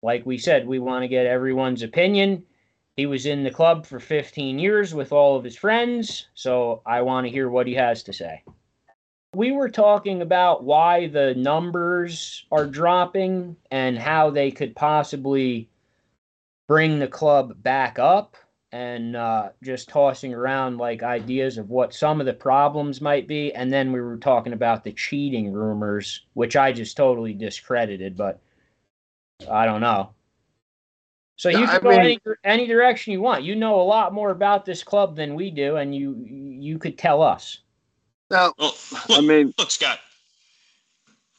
like 0.02 0.24
we 0.26 0.38
said, 0.38 0.66
we 0.66 0.78
want 0.78 1.02
to 1.02 1.08
get 1.08 1.26
everyone's 1.26 1.82
opinion. 1.82 2.44
He 2.96 3.06
was 3.06 3.26
in 3.26 3.42
the 3.42 3.50
club 3.50 3.86
for 3.86 3.98
15 3.98 4.58
years 4.58 4.94
with 4.94 5.12
all 5.12 5.36
of 5.36 5.42
his 5.42 5.56
friends, 5.56 6.28
so 6.34 6.80
I 6.86 7.02
want 7.02 7.26
to 7.26 7.30
hear 7.30 7.48
what 7.50 7.66
he 7.66 7.74
has 7.74 8.04
to 8.04 8.12
say. 8.12 8.44
We 9.34 9.50
were 9.50 9.68
talking 9.68 10.22
about 10.22 10.62
why 10.62 11.08
the 11.08 11.34
numbers 11.34 12.46
are 12.52 12.66
dropping 12.66 13.56
and 13.72 13.98
how 13.98 14.30
they 14.30 14.52
could 14.52 14.76
possibly 14.76 15.68
bring 16.68 17.00
the 17.00 17.08
club 17.08 17.60
back 17.62 17.98
up 17.98 18.36
and 18.74 19.14
uh, 19.14 19.50
just 19.62 19.88
tossing 19.88 20.34
around 20.34 20.78
like 20.78 21.04
ideas 21.04 21.58
of 21.58 21.70
what 21.70 21.94
some 21.94 22.18
of 22.18 22.26
the 22.26 22.32
problems 22.32 23.00
might 23.00 23.28
be. 23.28 23.54
And 23.54 23.72
then 23.72 23.92
we 23.92 24.00
were 24.00 24.16
talking 24.16 24.52
about 24.52 24.82
the 24.82 24.90
cheating 24.90 25.52
rumors, 25.52 26.22
which 26.32 26.56
I 26.56 26.72
just 26.72 26.96
totally 26.96 27.34
discredited, 27.34 28.16
but 28.16 28.40
I 29.48 29.64
don't 29.64 29.80
know. 29.80 30.10
So 31.36 31.50
you 31.50 31.66
can 31.66 31.68
I 31.68 31.78
go 31.78 31.90
mean, 31.90 32.00
any 32.00 32.20
any 32.42 32.66
direction 32.66 33.12
you 33.12 33.20
want. 33.20 33.44
You 33.44 33.54
know 33.54 33.80
a 33.80 33.82
lot 33.82 34.12
more 34.12 34.30
about 34.30 34.64
this 34.64 34.82
club 34.82 35.14
than 35.14 35.36
we 35.36 35.52
do, 35.52 35.76
and 35.76 35.94
you 35.94 36.16
you 36.26 36.76
could 36.76 36.98
tell 36.98 37.22
us. 37.22 37.60
No, 38.32 38.52
well, 38.58 38.74
look, 39.08 39.18
I 39.18 39.20
mean, 39.20 39.54
look, 39.56 39.70
Scott. 39.70 40.00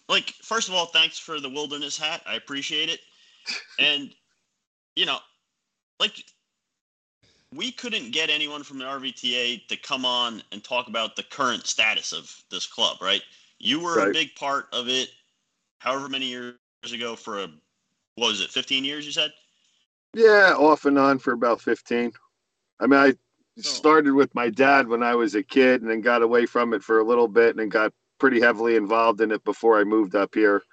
Like, 0.08 0.30
first 0.42 0.70
of 0.70 0.76
all, 0.76 0.86
thanks 0.86 1.18
for 1.18 1.42
the 1.42 1.50
wilderness 1.50 1.98
hat. 1.98 2.22
I 2.26 2.36
appreciate 2.36 2.88
it. 2.88 3.02
And 3.80 4.14
you 4.96 5.06
know, 5.06 5.18
like, 6.00 6.24
we 7.56 7.72
couldn't 7.72 8.12
get 8.12 8.30
anyone 8.30 8.64
from 8.64 8.78
the 8.78 8.86
RVTA 8.86 9.68
to 9.68 9.78
come 9.78 10.06
on 10.06 10.44
and 10.52 10.64
talk 10.64 10.88
about 10.88 11.16
the 11.16 11.24
current 11.24 11.66
status 11.66 12.12
of 12.12 12.32
this 12.52 12.66
club, 12.66 12.98
right? 13.02 13.22
You 13.60 13.80
were 13.80 13.98
right. 13.98 14.10
a 14.10 14.14
big 14.14 14.36
part 14.36 14.66
of 14.74 14.88
it, 14.90 15.10
however 15.80 16.10
many 16.10 16.26
years 16.26 16.56
ago. 16.92 17.16
For 17.16 17.40
a 17.40 17.48
what 18.16 18.28
was 18.28 18.42
it, 18.42 18.50
fifteen 18.50 18.84
years? 18.84 19.06
You 19.06 19.12
said. 19.12 19.32
Yeah, 20.16 20.56
off 20.58 20.86
and 20.86 20.98
on 20.98 21.20
for 21.20 21.34
about 21.34 21.60
15. 21.60 22.14
I 22.80 22.88
mean, 22.88 23.00
I 23.00 23.16
started 23.62 24.14
with 24.14 24.34
my 24.34 24.50
dad 24.50 24.88
when 24.88 25.04
I 25.04 25.14
was 25.14 25.36
a 25.36 25.44
kid 25.44 25.82
and 25.82 25.92
then 25.92 26.00
got 26.00 26.22
away 26.22 26.46
from 26.46 26.74
it 26.74 26.82
for 26.82 27.00
a 27.00 27.04
little 27.04 27.28
bit 27.28 27.50
and 27.50 27.60
then 27.60 27.68
got 27.68 27.92
pretty 28.18 28.40
heavily 28.40 28.78
involved 28.78 29.20
in 29.20 29.34
it 29.34 29.44
before 29.44 29.78
I 29.78 29.84
moved 29.84 30.16
up 30.16 30.34
here. 30.34 30.64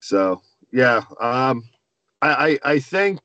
So, 0.00 0.40
yeah, 0.72 1.02
um, 1.20 1.68
I, 2.22 2.58
I, 2.64 2.72
I 2.72 2.78
think 2.78 3.20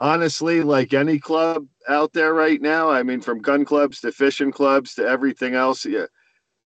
honestly, 0.00 0.62
like 0.62 0.92
any 0.92 1.18
club 1.18 1.66
out 1.88 2.12
there 2.12 2.34
right 2.34 2.60
now, 2.60 2.90
I 2.90 3.02
mean, 3.02 3.20
from 3.20 3.40
gun 3.40 3.64
clubs 3.64 4.00
to 4.00 4.12
fishing 4.12 4.52
clubs 4.52 4.94
to 4.94 5.06
everything 5.06 5.54
else, 5.54 5.84
yeah, 5.84 6.06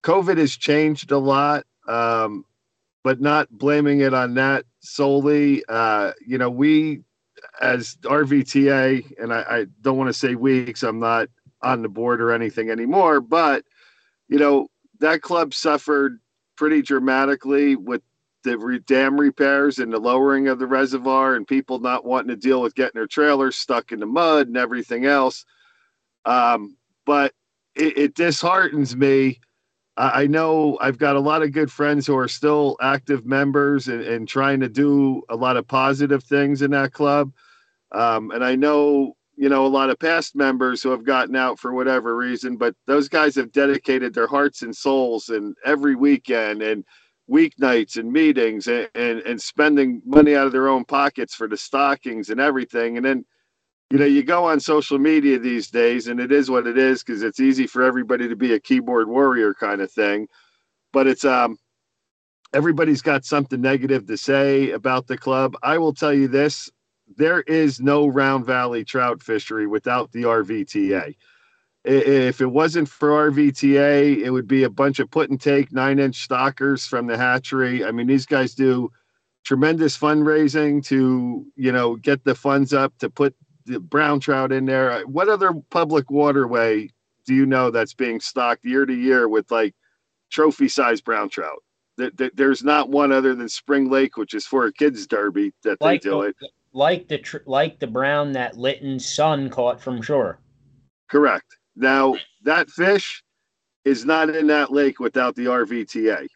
COVID 0.03 0.37
has 0.37 0.55
changed 0.55 1.11
a 1.11 1.17
lot. 1.17 1.65
Um, 1.87 2.45
but 3.05 3.21
not 3.21 3.47
blaming 3.51 3.99
it 3.99 4.15
on 4.15 4.33
that 4.33 4.65
solely. 4.79 5.63
Uh, 5.69 6.11
you 6.25 6.39
know, 6.39 6.49
we 6.49 7.01
as 7.61 7.97
RVTA, 8.01 9.21
and 9.21 9.31
I, 9.31 9.41
I 9.47 9.65
don't 9.81 9.95
want 9.95 10.07
to 10.07 10.13
say 10.13 10.33
weeks, 10.33 10.81
I'm 10.81 10.99
not 10.99 11.29
on 11.61 11.83
the 11.83 11.87
board 11.87 12.19
or 12.19 12.31
anything 12.31 12.71
anymore, 12.71 13.21
but 13.21 13.63
you 14.27 14.39
know, 14.39 14.69
that 15.01 15.21
club 15.21 15.53
suffered 15.53 16.19
pretty 16.55 16.81
dramatically 16.81 17.75
with 17.75 18.01
the 18.45 18.81
dam 18.87 19.19
repairs 19.19 19.79
and 19.79 19.91
the 19.91 19.99
lowering 19.99 20.47
of 20.47 20.59
the 20.59 20.67
reservoir 20.67 21.35
and 21.35 21.45
people 21.45 21.79
not 21.79 22.05
wanting 22.05 22.29
to 22.29 22.37
deal 22.37 22.61
with 22.61 22.75
getting 22.75 22.97
their 22.97 23.07
trailers 23.07 23.57
stuck 23.57 23.91
in 23.91 23.99
the 23.99 24.05
mud 24.05 24.47
and 24.47 24.55
everything 24.55 25.05
else. 25.05 25.43
Um, 26.23 26.77
but 27.05 27.33
it, 27.75 27.97
it 27.97 28.15
disheartens 28.15 28.95
me 28.95 29.39
I 29.97 30.27
know 30.27 30.77
I've 30.81 30.97
got 30.97 31.15
a 31.15 31.21
lot 31.21 31.41
of 31.41 31.53
good 31.53 31.71
friends 31.71 32.05
who 32.05 32.17
are 32.17 32.27
still 32.27 32.75
active 32.81 33.25
members 33.25 33.87
and, 33.87 34.01
and 34.01 34.27
trying 34.27 34.59
to 34.59 34.67
do 34.67 35.23
a 35.29 35.35
lot 35.35 35.55
of 35.55 35.67
positive 35.67 36.21
things 36.23 36.61
in 36.61 36.71
that 36.71 36.91
club. 36.91 37.31
Um, 37.93 38.31
and 38.31 38.43
I 38.43 38.55
know, 38.55 39.15
you 39.37 39.47
know, 39.47 39.65
a 39.65 39.67
lot 39.67 39.89
of 39.89 39.97
past 39.97 40.35
members 40.35 40.83
who 40.83 40.89
have 40.89 41.05
gotten 41.05 41.37
out 41.37 41.59
for 41.59 41.73
whatever 41.73 42.17
reason, 42.17 42.57
but 42.57 42.75
those 42.87 43.07
guys 43.07 43.35
have 43.35 43.53
dedicated 43.53 44.13
their 44.13 44.27
hearts 44.27 44.63
and 44.63 44.75
souls 44.75 45.29
and 45.29 45.55
every 45.63 45.95
weekend 45.95 46.61
and 46.61 46.83
weeknights 47.29 47.97
and 47.97 48.11
meetings 48.11 48.67
and, 48.67 48.89
and, 48.95 49.19
and 49.21 49.41
spending 49.41 50.01
money 50.05 50.35
out 50.35 50.45
of 50.45 50.51
their 50.51 50.67
own 50.67 50.85
pockets 50.85 51.33
for 51.33 51.47
the 51.47 51.57
stockings 51.57 52.29
and 52.29 52.39
everything. 52.39 52.97
And 52.97 53.05
then 53.05 53.25
you 53.91 53.99
know, 53.99 54.05
you 54.05 54.23
go 54.23 54.45
on 54.45 54.59
social 54.59 54.97
media 54.97 55.37
these 55.37 55.69
days, 55.69 56.07
and 56.07 56.19
it 56.19 56.31
is 56.31 56.49
what 56.49 56.65
it 56.65 56.77
is 56.77 57.03
because 57.03 57.21
it's 57.21 57.39
easy 57.39 57.67
for 57.67 57.83
everybody 57.83 58.27
to 58.27 58.35
be 58.35 58.53
a 58.53 58.59
keyboard 58.59 59.07
warrior 59.07 59.53
kind 59.53 59.79
of 59.79 59.91
thing. 59.91 60.27
But 60.91 61.07
it's 61.07 61.23
um, 61.23 61.57
everybody's 62.53 63.01
got 63.01 63.25
something 63.25 63.61
negative 63.61 64.07
to 64.07 64.17
say 64.17 64.71
about 64.71 65.07
the 65.07 65.17
club. 65.17 65.55
I 65.61 65.77
will 65.77 65.93
tell 65.93 66.13
you 66.13 66.27
this: 66.27 66.69
there 67.15 67.41
is 67.41 67.79
no 67.79 68.07
Round 68.07 68.43
Valley 68.45 68.83
trout 68.83 69.21
fishery 69.21 69.67
without 69.67 70.11
the 70.11 70.23
RVTA. 70.23 71.15
If 71.85 72.41
it 72.41 72.47
wasn't 72.47 72.89
for 72.89 73.09
RVTA, 73.29 74.17
it 74.17 74.31
would 74.31 74.47
be 74.47 74.63
a 74.63 74.69
bunch 74.69 74.99
of 74.99 75.11
put 75.11 75.29
and 75.29 75.39
take 75.39 75.71
nine 75.71 75.99
inch 75.99 76.23
stockers 76.23 76.85
from 76.85 77.05
the 77.05 77.17
hatchery. 77.17 77.85
I 77.85 77.91
mean, 77.91 78.07
these 78.07 78.25
guys 78.25 78.55
do 78.55 78.91
tremendous 79.43 79.95
fundraising 79.97 80.83
to 80.85 81.45
you 81.55 81.71
know 81.71 81.95
get 81.97 82.23
the 82.23 82.35
funds 82.35 82.73
up 82.73 82.97
to 82.97 83.09
put 83.09 83.35
the 83.65 83.79
brown 83.79 84.19
trout 84.19 84.51
in 84.51 84.65
there. 84.65 84.91
Uh, 84.91 85.01
what 85.01 85.29
other 85.29 85.53
public 85.69 86.09
waterway 86.09 86.89
do 87.25 87.33
you 87.33 87.45
know 87.45 87.71
that's 87.71 87.93
being 87.93 88.19
stocked 88.19 88.65
year 88.65 88.85
to 88.85 88.93
year 88.93 89.27
with 89.29 89.49
like 89.51 89.73
trophy 90.31 90.67
size 90.67 91.01
brown 91.01 91.29
trout? 91.29 91.61
There's 91.97 92.63
not 92.63 92.89
one 92.89 93.11
other 93.11 93.35
than 93.35 93.47
Spring 93.47 93.89
Lake, 93.89 94.17
which 94.17 94.33
is 94.33 94.45
for 94.45 94.65
a 94.65 94.73
kids 94.73 95.07
derby 95.07 95.53
that 95.63 95.79
like 95.79 96.01
they 96.01 96.09
do 96.09 96.15
the, 96.15 96.19
it. 96.21 96.35
Like 96.73 97.07
the 97.07 97.19
tr- 97.19 97.37
like 97.45 97.79
the 97.79 97.87
brown 97.87 98.33
that 98.33 98.57
Litton's 98.57 99.07
son 99.07 99.49
caught 99.49 99.79
from 99.79 100.01
shore. 100.01 100.39
Correct. 101.09 101.57
Now 101.75 102.15
that 102.43 102.69
fish 102.69 103.23
is 103.83 104.05
not 104.05 104.29
in 104.29 104.47
that 104.47 104.71
lake 104.71 104.99
without 104.99 105.35
the 105.35 105.45
RVTA. 105.45 106.27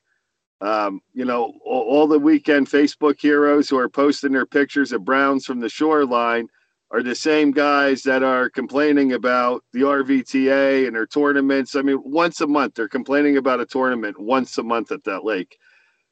Um, 0.61 1.01
you 1.13 1.25
know, 1.25 1.53
all, 1.65 1.83
all, 1.83 2.07
the 2.07 2.19
weekend 2.19 2.67
Facebook 2.67 3.15
heroes 3.19 3.69
who 3.69 3.77
are 3.77 3.87
posting 3.87 4.33
their 4.33 4.45
pictures 4.45 4.91
of 4.91 5.05
browns 5.05 5.45
from 5.45 5.61
the 5.61 5.69
shoreline 5.69 6.47
are 6.91 7.01
the 7.01 7.15
same 7.15 7.51
guys 7.51 8.03
that 8.03 8.23
are 8.23 8.49
complaining 8.49 9.13
about 9.13 9.63
the 9.71 9.81
RVTA 9.81 10.85
and 10.85 10.95
their 10.95 11.05
tournaments. 11.05 11.75
I 11.75 11.81
mean, 11.81 12.01
once 12.03 12.41
a 12.41 12.47
month 12.47 12.73
they're 12.75 12.89
complaining 12.89 13.37
about 13.37 13.61
a 13.61 13.65
tournament 13.65 14.19
once 14.19 14.57
a 14.57 14.63
month 14.63 14.91
at 14.91 15.03
that 15.05 15.23
lake. 15.23 15.57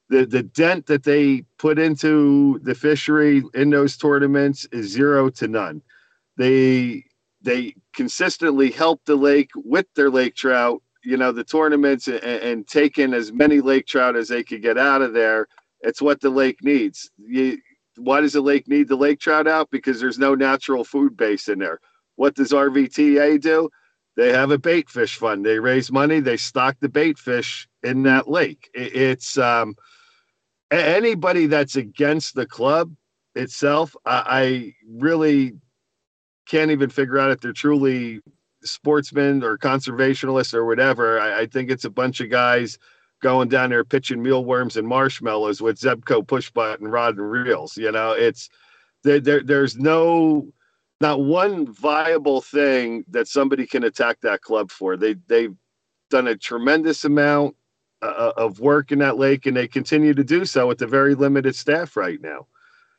The 0.10 0.26
the 0.26 0.44
dent 0.44 0.86
that 0.86 1.04
they 1.04 1.44
put 1.58 1.78
into 1.78 2.60
the 2.64 2.76
fishery 2.76 3.44
in 3.54 3.70
those 3.70 3.98
tournaments 3.98 4.66
is 4.72 4.88
zero 4.88 5.30
to 5.32 5.48
none. 5.50 5.82
They 6.38 7.04
they 7.48 7.74
consistently 7.93 8.70
help 8.70 9.00
the 9.06 9.16
lake 9.16 9.52
with 9.56 9.86
their 9.95 10.10
lake 10.10 10.36
trout, 10.36 10.84
you 11.06 11.16
know, 11.16 11.32
the 11.32 11.45
tournaments 11.45 12.10
and, 12.10 12.22
and 12.22 12.68
take 12.68 12.98
in 12.98 13.14
as 13.14 13.32
many 13.32 13.62
lake 13.62 13.88
trout 13.88 14.18
as 14.18 14.28
they 14.28 14.43
could 14.43 14.62
get 14.62 14.78
out 14.78 15.02
of 15.02 15.14
there. 15.14 15.48
It's 15.80 16.02
what 16.02 16.20
the 16.20 16.30
lake 16.30 16.62
needs. 16.62 17.10
You, 17.18 17.58
why 17.95 18.20
does 18.20 18.34
the 18.34 18.41
lake 18.41 18.68
need 18.68 18.89
the 18.89 18.98
lake 18.98 19.22
trout 19.22 19.48
out? 19.48 19.70
Because 19.72 20.02
there's 20.02 20.20
no 20.20 20.36
natural 20.36 20.84
food 20.84 21.16
base 21.16 21.48
in 21.48 21.58
there. 21.58 21.80
What 22.18 22.36
does 22.36 22.52
RVTA 22.52 23.39
do? 23.39 23.70
They 24.18 24.34
have 24.34 24.52
a 24.52 24.58
bait 24.58 24.89
fish 24.89 25.16
fund. 25.16 25.45
They 25.45 25.60
raise 25.60 25.89
money. 25.89 26.20
They 26.20 26.36
stock 26.36 26.76
the 26.82 26.89
bait 26.89 27.18
fish 27.18 27.66
in 27.82 28.04
that 28.04 28.28
lake. 28.28 28.70
It's 28.74 29.38
um, 29.38 29.78
anybody 30.70 31.48
that's 31.48 31.78
against 31.78 32.36
the 32.36 32.45
club 32.45 32.93
itself. 33.36 33.95
I, 34.06 34.24
I 34.28 34.74
really 34.86 35.54
can't 36.48 36.72
even 36.72 36.89
figure 36.89 37.20
out 37.20 37.32
if 37.32 37.41
they're 37.41 37.54
truly 37.54 38.22
sportsmen 38.64 39.43
or 39.43 39.58
conservationists 39.58 40.54
or 40.54 40.66
whatever. 40.66 41.20
I, 41.20 41.41
I 41.41 41.45
think 41.45 41.70
it's 41.70 41.86
a 41.86 41.89
bunch 41.89 42.20
of 42.20 42.30
guys 42.30 42.78
going 43.22 43.50
down 43.50 43.70
there 43.70 43.84
pitching 43.84 44.22
mealworms 44.22 44.78
and 44.78 44.88
marshmallows 44.88 45.62
with 45.62 45.80
Zebco 45.80 46.28
push 46.28 46.50
button 46.52 46.88
rod 46.88 47.18
and 47.18 47.30
reels. 47.30 47.78
You 47.78 47.91
know, 47.91 48.12
it's 48.12 48.50
there, 49.04 49.20
there 49.20 49.43
there's 49.43 49.78
no 49.78 50.52
not 51.02 51.22
one 51.22 51.72
viable 51.72 52.41
thing 52.41 53.04
that 53.10 53.28
somebody 53.28 53.68
can 53.68 53.84
attack 53.84 54.20
that 54.22 54.41
club 54.41 54.72
for. 54.72 54.98
They 54.98 55.16
they've 55.28 55.56
done 56.10 56.28
a 56.28 56.36
tremendous 56.36 57.04
amount 57.04 57.56
uh, 58.02 58.06
uh, 58.06 58.34
of 58.38 58.60
work 58.60 58.91
in 58.91 59.00
that 59.00 59.18
lake, 59.18 59.45
and 59.45 59.58
they 59.58 59.68
continue 59.68 60.14
to 60.14 60.24
do 60.24 60.45
so 60.45 60.68
with 60.68 60.82
a 60.82 60.88
very 60.88 61.16
limited 61.16 61.56
staff 61.56 61.98
right 61.98 62.22
now. 62.22 62.48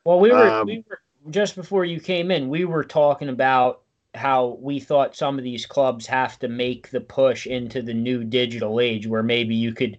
Well, 0.05 0.20
we 0.20 0.30
were, 0.30 0.49
um, 0.49 0.66
we 0.66 0.84
were 0.88 1.01
just 1.31 1.57
before 1.57 1.85
you 1.85 2.01
came 2.01 2.31
in. 2.31 2.49
We 2.49 2.64
were 2.64 2.85
talking 2.85 3.29
about 3.29 3.83
how 4.14 4.59
we 4.61 4.81
thought 4.81 5.16
some 5.16 5.39
of 5.39 5.45
these 5.45 5.66
clubs 5.66 6.07
have 6.07 6.39
to 6.41 6.49
make 6.49 6.91
the 6.91 7.01
push 7.01 7.47
into 7.47 7.83
the 7.83 7.95
new 7.95 8.24
digital 8.24 8.81
age, 8.81 9.07
where 9.07 9.22
maybe 9.22 9.55
you 9.55 9.72
could 9.72 9.99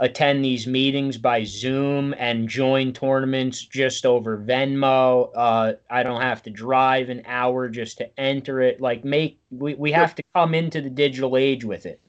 attend 0.00 0.44
these 0.44 0.66
meetings 0.66 1.18
by 1.18 1.42
Zoom 1.42 2.14
and 2.18 2.48
join 2.48 2.92
tournaments 2.92 3.64
just 3.64 4.06
over 4.06 4.38
Venmo. 4.38 5.30
Uh, 5.34 5.72
I 5.90 6.02
don't 6.02 6.20
have 6.20 6.42
to 6.44 6.50
drive 6.50 7.08
an 7.08 7.22
hour 7.26 7.68
just 7.68 7.98
to 7.98 8.20
enter 8.20 8.60
it. 8.60 8.80
Like 8.80 9.04
make 9.04 9.40
we, 9.50 9.74
we 9.74 9.90
have 9.92 10.14
to 10.14 10.22
come 10.34 10.54
into 10.54 10.80
the 10.80 10.90
digital 10.90 11.36
age 11.36 11.64
with 11.64 11.84
it. 11.86 12.00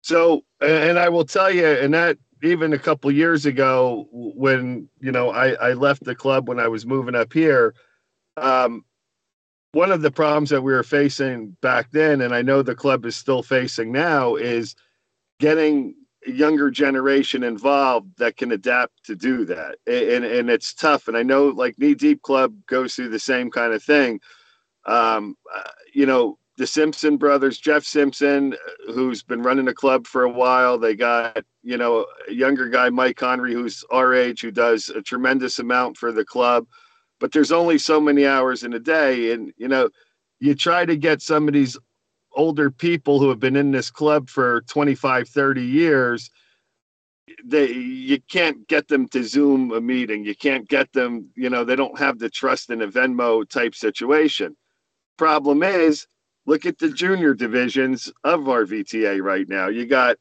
So 0.00 0.42
and 0.60 0.98
I 0.98 1.08
will 1.08 1.24
tell 1.24 1.50
you, 1.50 1.66
and 1.66 1.94
that 1.94 2.18
even 2.42 2.72
a 2.72 2.78
couple 2.78 3.10
years 3.10 3.46
ago 3.46 4.08
when 4.12 4.88
you 5.00 5.12
know 5.12 5.30
I, 5.30 5.52
I 5.52 5.72
left 5.72 6.04
the 6.04 6.14
club 6.14 6.48
when 6.48 6.58
I 6.58 6.68
was 6.68 6.84
moving 6.84 7.14
up 7.14 7.32
here, 7.32 7.74
um, 8.36 8.84
one 9.72 9.90
of 9.90 10.02
the 10.02 10.10
problems 10.10 10.50
that 10.50 10.62
we 10.62 10.72
were 10.72 10.82
facing 10.82 11.56
back 11.62 11.90
then, 11.92 12.20
and 12.20 12.34
I 12.34 12.42
know 12.42 12.62
the 12.62 12.74
club 12.74 13.06
is 13.06 13.16
still 13.16 13.42
facing 13.42 13.90
now, 13.90 14.36
is 14.36 14.74
getting 15.40 15.94
a 16.26 16.30
younger 16.30 16.70
generation 16.70 17.42
involved 17.42 18.18
that 18.18 18.36
can 18.36 18.52
adapt 18.52 19.04
to 19.04 19.16
do 19.16 19.44
that. 19.46 19.76
And 19.86 20.24
and 20.24 20.50
it's 20.50 20.74
tough. 20.74 21.08
And 21.08 21.16
I 21.16 21.22
know 21.22 21.48
like 21.48 21.78
Knee 21.78 21.94
Deep 21.94 22.22
Club 22.22 22.54
goes 22.66 22.94
through 22.94 23.10
the 23.10 23.18
same 23.18 23.50
kind 23.50 23.72
of 23.72 23.82
thing. 23.82 24.20
Um, 24.84 25.36
uh, 25.54 25.70
you 25.94 26.06
know, 26.06 26.38
the 26.62 26.66
Simpson 26.68 27.16
brothers, 27.16 27.58
Jeff 27.58 27.82
Simpson, 27.82 28.54
who's 28.86 29.20
been 29.20 29.42
running 29.42 29.66
a 29.66 29.74
club 29.74 30.06
for 30.06 30.22
a 30.22 30.30
while. 30.30 30.78
They 30.78 30.94
got, 30.94 31.44
you 31.64 31.76
know, 31.76 32.06
a 32.28 32.32
younger 32.32 32.68
guy, 32.68 32.88
Mike 32.88 33.16
Connery, 33.16 33.52
who's 33.52 33.84
our 33.90 34.14
age, 34.14 34.42
who 34.42 34.52
does 34.52 34.88
a 34.88 35.02
tremendous 35.02 35.58
amount 35.58 35.96
for 35.96 36.12
the 36.12 36.24
club. 36.24 36.68
But 37.18 37.32
there's 37.32 37.50
only 37.50 37.78
so 37.78 38.00
many 38.00 38.26
hours 38.26 38.62
in 38.62 38.74
a 38.74 38.78
day. 38.78 39.32
And 39.32 39.52
you 39.56 39.66
know 39.66 39.90
you 40.38 40.54
try 40.54 40.86
to 40.86 40.96
get 40.96 41.20
some 41.20 41.48
of 41.48 41.54
these 41.54 41.76
older 42.34 42.70
people 42.70 43.18
who 43.18 43.28
have 43.28 43.40
been 43.40 43.56
in 43.56 43.72
this 43.72 43.90
club 43.90 44.28
for 44.28 44.60
25 44.68 45.28
30 45.28 45.64
years 45.64 46.30
they 47.44 47.72
you 47.72 48.20
can't 48.30 48.68
get 48.68 48.86
them 48.86 49.08
to 49.08 49.24
zoom 49.24 49.72
a 49.72 49.80
meeting. 49.80 50.24
You 50.24 50.36
can't 50.36 50.68
get 50.68 50.92
them 50.92 51.28
you 51.34 51.50
know 51.50 51.64
they 51.64 51.74
don't 51.74 51.98
have 51.98 52.20
the 52.20 52.30
trust 52.30 52.70
in 52.70 52.82
a 52.82 52.86
venmo 52.86 53.48
type 53.48 53.74
situation. 53.74 54.56
Problem 55.18 55.64
is 55.64 56.06
look 56.46 56.66
at 56.66 56.78
the 56.78 56.90
junior 56.90 57.34
divisions 57.34 58.12
of 58.24 58.40
RVTA 58.40 59.22
right 59.22 59.48
now 59.48 59.68
you 59.68 59.86
got 59.86 60.16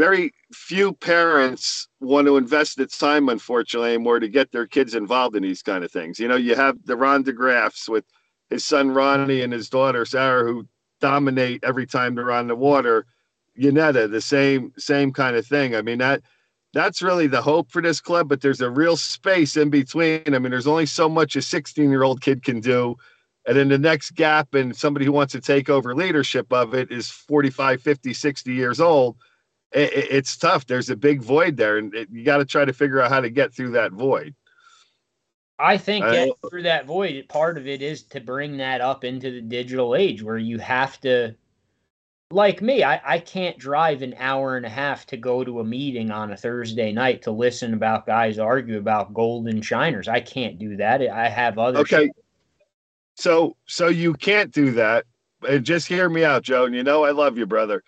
very 0.00 0.32
few 0.52 0.94
parents 0.94 1.86
want 2.00 2.26
to 2.26 2.38
invest 2.38 2.78
the 2.78 2.86
time, 2.86 3.28
unfortunately, 3.28 3.90
anymore 3.90 4.18
to 4.18 4.28
get 4.28 4.50
their 4.50 4.66
kids 4.66 4.94
involved 4.94 5.36
in 5.36 5.42
these 5.42 5.62
kind 5.62 5.84
of 5.84 5.92
things. 5.92 6.18
You 6.18 6.26
know, 6.26 6.36
you 6.36 6.54
have 6.54 6.78
the 6.86 6.96
Ron 6.96 7.22
DeGraffs 7.22 7.86
with 7.86 8.06
his 8.48 8.64
son 8.64 8.92
Ronnie 8.92 9.42
and 9.42 9.52
his 9.52 9.68
daughter 9.68 10.06
Sarah, 10.06 10.44
who 10.44 10.66
dominate 11.02 11.62
every 11.64 11.86
time 11.86 12.14
they're 12.14 12.32
on 12.32 12.46
the 12.46 12.56
water. 12.56 13.04
Yanetta, 13.58 14.10
the 14.10 14.22
same 14.22 14.72
same 14.78 15.12
kind 15.12 15.36
of 15.36 15.46
thing. 15.46 15.74
I 15.74 15.82
mean 15.82 15.98
that 15.98 16.22
that's 16.72 17.02
really 17.02 17.26
the 17.26 17.42
hope 17.42 17.70
for 17.70 17.82
this 17.82 18.00
club, 18.00 18.26
but 18.26 18.40
there's 18.40 18.62
a 18.62 18.70
real 18.70 18.96
space 18.96 19.56
in 19.56 19.68
between. 19.68 20.22
I 20.26 20.38
mean, 20.38 20.50
there's 20.50 20.66
only 20.66 20.86
so 20.86 21.08
much 21.08 21.36
a 21.36 21.42
16 21.42 21.90
year 21.90 22.04
old 22.04 22.22
kid 22.22 22.42
can 22.42 22.60
do. 22.60 22.96
And 23.46 23.56
then 23.56 23.68
the 23.68 23.78
next 23.78 24.10
gap 24.12 24.54
and 24.54 24.76
somebody 24.76 25.06
who 25.06 25.12
wants 25.12 25.32
to 25.32 25.40
take 25.40 25.70
over 25.70 25.94
leadership 25.94 26.52
of 26.52 26.74
it 26.74 26.92
is 26.92 27.10
45, 27.10 27.80
50, 27.80 28.12
60 28.12 28.52
years 28.52 28.80
old 28.80 29.16
it, 29.72 29.92
it's 30.10 30.36
tough. 30.36 30.66
There's 30.66 30.90
a 30.90 30.96
big 30.96 31.22
void 31.22 31.56
there, 31.56 31.78
and 31.78 31.94
it, 31.94 32.08
you 32.10 32.24
got 32.24 32.38
to 32.38 32.44
try 32.44 32.64
to 32.64 32.72
figure 32.72 33.00
out 33.00 33.10
how 33.10 33.20
to 33.20 33.30
get 33.30 33.54
through 33.54 33.72
that 33.72 33.92
void. 33.92 34.34
I 35.58 35.76
think 35.76 36.06
getting 36.06 36.32
through 36.48 36.62
that 36.62 36.86
void, 36.86 37.26
part 37.28 37.58
of 37.58 37.66
it 37.66 37.82
is 37.82 38.02
to 38.04 38.20
bring 38.20 38.56
that 38.56 38.80
up 38.80 39.04
into 39.04 39.30
the 39.30 39.42
digital 39.42 39.94
age 39.94 40.22
where 40.22 40.38
you 40.38 40.58
have 40.58 40.98
to, 41.02 41.34
like 42.30 42.62
me, 42.62 42.82
I, 42.82 43.00
I 43.04 43.18
can't 43.18 43.58
drive 43.58 44.00
an 44.00 44.14
hour 44.18 44.56
and 44.56 44.64
a 44.64 44.70
half 44.70 45.04
to 45.06 45.18
go 45.18 45.44
to 45.44 45.60
a 45.60 45.64
meeting 45.64 46.10
on 46.10 46.32
a 46.32 46.36
Thursday 46.36 46.92
night 46.92 47.20
to 47.22 47.30
listen 47.30 47.74
about 47.74 48.06
guys 48.06 48.38
argue 48.38 48.78
about 48.78 49.12
golden 49.12 49.60
shiners. 49.60 50.08
I 50.08 50.20
can't 50.20 50.58
do 50.58 50.76
that. 50.76 51.02
I 51.02 51.28
have 51.28 51.58
other. 51.58 51.80
Okay. 51.80 52.10
So, 53.16 53.56
so 53.66 53.88
you 53.88 54.14
can't 54.14 54.52
do 54.52 54.72
that. 54.72 55.04
And 55.46 55.64
just 55.64 55.88
hear 55.88 56.08
me 56.08 56.24
out, 56.24 56.42
Joe. 56.42 56.66
And 56.66 56.74
you 56.74 56.82
know 56.82 57.04
I 57.04 57.10
love 57.10 57.38
you, 57.38 57.46
brother 57.46 57.82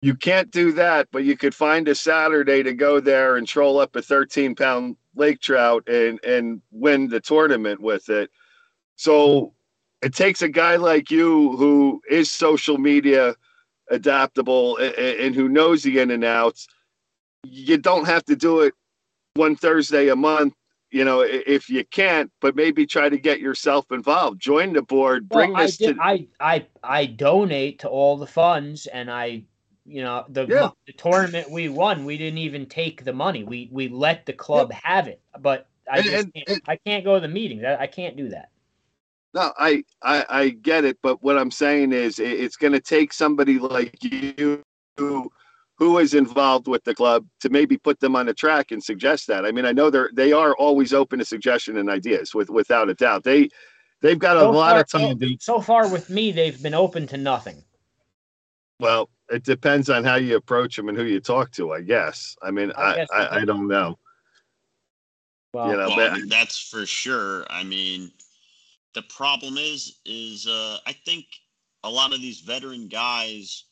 you 0.00 0.14
can't 0.14 0.50
do 0.50 0.72
that, 0.72 1.08
but 1.10 1.24
you 1.24 1.36
could 1.36 1.54
find 1.54 1.88
a 1.88 1.94
Saturday 1.94 2.62
to 2.62 2.72
go 2.72 3.00
there 3.00 3.36
and 3.36 3.46
troll 3.46 3.80
up 3.80 3.96
a 3.96 4.02
13 4.02 4.54
pound 4.54 4.96
lake 5.14 5.40
trout 5.40 5.88
and 5.88 6.22
and 6.24 6.62
win 6.70 7.08
the 7.08 7.20
tournament 7.20 7.80
with 7.80 8.08
it. 8.08 8.30
So 8.96 9.54
it 10.02 10.14
takes 10.14 10.42
a 10.42 10.48
guy 10.48 10.76
like 10.76 11.10
you 11.10 11.56
who 11.56 12.00
is 12.08 12.30
social 12.30 12.78
media 12.78 13.34
adaptable 13.90 14.76
and, 14.76 14.94
and 14.94 15.34
who 15.34 15.48
knows 15.48 15.82
the 15.82 15.98
in 15.98 16.12
and 16.12 16.24
outs. 16.24 16.68
You 17.44 17.78
don't 17.78 18.06
have 18.06 18.24
to 18.26 18.36
do 18.36 18.60
it 18.60 18.74
one 19.34 19.56
Thursday 19.56 20.08
a 20.08 20.16
month 20.16 20.54
you 20.90 21.04
know, 21.04 21.20
if 21.20 21.68
you 21.68 21.84
can't, 21.84 22.30
but 22.40 22.56
maybe 22.56 22.86
try 22.86 23.08
to 23.08 23.18
get 23.18 23.40
yourself 23.40 23.90
involved. 23.92 24.40
Join 24.40 24.72
the 24.72 24.82
board. 24.82 25.28
Bring 25.28 25.52
well, 25.52 25.62
this 25.62 25.80
I 25.80 25.86
did, 25.86 25.96
to. 25.96 26.02
I 26.02 26.26
I 26.40 26.66
I 26.82 27.06
donate 27.06 27.80
to 27.80 27.88
all 27.88 28.16
the 28.16 28.26
funds, 28.26 28.86
and 28.86 29.10
I 29.10 29.42
you 29.88 30.02
know, 30.02 30.24
the, 30.28 30.46
yeah. 30.46 30.68
the 30.86 30.92
tournament 30.92 31.50
we 31.50 31.68
won, 31.68 32.04
we 32.04 32.18
didn't 32.18 32.38
even 32.38 32.66
take 32.66 33.04
the 33.04 33.12
money. 33.12 33.42
We 33.42 33.68
we 33.72 33.88
let 33.88 34.26
the 34.26 34.34
club 34.34 34.68
yeah. 34.70 34.80
have 34.82 35.08
it. 35.08 35.20
But 35.40 35.66
I 35.90 36.02
just 36.02 36.14
and, 36.14 36.34
can't, 36.34 36.48
and, 36.48 36.62
I 36.68 36.76
can't 36.76 37.04
go 37.04 37.14
to 37.14 37.20
the 37.20 37.32
meetings. 37.32 37.64
I, 37.64 37.76
I 37.76 37.86
can't 37.86 38.16
do 38.16 38.28
that. 38.28 38.50
No, 39.34 39.52
I, 39.58 39.84
I 40.02 40.24
I 40.28 40.48
get 40.50 40.84
it, 40.84 40.98
but 41.02 41.22
what 41.22 41.38
I'm 41.38 41.50
saying 41.50 41.92
is 41.92 42.18
it's 42.18 42.56
going 42.56 42.72
to 42.72 42.80
take 42.80 43.12
somebody 43.12 43.58
like 43.58 43.96
you 44.02 44.62
who 44.96 45.30
who 45.78 45.98
is 45.98 46.12
involved 46.12 46.66
with 46.66 46.82
the 46.84 46.94
club 46.94 47.24
to 47.40 47.48
maybe 47.48 47.76
put 47.76 48.00
them 48.00 48.16
on 48.16 48.26
the 48.26 48.34
track 48.34 48.72
and 48.72 48.82
suggest 48.82 49.28
that. 49.28 49.46
I 49.46 49.52
mean, 49.52 49.64
I 49.64 49.72
know 49.72 49.90
they're 49.90 50.10
they 50.12 50.32
are 50.32 50.54
always 50.56 50.92
open 50.92 51.20
to 51.20 51.24
suggestion 51.24 51.78
and 51.78 51.88
ideas 51.88 52.34
with 52.34 52.50
without 52.50 52.90
a 52.90 52.94
doubt. 52.94 53.24
They 53.24 53.48
they've 54.02 54.18
got 54.18 54.36
a 54.36 54.40
so 54.40 54.50
lot 54.50 54.72
far, 54.72 54.80
of 54.80 55.18
time. 55.18 55.20
So, 55.20 55.36
so 55.40 55.60
far 55.60 55.90
with 55.90 56.10
me, 56.10 56.32
they've 56.32 56.60
been 56.60 56.74
open 56.74 57.06
to 57.08 57.16
nothing. 57.16 57.62
Well, 58.80 59.08
it 59.30 59.44
depends 59.44 59.88
on 59.90 60.04
how 60.04 60.16
you 60.16 60.36
approach 60.36 60.76
them 60.76 60.88
and 60.88 60.98
who 60.98 61.04
you 61.04 61.20
talk 61.20 61.50
to, 61.52 61.72
I 61.72 61.80
guess. 61.80 62.36
I 62.42 62.50
mean, 62.50 62.72
I, 62.76 63.06
I, 63.12 63.22
I, 63.22 63.36
I, 63.40 63.44
don't 63.44 63.66
know. 63.66 63.98
Well, 65.52 65.70
you 65.70 65.76
know, 65.76 65.88
well, 65.88 66.14
but, 66.14 66.28
that's 66.28 66.60
for 66.68 66.86
sure. 66.86 67.44
I 67.50 67.64
mean, 67.64 68.12
the 68.94 69.02
problem 69.02 69.58
is, 69.58 69.98
is 70.06 70.46
uh, 70.46 70.78
I 70.86 70.92
think 70.92 71.26
a 71.82 71.90
lot 71.90 72.14
of 72.14 72.20
these 72.20 72.40
veteran 72.40 72.86
guys 72.86 73.64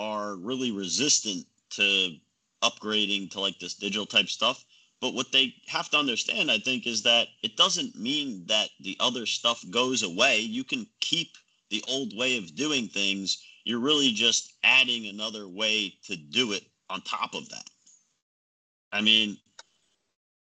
are 0.00 0.36
really 0.36 0.72
resistant 0.72 1.44
to 1.70 2.16
upgrading 2.62 3.30
to 3.30 3.40
like 3.40 3.58
this 3.58 3.74
digital 3.74 4.06
type 4.06 4.28
stuff. 4.28 4.64
But 5.00 5.14
what 5.14 5.32
they 5.32 5.54
have 5.66 5.88
to 5.90 5.98
understand, 5.98 6.50
I 6.50 6.58
think, 6.58 6.86
is 6.86 7.02
that 7.02 7.28
it 7.42 7.56
doesn't 7.56 7.96
mean 7.96 8.44
that 8.46 8.68
the 8.80 8.96
other 9.00 9.26
stuff 9.26 9.64
goes 9.70 10.02
away. 10.02 10.40
You 10.40 10.64
can 10.64 10.86
keep 11.00 11.28
the 11.70 11.84
old 11.88 12.16
way 12.16 12.36
of 12.36 12.54
doing 12.54 12.88
things 12.88 13.42
you're 13.64 13.80
really 13.80 14.12
just 14.12 14.54
adding 14.64 15.06
another 15.06 15.48
way 15.48 15.94
to 16.04 16.16
do 16.16 16.52
it 16.52 16.64
on 16.88 17.00
top 17.02 17.34
of 17.34 17.48
that. 17.50 17.64
I 18.92 19.00
mean, 19.00 19.36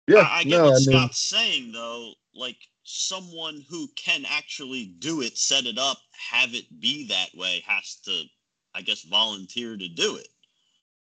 yeah, 0.07 0.21
I, 0.21 0.39
I 0.39 0.43
get 0.43 0.57
no, 0.57 0.63
what 0.65 0.75
I 0.75 0.79
Scott's 0.79 0.87
mean, 0.87 1.09
saying 1.11 1.71
though. 1.71 2.13
Like 2.35 2.57
someone 2.83 3.63
who 3.69 3.87
can 3.95 4.23
actually 4.27 4.95
do 4.99 5.21
it, 5.21 5.37
set 5.37 5.65
it 5.65 5.77
up, 5.77 5.99
have 6.31 6.55
it 6.55 6.65
be 6.79 7.07
that 7.07 7.29
way, 7.35 7.63
has 7.67 7.97
to, 8.05 8.23
I 8.76 8.82
guess, 8.82 9.03
volunteer 9.03 9.78
to 9.78 9.88
do 9.88 10.17
it. 10.17 10.28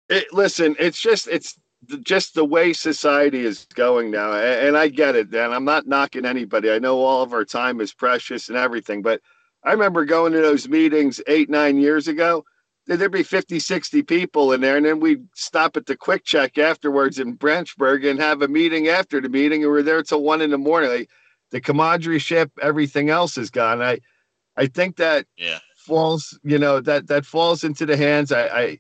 it 0.09 0.34
listen, 0.34 0.76
it's 0.80 1.01
just 1.01 1.28
it's 1.28 1.57
just 2.03 2.34
the 2.34 2.45
way 2.45 2.74
society 2.74 3.45
is 3.45 3.68
going 3.76 4.11
now, 4.11 4.34
and, 4.34 4.68
and 4.68 4.78
I 4.78 4.88
get 4.88 5.15
it. 5.15 5.32
Dan, 5.32 5.51
I'm 5.51 5.65
not 5.65 5.88
knocking 5.88 6.26
anybody. 6.26 6.72
I 6.72 6.80
know 6.80 6.99
all 6.99 7.22
of 7.22 7.34
our 7.34 7.45
time 7.45 7.82
is 7.82 7.93
precious 7.93 8.49
and 8.49 8.57
everything, 8.57 9.01
but 9.01 9.22
I 9.63 9.72
remember 9.72 10.05
going 10.05 10.34
to 10.34 10.41
those 10.41 10.68
meetings 10.68 11.22
eight, 11.28 11.49
nine 11.49 11.78
years 11.78 12.07
ago. 12.07 12.43
There'd 12.88 13.11
be 13.11 13.24
50, 13.24 13.59
60 13.59 14.01
people 14.03 14.53
in 14.53 14.61
there, 14.61 14.78
and 14.78 14.86
then 14.86 15.01
we'd 15.01 15.28
stop 15.36 15.76
at 15.76 15.86
the 15.86 15.97
QuickChek 15.97 16.57
afterwards 16.57 17.20
in 17.20 17.36
Branchburg 17.36 18.09
and 18.09 18.18
have 18.18 18.41
a 18.41 18.47
meeting 18.47 18.88
after 18.88 19.20
the 19.20 19.28
meeting, 19.28 19.63
and 19.63 19.72
we're 19.72 19.84
there 19.84 20.01
till 20.03 20.24
one 20.24 20.41
in 20.41 20.51
the 20.51 20.57
morning. 20.57 20.89
Like 20.89 21.09
the 21.51 21.59
camaraderie 21.59 22.20
ship, 22.20 22.49
everything 22.61 23.09
else 23.09 23.38
is 23.38 23.49
gone. 23.49 23.82
I, 23.82 23.99
I 24.55 24.68
think 24.68 24.95
that 24.97 25.26
yeah. 25.36 25.59
Falls, 25.88 26.38
you 26.43 26.59
know, 26.59 26.79
that 26.81 27.07
that 27.07 27.25
falls 27.25 27.63
into 27.63 27.85
the 27.85 27.97
hands. 27.97 28.31
I, 28.31 28.79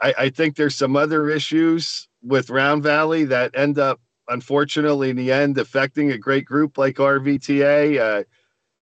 I, 0.00 0.14
I, 0.16 0.28
think 0.28 0.54
there's 0.54 0.76
some 0.76 0.94
other 0.94 1.28
issues 1.28 2.08
with 2.22 2.50
Round 2.50 2.82
Valley 2.82 3.24
that 3.24 3.50
end 3.54 3.78
up, 3.78 4.00
unfortunately, 4.28 5.10
in 5.10 5.16
the 5.16 5.32
end, 5.32 5.58
affecting 5.58 6.12
a 6.12 6.18
great 6.18 6.44
group 6.44 6.78
like 6.78 6.96
RVTA. 6.96 7.98
Uh, 7.98 8.24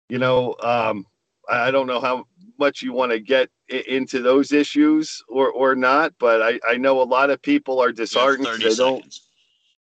you 0.09 0.19
know, 0.19 0.55
um, 0.63 1.05
I 1.51 1.71
don't 1.71 1.89
know 1.89 2.01
how 2.01 2.25
much 2.59 2.81
you 2.81 2.93
want 2.93 3.13
to 3.13 3.21
get 3.21 3.51
into 3.69 4.23
those 4.23 4.53
issues 4.53 5.23
or 5.29 5.51
or 5.51 5.75
not, 5.75 6.15
but 6.19 6.41
I, 6.41 6.61
I 6.67 6.77
know 6.77 7.03
a 7.03 7.05
lot 7.05 7.31
of 7.31 7.43
people 7.43 7.83
are 7.83 7.93
disheartened. 7.93 8.47
They 8.47 8.71
seconds. 8.71 8.79
don't 8.79 9.19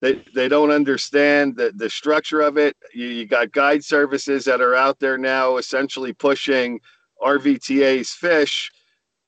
they, 0.01 0.23
they 0.35 0.47
don't 0.47 0.71
understand 0.71 1.55
the, 1.55 1.71
the 1.75 1.89
structure 1.89 2.41
of 2.41 2.57
it. 2.57 2.77
You, 2.93 3.07
you 3.07 3.25
got 3.25 3.51
guide 3.51 3.83
services 3.83 4.45
that 4.45 4.61
are 4.61 4.75
out 4.75 4.99
there 4.99 5.17
now 5.17 5.57
essentially 5.57 6.13
pushing 6.13 6.79
RVTA's 7.21 8.11
fish 8.11 8.71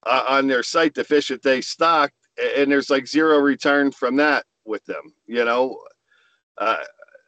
uh, 0.06 0.26
on 0.28 0.48
their 0.48 0.64
site, 0.64 0.94
the 0.94 1.04
fish 1.04 1.30
that 1.30 1.44
they 1.44 1.62
stock, 1.62 2.12
and 2.58 2.72
there's 2.72 2.90
like 2.90 3.08
zero 3.08 3.40
return 3.40 3.92
from 3.92 4.16
that 4.18 4.46
with 4.66 4.86
them. 4.86 5.14
You 5.28 5.46
know, 5.46 5.78
uh, 6.58 6.78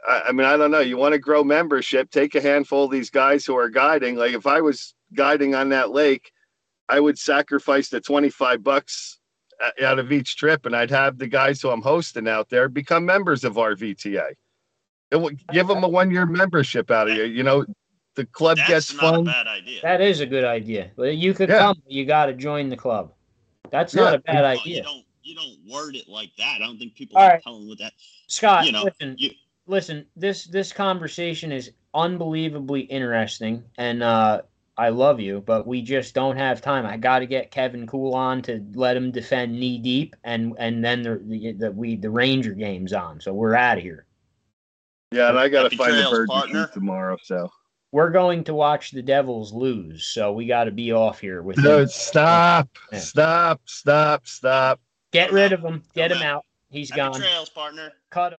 I, 0.07 0.22
I 0.28 0.32
mean, 0.32 0.45
I 0.45 0.57
don't 0.57 0.72
know. 0.72 0.80
You 0.80 0.97
want 0.97 1.14
to 1.14 1.20
grow 1.20 1.43
membership? 1.43 2.12
Take 2.12 2.36
a 2.36 2.41
handful 2.41 2.86
of 2.86 2.91
these 2.91 3.09
guys 3.09 3.45
who 3.45 3.57
are 3.57 3.70
guiding. 3.70 4.16
Like 4.16 4.34
if 4.34 4.47
I 4.47 4.62
was 4.62 4.93
guiding 5.14 5.55
on 5.55 5.70
that 5.70 5.91
lake, 5.91 6.32
I 6.89 6.99
would 6.99 7.18
sacrifice 7.18 7.89
the 7.89 8.01
25 8.01 8.64
bucks 8.64 9.20
out 9.84 9.99
of 9.99 10.12
each 10.12 10.38
trip 10.38 10.66
and 10.66 10.76
I'd 10.76 10.89
have 10.89 11.18
the 11.18 11.28
guys 11.28 11.62
who 11.62 11.70
I'm 11.70 11.82
hosting 11.82 12.28
out 12.28 12.49
there 12.49 12.68
become 12.68 13.05
members 13.05 13.43
of 13.43 13.55
RVTA. 13.55 14.34
It 15.12 15.20
would 15.20 15.45
give 15.47 15.68
them 15.68 15.84
a 15.84 15.88
one 15.88 16.09
year 16.09 16.26
membership 16.26 16.89
out 16.89 17.09
of 17.09 17.16
you. 17.16 17.24
You 17.24 17.43
know, 17.43 17.66
The 18.16 18.26
club 18.26 18.57
That's 18.57 18.70
gets 18.70 18.93
not 18.93 19.01
fun. 19.01 19.20
a 19.22 19.24
bad 19.24 19.47
idea. 19.47 19.82
That 19.82 20.01
is 20.01 20.20
a 20.20 20.26
good 20.26 20.43
idea. 20.43 20.91
Well, 20.97 21.09
You 21.09 21.34
could 21.34 21.49
Yeah. 21.49 21.59
come. 21.59 21.82
You 21.88 22.05
got 22.05 22.26
to 22.26 22.34
join 22.34 22.70
the 22.70 22.76
club. 22.78 23.14
That's 23.70 23.93
Yeah. 23.93 24.01
not 24.03 24.16
a 24.16 24.20
bad 24.20 24.41
Well, 24.43 24.53
You 24.55 24.59
idea. 24.62 24.84
don't 24.84 25.05
you 25.24 25.36
don't 25.36 25.57
word 25.70 25.95
it 25.95 26.09
like 26.09 26.36
that. 26.38 26.55
I 26.62 26.66
don't 26.66 26.80
think 26.80 26.95
people 26.95 27.18
All 27.18 27.24
are 27.24 27.30
right. 27.34 27.43
telling 27.43 27.70
with 27.70 27.78
that. 27.78 27.93
Scott, 28.28 28.66
you 28.66 28.72
know, 28.72 28.84
listen, 28.84 29.16
you- 29.20 29.36
listen. 29.68 30.07
This 30.16 30.45
this 30.45 30.74
conversation 30.74 31.51
is 31.51 31.72
unbelievably 31.93 32.82
interesting, 32.82 33.64
and 33.78 34.01
uh, 34.01 34.41
I 34.78 34.89
love 34.89 35.20
you, 35.20 35.41
but 35.41 35.68
we 35.68 35.84
just 35.84 36.16
don't 36.16 36.38
have 36.38 36.59
time. 36.59 36.88
I 36.88 36.97
got 36.97 37.20
to 37.20 37.28
get 37.28 37.51
Kevin 37.51 37.86
Cool 37.86 38.16
on 38.16 38.41
to 38.43 38.66
let 38.74 38.97
him 38.97 39.12
defend 39.12 39.57
knee 39.59 39.78
deep, 39.78 40.16
and 40.24 40.53
and 40.57 40.84
then 40.84 41.03
the 41.03 41.22
the, 41.24 41.51
the 41.53 41.72
we 41.72 41.95
the 41.97 42.09
Ranger 42.09 42.53
game's 42.53 42.91
on, 42.91 43.22
so 43.22 43.32
we're 43.32 43.53
out 43.55 43.78
of 43.78 43.84
here. 43.84 44.07
Yeah, 45.12 45.30
and 45.30 45.38
I 45.38 45.49
got 45.49 45.70
to 45.70 45.78
find 45.78 45.91
a 45.91 45.95
trails, 45.99 46.12
bird 46.12 46.30
to 46.30 46.34
partner. 46.34 46.68
tomorrow. 46.74 47.18
So 47.22 47.51
We're 47.91 48.09
going 48.09 48.45
to 48.45 48.53
watch 48.53 48.91
the 48.91 49.01
Devils 49.01 49.51
lose, 49.51 50.05
so 50.05 50.31
we 50.31 50.45
got 50.45 50.63
to 50.65 50.71
be 50.71 50.93
off 50.93 51.19
here 51.19 51.41
with 51.41 51.57
no, 51.57 51.79
him. 51.79 51.87
stop, 51.87 52.69
Yeah. 52.91 52.99
stop, 52.99 53.61
stop, 53.65 54.25
stop. 54.27 54.79
Get 55.11 55.33
rid 55.33 55.51
of 55.51 55.59
him. 55.61 55.83
Get 55.93 56.11
Come 56.11 56.21
him 56.21 56.27
out. 56.27 56.35
out. 56.37 56.45
He's 56.69 56.89
Happy 56.89 57.01
gone. 57.01 57.13
trails, 57.19 57.49
partner. 57.49 57.91
Cut 58.09 58.31
him. 58.33 58.37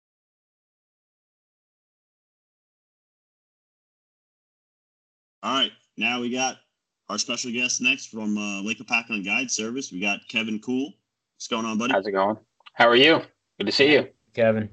All 5.44 5.56
right, 5.56 5.72
now 5.98 6.22
we 6.22 6.30
got 6.30 6.58
our 7.10 7.18
special 7.18 7.52
guest 7.52 7.82
next 7.82 8.08
from 8.08 8.38
uh, 8.38 8.62
Lake 8.62 8.80
Hopatcong 8.80 9.26
Guide 9.26 9.50
Service. 9.50 9.92
We 9.92 10.00
got 10.00 10.20
Kevin 10.30 10.60
Cool. 10.60 10.94
What's 11.36 11.48
going 11.48 11.66
on, 11.66 11.78
buddy? 11.78 11.94
How's 11.94 12.06
it 12.06 12.12
going? 12.12 12.38
How 12.74 12.88
are 12.88 12.96
you? 12.96 13.22
Good 13.58 13.66
to 13.66 13.72
see 13.72 13.92
you. 13.92 14.08
Kevin. 14.34 14.70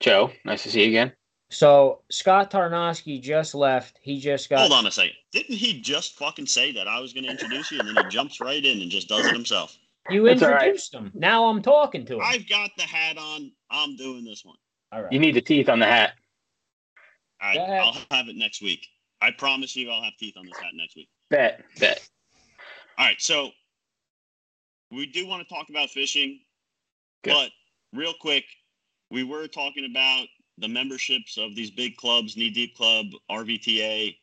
Joe, 0.00 0.30
nice 0.44 0.64
to 0.64 0.70
see 0.70 0.82
you 0.82 0.88
again. 0.88 1.12
So 1.48 2.00
Scott 2.10 2.50
Tarnowski 2.50 3.20
just 3.20 3.54
left. 3.54 3.98
He 4.02 4.18
just 4.18 4.50
got 4.50 4.60
Hold 4.60 4.72
on 4.72 4.86
a 4.86 4.90
second. 4.90 5.12
Didn't 5.32 5.54
he 5.54 5.80
just 5.80 6.18
fucking 6.18 6.46
say 6.46 6.72
that 6.72 6.88
I 6.88 6.98
was 6.98 7.12
going 7.12 7.24
to 7.24 7.30
introduce 7.30 7.70
you, 7.70 7.78
and 7.78 7.88
then 7.88 7.94
he 8.04 8.10
jumps 8.10 8.40
right 8.40 8.64
in 8.64 8.80
and 8.80 8.90
just 8.90 9.08
does 9.08 9.26
it 9.26 9.32
himself? 9.32 9.76
You 10.10 10.24
That's 10.24 10.42
all 10.42 10.50
right. 10.50 10.62
introduced 10.62 10.94
him. 10.94 11.10
Now 11.14 11.46
I'm 11.46 11.62
talking 11.62 12.04
to 12.06 12.14
him. 12.14 12.20
I've 12.24 12.48
got 12.48 12.70
the 12.76 12.82
hat 12.82 13.16
on. 13.16 13.52
I'm 13.70 13.96
doing 13.96 14.24
this 14.24 14.44
one. 14.44 14.56
All 14.92 15.02
right. 15.02 15.12
You 15.12 15.18
need 15.18 15.34
the 15.34 15.40
teeth 15.40 15.68
on 15.68 15.78
the 15.78 15.86
hat. 15.86 16.14
All 17.40 17.48
right, 17.48 17.56
Go 17.56 17.64
ahead. 17.64 17.80
I'll 17.82 18.16
have 18.16 18.28
it 18.28 18.36
next 18.36 18.62
week. 18.62 18.86
I 19.20 19.30
promise 19.30 19.74
you, 19.76 19.90
I'll 19.90 20.02
have 20.02 20.16
teeth 20.18 20.34
on 20.36 20.46
this 20.46 20.56
hat 20.58 20.70
next 20.74 20.96
week. 20.96 21.08
Bet, 21.30 21.62
bet. 21.78 22.08
All 22.98 23.06
right, 23.06 23.20
so 23.20 23.50
we 24.90 25.06
do 25.06 25.26
want 25.26 25.46
to 25.46 25.54
talk 25.54 25.68
about 25.68 25.90
fishing, 25.90 26.40
Good. 27.24 27.32
but 27.32 27.50
real 27.98 28.14
quick, 28.20 28.44
we 29.10 29.22
were 29.22 29.46
talking 29.48 29.86
about 29.90 30.26
the 30.58 30.68
memberships 30.68 31.36
of 31.36 31.54
these 31.54 31.70
big 31.70 31.96
clubs, 31.96 32.36
Knee 32.36 32.50
Deep 32.50 32.76
Club, 32.76 33.06
RVTA, 33.30 34.16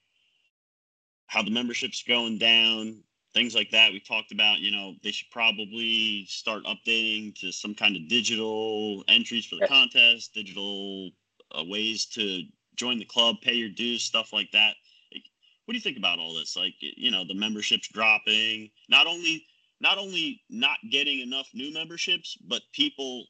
how 1.28 1.44
the 1.44 1.52
membership's 1.52 2.04
going 2.04 2.38
down, 2.38 3.04
things 3.34 3.56
like 3.56 3.72
that. 3.72 3.92
We 3.92 4.00
talked 4.00 4.32
about, 4.32 4.60
you 4.60 4.72
know, 4.72 4.96
they 5.04 5.12
should 5.12 5.30
probably 5.32 6.26
start 6.28 6.64
updating 6.66 7.36
to 7.40 7.52
some 7.52 7.74
kind 7.76 7.96
of 7.96 8.08
digital 8.08 9.04
entries 9.08 9.46
for 9.46 9.56
the 9.56 9.68
contest, 9.68 10.34
digital 10.34 11.12
uh, 11.52 11.64
ways 11.64 12.06
to 12.08 12.44
join 12.76 13.00
the 13.00 13.06
club, 13.06 13.38
pay 13.42 13.54
your 13.54 13.70
dues, 13.70 14.04
stuff 14.04 14.34
like 14.34 14.52
that. 14.52 14.76
Like, 15.12 15.24
What 15.66 15.74
do 15.74 15.78
you 15.78 15.82
think 15.82 15.98
about 15.98 16.20
all 16.20 16.34
this? 16.34 16.56
Like, 16.56 16.76
you 16.80 17.12
know, 17.12 17.24
the 17.26 17.34
memberships 17.36 17.88
dropping, 17.88 18.70
not 18.90 19.08
only 19.08 19.46
not 19.82 19.98
only 19.98 20.42
not 20.50 20.78
getting 20.92 21.20
enough 21.20 21.50
new 21.54 21.74
memberships, 21.74 22.38
but 22.48 22.62
people 22.72 23.26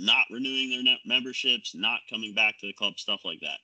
not 0.00 0.24
renewing 0.30 0.84
their 0.84 0.96
memberships, 1.04 1.74
not 1.74 2.00
coming 2.08 2.34
back 2.34 2.58
to 2.60 2.66
the 2.66 2.72
club, 2.72 2.98
stuff 2.98 3.20
like 3.24 3.40
that. 3.40 3.58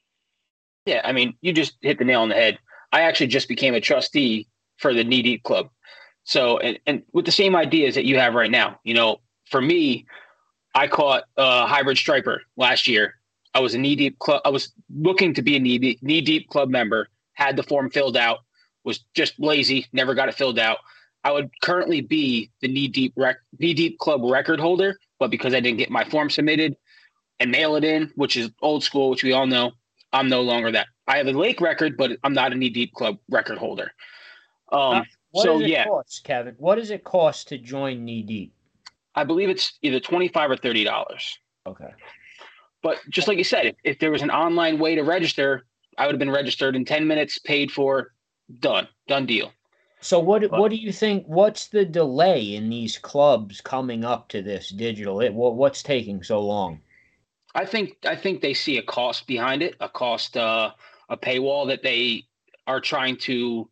Yeah, 0.84 1.00
I 1.04 1.12
mean, 1.12 1.34
you 1.40 1.52
just 1.52 1.76
hit 1.80 1.98
the 1.98 2.04
nail 2.04 2.22
on 2.22 2.28
the 2.28 2.34
head. 2.34 2.58
I 2.92 3.02
actually 3.02 3.26
just 3.26 3.48
became 3.48 3.74
a 3.74 3.80
trustee 3.80 4.48
for 4.76 4.94
the 4.94 5.02
Knee 5.02 5.22
Deep 5.22 5.42
Club. 5.42 5.68
So, 6.24 6.58
and, 6.58 6.78
and 6.86 7.02
with 7.12 7.24
the 7.24 7.32
same 7.32 7.56
ideas 7.56 7.94
that 7.94 8.04
you 8.04 8.18
have 8.18 8.34
right 8.34 8.50
now, 8.50 8.80
you 8.84 8.94
know, 8.94 9.20
for 9.46 9.60
me, 9.60 10.06
I 10.74 10.88
caught 10.88 11.24
a 11.36 11.66
hybrid 11.66 11.96
striper 11.96 12.42
last 12.56 12.86
year. 12.86 13.14
I 13.54 13.60
was 13.60 13.74
a 13.74 13.78
knee 13.78 13.96
deep 13.96 14.18
club. 14.18 14.42
I 14.44 14.50
was 14.50 14.72
looking 14.94 15.32
to 15.34 15.42
be 15.42 15.56
a 15.56 15.58
knee 15.58 15.78
deep, 15.78 16.02
knee 16.02 16.20
deep 16.20 16.48
club 16.50 16.68
member. 16.68 17.08
Had 17.32 17.56
the 17.56 17.62
form 17.62 17.90
filled 17.90 18.16
out. 18.16 18.40
Was 18.84 19.00
just 19.14 19.38
lazy. 19.40 19.86
Never 19.92 20.14
got 20.14 20.28
it 20.28 20.34
filled 20.34 20.58
out. 20.58 20.78
I 21.24 21.32
would 21.32 21.50
currently 21.62 22.02
be 22.02 22.50
the 22.60 22.68
knee 22.68 22.88
deep 22.88 23.14
rec, 23.16 23.38
knee 23.58 23.72
deep 23.72 23.98
club 23.98 24.20
record 24.22 24.60
holder, 24.60 24.98
but 25.18 25.30
because 25.30 25.54
I 25.54 25.60
didn't 25.60 25.78
get 25.78 25.90
my 25.90 26.04
form 26.04 26.30
submitted 26.30 26.76
and 27.40 27.50
mail 27.50 27.76
it 27.76 27.84
in, 27.84 28.12
which 28.16 28.36
is 28.36 28.50
old 28.62 28.82
school, 28.82 29.10
which 29.10 29.22
we 29.22 29.32
all 29.32 29.46
know, 29.46 29.72
I'm 30.12 30.28
no 30.28 30.42
longer 30.42 30.72
that. 30.72 30.88
I 31.06 31.18
have 31.18 31.26
a 31.26 31.32
lake 31.32 31.60
record, 31.60 31.96
but 31.96 32.12
I'm 32.24 32.34
not 32.34 32.52
a 32.52 32.54
knee 32.54 32.70
deep 32.70 32.92
club 32.92 33.18
record 33.28 33.58
holder. 33.58 33.92
Um, 34.72 35.04
What 35.30 35.44
so 35.44 35.58
yeah, 35.58 35.84
cost, 35.84 36.24
Kevin? 36.24 36.54
What 36.58 36.76
does 36.76 36.90
it 36.90 37.04
cost 37.04 37.48
to 37.48 37.58
join 37.58 38.04
Knee 38.04 38.22
Deep? 38.22 38.52
I 39.14 39.24
believe 39.24 39.48
it's 39.48 39.78
either 39.82 40.00
twenty 40.00 40.28
five 40.28 40.50
or 40.50 40.56
thirty 40.56 40.84
dollars. 40.84 41.38
Okay. 41.66 41.92
But 42.82 42.98
just 43.10 43.28
like 43.28 43.38
you 43.38 43.44
said, 43.44 43.66
if, 43.66 43.76
if 43.84 43.98
there 43.98 44.10
was 44.10 44.22
an 44.22 44.30
online 44.30 44.78
way 44.78 44.94
to 44.94 45.02
register, 45.02 45.66
I 45.98 46.06
would 46.06 46.14
have 46.14 46.20
been 46.20 46.30
registered 46.30 46.76
in 46.76 46.84
10 46.84 47.06
minutes, 47.06 47.38
paid 47.38 47.72
for, 47.72 48.12
done, 48.60 48.86
done 49.08 49.26
deal. 49.26 49.52
So 50.06 50.20
what 50.20 50.48
what 50.52 50.70
do 50.70 50.76
you 50.76 50.92
think? 50.92 51.26
What's 51.26 51.66
the 51.66 51.84
delay 51.84 52.54
in 52.54 52.70
these 52.70 52.96
clubs 52.96 53.60
coming 53.60 54.04
up 54.04 54.28
to 54.28 54.40
this 54.40 54.68
digital? 54.68 55.20
It, 55.20 55.34
what 55.34 55.56
what's 55.56 55.82
taking 55.82 56.22
so 56.22 56.40
long? 56.40 56.80
I 57.56 57.64
think 57.64 57.96
I 58.06 58.14
think 58.14 58.40
they 58.40 58.54
see 58.54 58.78
a 58.78 58.82
cost 58.82 59.26
behind 59.26 59.62
it, 59.62 59.74
a 59.80 59.88
cost, 59.88 60.36
uh, 60.36 60.70
a 61.08 61.16
paywall 61.16 61.66
that 61.66 61.82
they 61.82 62.22
are 62.68 62.80
trying 62.80 63.16
to 63.16 63.68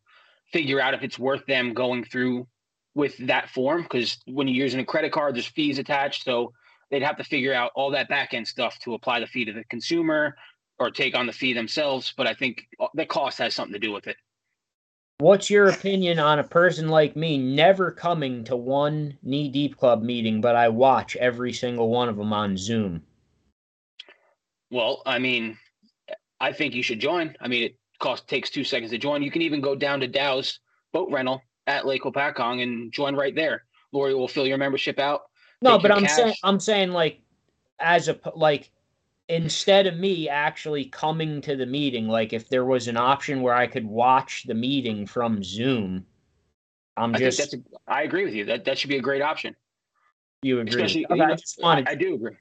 figure 0.52 0.80
out 0.80 0.92
if 0.92 1.04
it's 1.04 1.20
worth 1.20 1.46
them 1.46 1.72
going 1.72 2.02
through 2.02 2.48
with 2.96 3.16
that 3.28 3.48
form. 3.50 3.82
Because 3.82 4.18
when 4.26 4.48
you're 4.48 4.64
using 4.64 4.80
a 4.80 4.84
credit 4.84 5.12
card, 5.12 5.36
there's 5.36 5.46
fees 5.46 5.78
attached, 5.78 6.24
so 6.24 6.52
they'd 6.90 7.02
have 7.02 7.18
to 7.18 7.24
figure 7.24 7.54
out 7.54 7.70
all 7.76 7.92
that 7.92 8.08
back 8.08 8.34
end 8.34 8.48
stuff 8.48 8.76
to 8.80 8.94
apply 8.94 9.20
the 9.20 9.28
fee 9.28 9.44
to 9.44 9.52
the 9.52 9.62
consumer 9.64 10.36
or 10.80 10.90
take 10.90 11.14
on 11.14 11.26
the 11.28 11.32
fee 11.32 11.52
themselves. 11.52 12.12
But 12.16 12.26
I 12.26 12.34
think 12.34 12.66
uh, 12.80 12.88
the 12.94 13.06
cost 13.06 13.38
has 13.38 13.54
something 13.54 13.74
to 13.74 13.78
do 13.78 13.92
with 13.92 14.08
it. 14.08 14.16
What's 15.18 15.48
your 15.48 15.68
opinion 15.68 16.18
on 16.18 16.40
a 16.40 16.44
person 16.44 16.88
like 16.88 17.14
me 17.14 17.38
never 17.38 17.92
coming 17.92 18.42
to 18.44 18.56
one 18.56 19.16
Knee 19.22 19.48
Deep 19.48 19.76
Club 19.76 20.02
meeting, 20.02 20.40
but 20.40 20.56
I 20.56 20.68
watch 20.68 21.14
every 21.16 21.52
single 21.52 21.88
one 21.88 22.08
of 22.08 22.16
them 22.16 22.32
on 22.32 22.56
Zoom? 22.56 23.02
Well, 24.70 25.02
I 25.06 25.20
mean, 25.20 25.56
I 26.40 26.52
think 26.52 26.74
you 26.74 26.82
should 26.82 26.98
join. 26.98 27.36
I 27.40 27.46
mean, 27.46 27.62
it 27.62 27.76
cost 28.00 28.26
takes 28.26 28.50
two 28.50 28.64
seconds 28.64 28.90
to 28.90 28.98
join. 28.98 29.22
You 29.22 29.30
can 29.30 29.42
even 29.42 29.60
go 29.60 29.76
down 29.76 30.00
to 30.00 30.08
Dow's 30.08 30.58
boat 30.92 31.10
rental 31.12 31.42
at 31.68 31.86
Lake 31.86 32.02
Hopatcong 32.02 32.62
and 32.62 32.92
join 32.92 33.14
right 33.14 33.36
there. 33.36 33.62
Lori 33.92 34.14
will 34.14 34.26
fill 34.26 34.48
your 34.48 34.58
membership 34.58 34.98
out. 34.98 35.22
No, 35.62 35.78
but 35.78 35.92
I'm 35.92 36.08
saying. 36.08 36.34
I'm 36.42 36.58
saying 36.58 36.90
like 36.90 37.20
as 37.78 38.08
a 38.08 38.18
like 38.34 38.70
instead 39.28 39.86
of 39.86 39.96
me 39.96 40.28
actually 40.28 40.86
coming 40.86 41.40
to 41.42 41.56
the 41.56 41.66
meeting, 41.66 42.08
like 42.08 42.32
if 42.32 42.48
there 42.48 42.64
was 42.64 42.88
an 42.88 42.96
option 42.96 43.42
where 43.42 43.54
I 43.54 43.66
could 43.66 43.86
watch 43.86 44.44
the 44.46 44.54
meeting 44.54 45.06
from 45.06 45.42
Zoom, 45.42 46.06
I'm 46.96 47.14
I 47.14 47.18
just 47.18 47.38
think 47.50 47.64
that's. 47.64 47.82
A, 47.88 47.92
I 47.92 48.02
agree 48.02 48.24
with 48.24 48.34
you. 48.34 48.44
That 48.44 48.64
that 48.64 48.78
should 48.78 48.90
be 48.90 48.98
a 48.98 49.02
great 49.02 49.22
option. 49.22 49.56
you 50.42 50.60
agree. 50.60 50.82
Especially, 50.82 51.06
Okay, 51.10 51.20
I 51.20 51.34
just 51.34 51.60
wanted 51.60 51.88
I, 51.88 51.92
I 51.92 51.94
do 51.94 52.14
agree. 52.14 52.36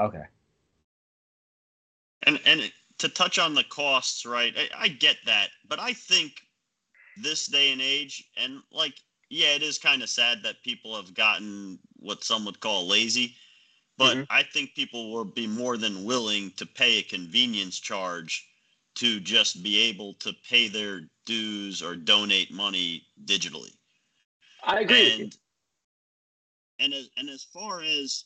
okay. 0.00 0.24
And 2.24 2.38
and 2.46 2.70
to 2.98 3.08
touch 3.08 3.38
on 3.38 3.54
the 3.54 3.64
costs, 3.64 4.26
right? 4.26 4.54
I, 4.56 4.84
I 4.84 4.88
get 4.88 5.16
that, 5.26 5.48
but 5.68 5.80
I 5.80 5.92
think 5.92 6.42
this 7.16 7.46
day 7.46 7.72
and 7.72 7.80
age, 7.80 8.30
and 8.36 8.60
like, 8.70 8.94
yeah, 9.30 9.54
it 9.54 9.62
is 9.62 9.78
kind 9.78 10.02
of 10.02 10.08
sad 10.08 10.42
that 10.42 10.62
people 10.62 10.94
have 10.94 11.14
gotten 11.14 11.78
what 11.96 12.24
some 12.24 12.44
would 12.44 12.60
call 12.60 12.86
lazy. 12.86 13.34
But 14.00 14.16
Mhm. 14.16 14.26
I 14.30 14.42
think 14.44 14.74
people 14.74 15.12
will 15.12 15.26
be 15.26 15.46
more 15.46 15.76
than 15.76 16.04
willing 16.04 16.52
to 16.52 16.64
pay 16.64 16.98
a 16.98 17.02
convenience 17.02 17.78
charge 17.78 18.48
to 18.94 19.20
just 19.20 19.62
be 19.62 19.78
able 19.78 20.14
to 20.14 20.32
pay 20.48 20.68
their 20.68 21.02
dues 21.26 21.82
or 21.82 21.96
donate 21.96 22.50
money 22.50 23.06
digitally. 23.26 23.76
I 24.64 24.80
agree 24.80 25.12
and 25.12 25.36
and 26.78 26.94
as 26.94 27.10
and 27.18 27.28
as 27.28 27.44
far 27.44 27.82
as 27.82 28.24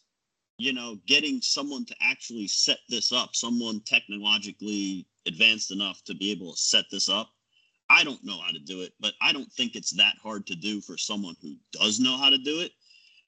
you 0.58 0.72
know 0.72 0.96
getting 1.06 1.42
someone 1.42 1.84
to 1.86 1.96
actually 2.00 2.46
set 2.46 2.78
this 2.88 3.10
up 3.10 3.34
someone 3.34 3.80
technologically 3.80 5.06
advanced 5.26 5.72
enough 5.72 6.04
to 6.04 6.14
be 6.14 6.30
able 6.30 6.52
to 6.52 6.58
set 6.58 6.84
this 6.92 7.08
up 7.08 7.30
i 7.90 8.04
don't 8.04 8.24
know 8.24 8.38
how 8.38 8.52
to 8.52 8.60
do 8.60 8.82
it 8.82 8.94
but 9.00 9.14
i 9.20 9.32
don't 9.32 9.52
think 9.52 9.74
it's 9.74 9.90
that 9.90 10.16
hard 10.22 10.46
to 10.46 10.54
do 10.54 10.80
for 10.80 10.96
someone 10.96 11.34
who 11.42 11.56
does 11.72 11.98
know 11.98 12.16
how 12.16 12.30
to 12.30 12.38
do 12.38 12.60
it. 12.60 12.72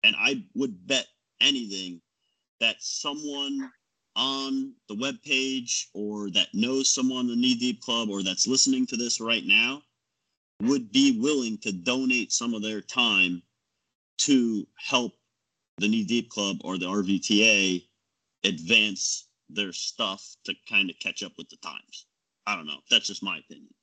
And 0.03 0.15
i 0.19 0.43
would 0.53 0.85
bet 0.87 1.07
anything 1.41 2.01
that 2.59 2.77
someone 2.79 3.71
on 4.15 4.73
the 4.87 4.95
web 4.95 5.15
page 5.23 5.89
or 5.93 6.29
that 6.31 6.47
knows 6.53 6.89
someone 6.89 7.25
in 7.25 7.31
the 7.31 7.35
knee 7.35 7.55
deep 7.55 7.81
club 7.81 8.09
or 8.09 8.23
that's 8.23 8.47
listening 8.47 8.85
to 8.87 8.95
this 8.95 9.19
right 9.19 9.45
now 9.45 9.81
would 10.61 10.91
be 10.91 11.19
willing 11.19 11.57
to 11.57 11.71
donate 11.71 12.31
some 12.31 12.53
of 12.53 12.61
their 12.61 12.81
time 12.81 13.41
to 14.17 14.65
help 14.77 15.13
the 15.77 15.87
Knee 15.87 16.05
Deep 16.05 16.29
Club 16.29 16.57
or 16.63 16.77
the 16.77 16.85
RVTA 16.85 17.83
advance 18.43 19.27
their 19.49 19.73
stuff 19.73 20.35
to 20.45 20.53
kind 20.69 20.89
of 20.89 20.97
catch 20.99 21.23
up 21.23 21.33
with 21.37 21.49
the 21.49 21.57
times. 21.57 22.05
I 22.47 22.55
don't 22.55 22.67
know. 22.67 22.79
That's 22.89 23.07
just 23.07 23.23
my 23.23 23.39
opinion. 23.39 23.73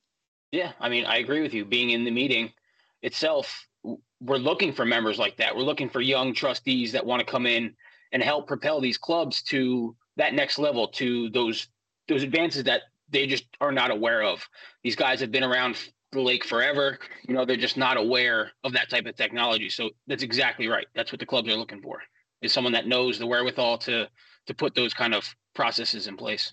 Yeah, 0.52 0.72
I 0.80 0.88
mean, 0.88 1.04
I 1.04 1.18
agree 1.18 1.42
with 1.42 1.54
you. 1.54 1.64
Being 1.64 1.90
in 1.90 2.04
the 2.04 2.10
meeting 2.10 2.52
itself, 3.02 3.66
we're 4.20 4.36
looking 4.36 4.72
for 4.72 4.84
members 4.84 5.18
like 5.18 5.36
that. 5.36 5.54
We're 5.54 5.62
looking 5.62 5.88
for 5.88 6.00
young 6.00 6.34
trustees 6.34 6.92
that 6.92 7.04
want 7.04 7.20
to 7.20 7.26
come 7.26 7.46
in 7.46 7.74
and 8.12 8.22
help 8.22 8.46
propel 8.46 8.80
these 8.80 8.98
clubs 8.98 9.42
to 9.42 9.96
that 10.16 10.34
next 10.34 10.58
level, 10.58 10.88
to 10.88 11.30
those 11.30 11.68
those 12.08 12.22
advances 12.22 12.64
that 12.64 12.82
they 13.10 13.26
just 13.26 13.44
are 13.60 13.72
not 13.72 13.90
aware 13.90 14.22
of. 14.22 14.46
These 14.82 14.96
guys 14.96 15.20
have 15.20 15.30
been 15.30 15.44
around 15.44 15.76
the 16.12 16.20
lake 16.20 16.44
forever. 16.44 16.98
You 17.26 17.34
know, 17.34 17.44
they're 17.44 17.56
just 17.56 17.76
not 17.76 17.96
aware 17.96 18.52
of 18.64 18.72
that 18.72 18.90
type 18.90 19.06
of 19.06 19.16
technology. 19.16 19.70
So 19.70 19.90
that's 20.06 20.22
exactly 20.22 20.68
right. 20.68 20.86
That's 20.94 21.12
what 21.12 21.20
the 21.20 21.26
clubs 21.26 21.48
are 21.48 21.56
looking 21.56 21.80
for. 21.80 22.00
Is 22.42 22.52
someone 22.52 22.72
that 22.72 22.86
knows 22.86 23.18
the 23.18 23.26
wherewithal 23.26 23.78
to 23.78 24.08
to 24.46 24.54
put 24.54 24.74
those 24.74 24.92
kind 24.92 25.14
of 25.14 25.34
processes 25.54 26.06
in 26.06 26.16
place. 26.16 26.52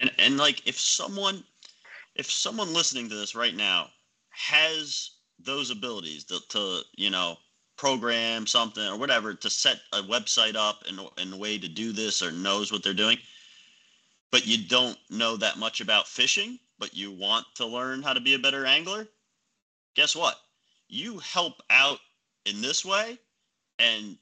And 0.00 0.10
and 0.18 0.36
like 0.36 0.66
if 0.66 0.78
someone 0.78 1.44
if 2.14 2.30
someone 2.30 2.72
listening 2.72 3.08
to 3.08 3.14
this 3.14 3.34
right 3.34 3.54
now 3.54 3.88
has 4.30 5.10
those 5.38 5.70
abilities 5.70 6.24
to, 6.24 6.40
to 6.50 6.80
you 6.96 7.10
know 7.10 7.36
program 7.78 8.46
something 8.46 8.84
or 8.84 8.98
whatever 8.98 9.32
to 9.32 9.48
set 9.48 9.80
a 9.94 10.02
website 10.02 10.56
up 10.56 10.84
and, 10.86 11.00
in 11.16 11.32
a 11.32 11.36
way 11.36 11.56
to 11.56 11.68
do 11.68 11.92
this 11.92 12.22
or 12.22 12.30
knows 12.30 12.70
what 12.70 12.82
they're 12.82 12.92
doing. 12.92 13.16
But 14.30 14.46
you 14.46 14.68
don't 14.68 14.98
know 15.08 15.36
that 15.36 15.58
much 15.58 15.80
about 15.80 16.06
fishing 16.06 16.58
but 16.78 16.94
you 16.94 17.10
want 17.10 17.44
to 17.56 17.66
learn 17.66 18.02
how 18.02 18.12
to 18.12 18.20
be 18.20 18.34
a 18.34 18.38
better 18.38 18.64
angler. 18.64 19.08
Guess 19.96 20.14
what? 20.14 20.36
You 20.88 21.18
help 21.18 21.54
out 21.70 21.98
in 22.44 22.60
this 22.60 22.84
way 22.84 23.18
and 23.80 24.16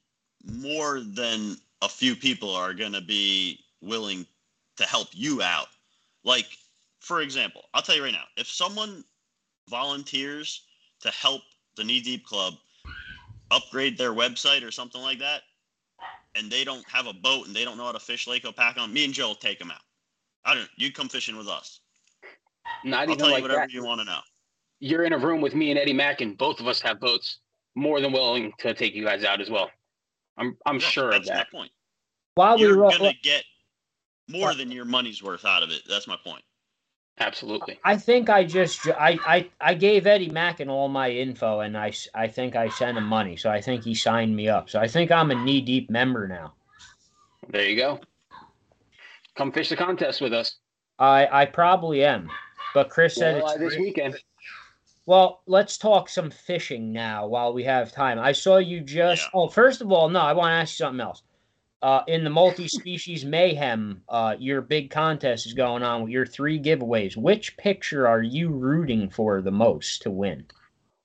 more 0.44 1.00
than 1.00 1.56
a 1.82 1.88
few 1.88 2.16
people 2.16 2.54
are 2.54 2.72
going 2.72 2.94
to 2.94 3.02
be 3.02 3.60
willing 3.82 4.24
to 4.76 4.84
help 4.84 5.08
you 5.12 5.42
out. 5.42 5.68
Like 6.24 6.46
for 7.06 7.20
example 7.20 7.62
i'll 7.72 7.82
tell 7.82 7.94
you 7.94 8.02
right 8.02 8.12
now 8.12 8.24
if 8.36 8.48
someone 8.48 9.04
volunteers 9.70 10.62
to 11.00 11.08
help 11.10 11.42
the 11.76 11.84
Knee 11.84 12.00
Deep 12.00 12.26
Club 12.26 12.54
upgrade 13.50 13.96
their 13.96 14.12
website 14.12 14.66
or 14.66 14.70
something 14.70 15.00
like 15.00 15.18
that, 15.18 15.42
and 16.34 16.50
they 16.50 16.64
don't 16.64 16.88
have 16.88 17.06
a 17.06 17.12
boat 17.12 17.46
and 17.46 17.54
they 17.54 17.64
don't 17.64 17.76
know 17.76 17.84
how 17.84 17.92
to 17.92 18.00
fish 18.00 18.26
Lake 18.26 18.44
Hopatcong, 18.44 18.92
me 18.92 19.04
and 19.04 19.14
Joe 19.14 19.28
will 19.28 19.34
take 19.34 19.58
them 19.58 19.70
out. 19.70 19.80
I 20.44 20.54
don't. 20.54 20.68
You 20.76 20.92
come 20.92 21.08
fishing 21.08 21.36
with 21.36 21.48
us. 21.48 21.80
Not 22.84 23.00
I'll 23.00 23.04
even 23.04 23.18
tell 23.18 23.28
you 23.28 23.34
like 23.34 23.42
whatever 23.42 23.60
that. 23.60 23.72
you 23.72 23.84
want 23.84 24.00
to 24.00 24.04
know. 24.04 24.20
You're 24.78 25.04
in 25.04 25.12
a 25.12 25.18
room 25.18 25.40
with 25.40 25.54
me 25.54 25.70
and 25.70 25.78
Eddie 25.78 25.92
Mack, 25.92 26.20
and 26.20 26.36
both 26.36 26.60
of 26.60 26.66
us 26.66 26.80
have 26.82 27.00
boats. 27.00 27.38
More 27.74 28.00
than 28.00 28.10
willing 28.10 28.52
to 28.60 28.72
take 28.72 28.94
you 28.94 29.04
guys 29.04 29.22
out 29.22 29.40
as 29.40 29.50
well. 29.50 29.70
I'm 30.38 30.56
I'm 30.64 30.76
No, 30.76 30.80
sure 30.80 31.10
of 31.10 31.12
that's 31.12 31.28
that. 31.28 31.48
my 31.52 31.58
point. 31.58 31.70
While 32.34 32.56
we 32.56 32.62
You're 32.62 32.78
were, 32.78 32.90
gonna 32.90 33.12
get 33.22 33.44
more 34.28 34.54
than 34.54 34.70
your 34.70 34.84
money's 34.84 35.22
worth 35.22 35.44
out 35.44 35.62
of 35.62 35.70
it. 35.70 35.82
That's 35.88 36.06
my 36.06 36.16
point. 36.22 36.42
Absolutely. 37.18 37.78
I 37.82 37.96
think 37.96 38.28
I 38.28 38.44
just 38.44 38.86
I, 38.88 39.18
I 39.26 39.50
I 39.60 39.74
gave 39.74 40.06
Eddie 40.06 40.28
Mackin 40.28 40.68
all 40.68 40.88
my 40.88 41.10
info 41.10 41.60
and 41.60 41.76
I 41.76 41.92
I 42.14 42.26
think 42.26 42.56
I 42.56 42.68
sent 42.68 42.98
him 42.98 43.04
money 43.04 43.36
so 43.36 43.50
I 43.50 43.60
think 43.60 43.84
he 43.84 43.94
signed 43.94 44.36
me 44.36 44.48
up 44.48 44.68
so 44.68 44.80
I 44.80 44.86
think 44.86 45.10
I'm 45.10 45.30
a 45.30 45.34
knee 45.34 45.62
deep 45.62 45.88
member 45.88 46.28
now. 46.28 46.52
There 47.48 47.66
you 47.66 47.76
go. 47.76 48.00
Come 49.34 49.50
fish 49.50 49.70
the 49.70 49.76
contest 49.76 50.20
with 50.20 50.34
us. 50.34 50.56
I 50.98 51.26
I 51.32 51.46
probably 51.46 52.04
am, 52.04 52.30
but 52.74 52.90
Chris 52.90 53.14
said 53.14 53.42
Walleye 53.42 53.46
it's 53.46 53.54
uh, 53.54 53.58
this 53.58 53.74
free. 53.74 53.84
weekend. 53.84 54.16
Well, 55.06 55.42
let's 55.46 55.78
talk 55.78 56.08
some 56.08 56.30
fishing 56.30 56.92
now 56.92 57.28
while 57.28 57.52
we 57.54 57.62
have 57.62 57.92
time. 57.92 58.18
I 58.18 58.32
saw 58.32 58.58
you 58.58 58.80
just. 58.80 59.22
Yeah. 59.22 59.28
Oh, 59.34 59.48
first 59.48 59.80
of 59.80 59.92
all, 59.92 60.08
no, 60.08 60.20
I 60.20 60.32
want 60.32 60.50
to 60.50 60.54
ask 60.54 60.78
you 60.78 60.84
something 60.84 61.00
else. 61.00 61.22
Uh, 61.82 62.02
in 62.08 62.24
the 62.24 62.30
multi-species 62.30 63.24
mayhem, 63.24 64.02
uh, 64.08 64.34
your 64.38 64.62
big 64.62 64.90
contest 64.90 65.46
is 65.46 65.52
going 65.52 65.82
on 65.82 66.02
with 66.02 66.10
your 66.10 66.24
three 66.24 66.58
giveaways. 66.60 67.16
Which 67.16 67.56
picture 67.58 68.08
are 68.08 68.22
you 68.22 68.48
rooting 68.48 69.10
for 69.10 69.42
the 69.42 69.50
most 69.50 70.02
to 70.02 70.10
win? 70.10 70.46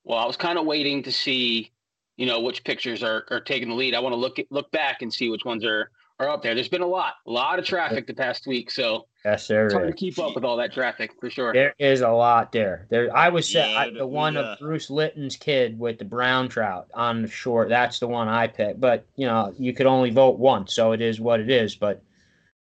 Well, 0.04 0.18
I 0.18 0.26
was 0.26 0.38
kind 0.38 0.58
of 0.58 0.66
waiting 0.66 1.04
to 1.04 1.12
see, 1.12 1.72
you 2.16 2.26
know, 2.26 2.40
which 2.40 2.64
pictures 2.64 3.04
are, 3.04 3.26
are 3.30 3.42
taking 3.42 3.70
the 3.70 3.76
lead. 3.76 3.94
I 3.94 4.00
want 4.00 4.14
to 4.14 4.18
look 4.18 4.38
look 4.50 4.72
back 4.72 5.02
and 5.02 5.14
see 5.14 5.30
which 5.30 5.46
ones 5.46 5.66
are 5.66 5.92
are 6.22 6.30
up 6.30 6.44
there. 6.44 6.54
There's 6.56 6.68
been 6.68 6.82
a 6.82 6.88
lot, 6.88 7.14
a 7.28 7.32
lot 7.32 7.58
of 7.60 7.66
traffic 7.66 8.06
the 8.08 8.14
past 8.14 8.46
week, 8.46 8.70
so 8.72 9.08
Yes, 9.26 9.48
there 9.48 9.66
it's 9.66 9.74
hard 9.74 9.88
to 9.88 9.94
keep 9.94 10.18
up 10.20 10.34
with 10.36 10.44
all 10.44 10.58
that 10.58 10.74
traffic 10.74 11.12
for 11.20 11.30
sure. 11.30 11.54
There 11.54 11.74
is 11.80 12.02
a 12.02 12.10
lot 12.10 12.52
there. 12.52 12.88
There, 12.90 13.16
I 13.16 13.30
was 13.30 13.48
sa- 13.52 13.60
Yeah, 13.60 13.80
I, 13.80 13.90
the 13.92 14.06
one 14.08 14.38
uh, 14.38 14.42
of 14.42 14.60
Bruce 14.60 14.90
Litton's 14.90 15.36
kid 15.36 15.78
with 15.80 16.00
the 16.00 16.06
brown 16.06 16.50
trout 16.50 16.88
on 16.94 17.22
the 17.22 17.28
shore. 17.28 17.68
That's 17.68 18.00
the 18.00 18.08
one 18.08 18.28
I 18.28 18.48
picked. 18.48 18.80
But 18.80 19.06
you 19.16 19.28
know, 19.28 19.54
you 19.58 19.74
could 19.74 19.86
only 19.86 20.10
vote 20.12 20.40
once, 20.40 20.74
so 20.74 20.92
it 20.92 21.02
is 21.02 21.20
what 21.20 21.40
it 21.40 21.50
is. 21.50 21.76
But 21.76 22.04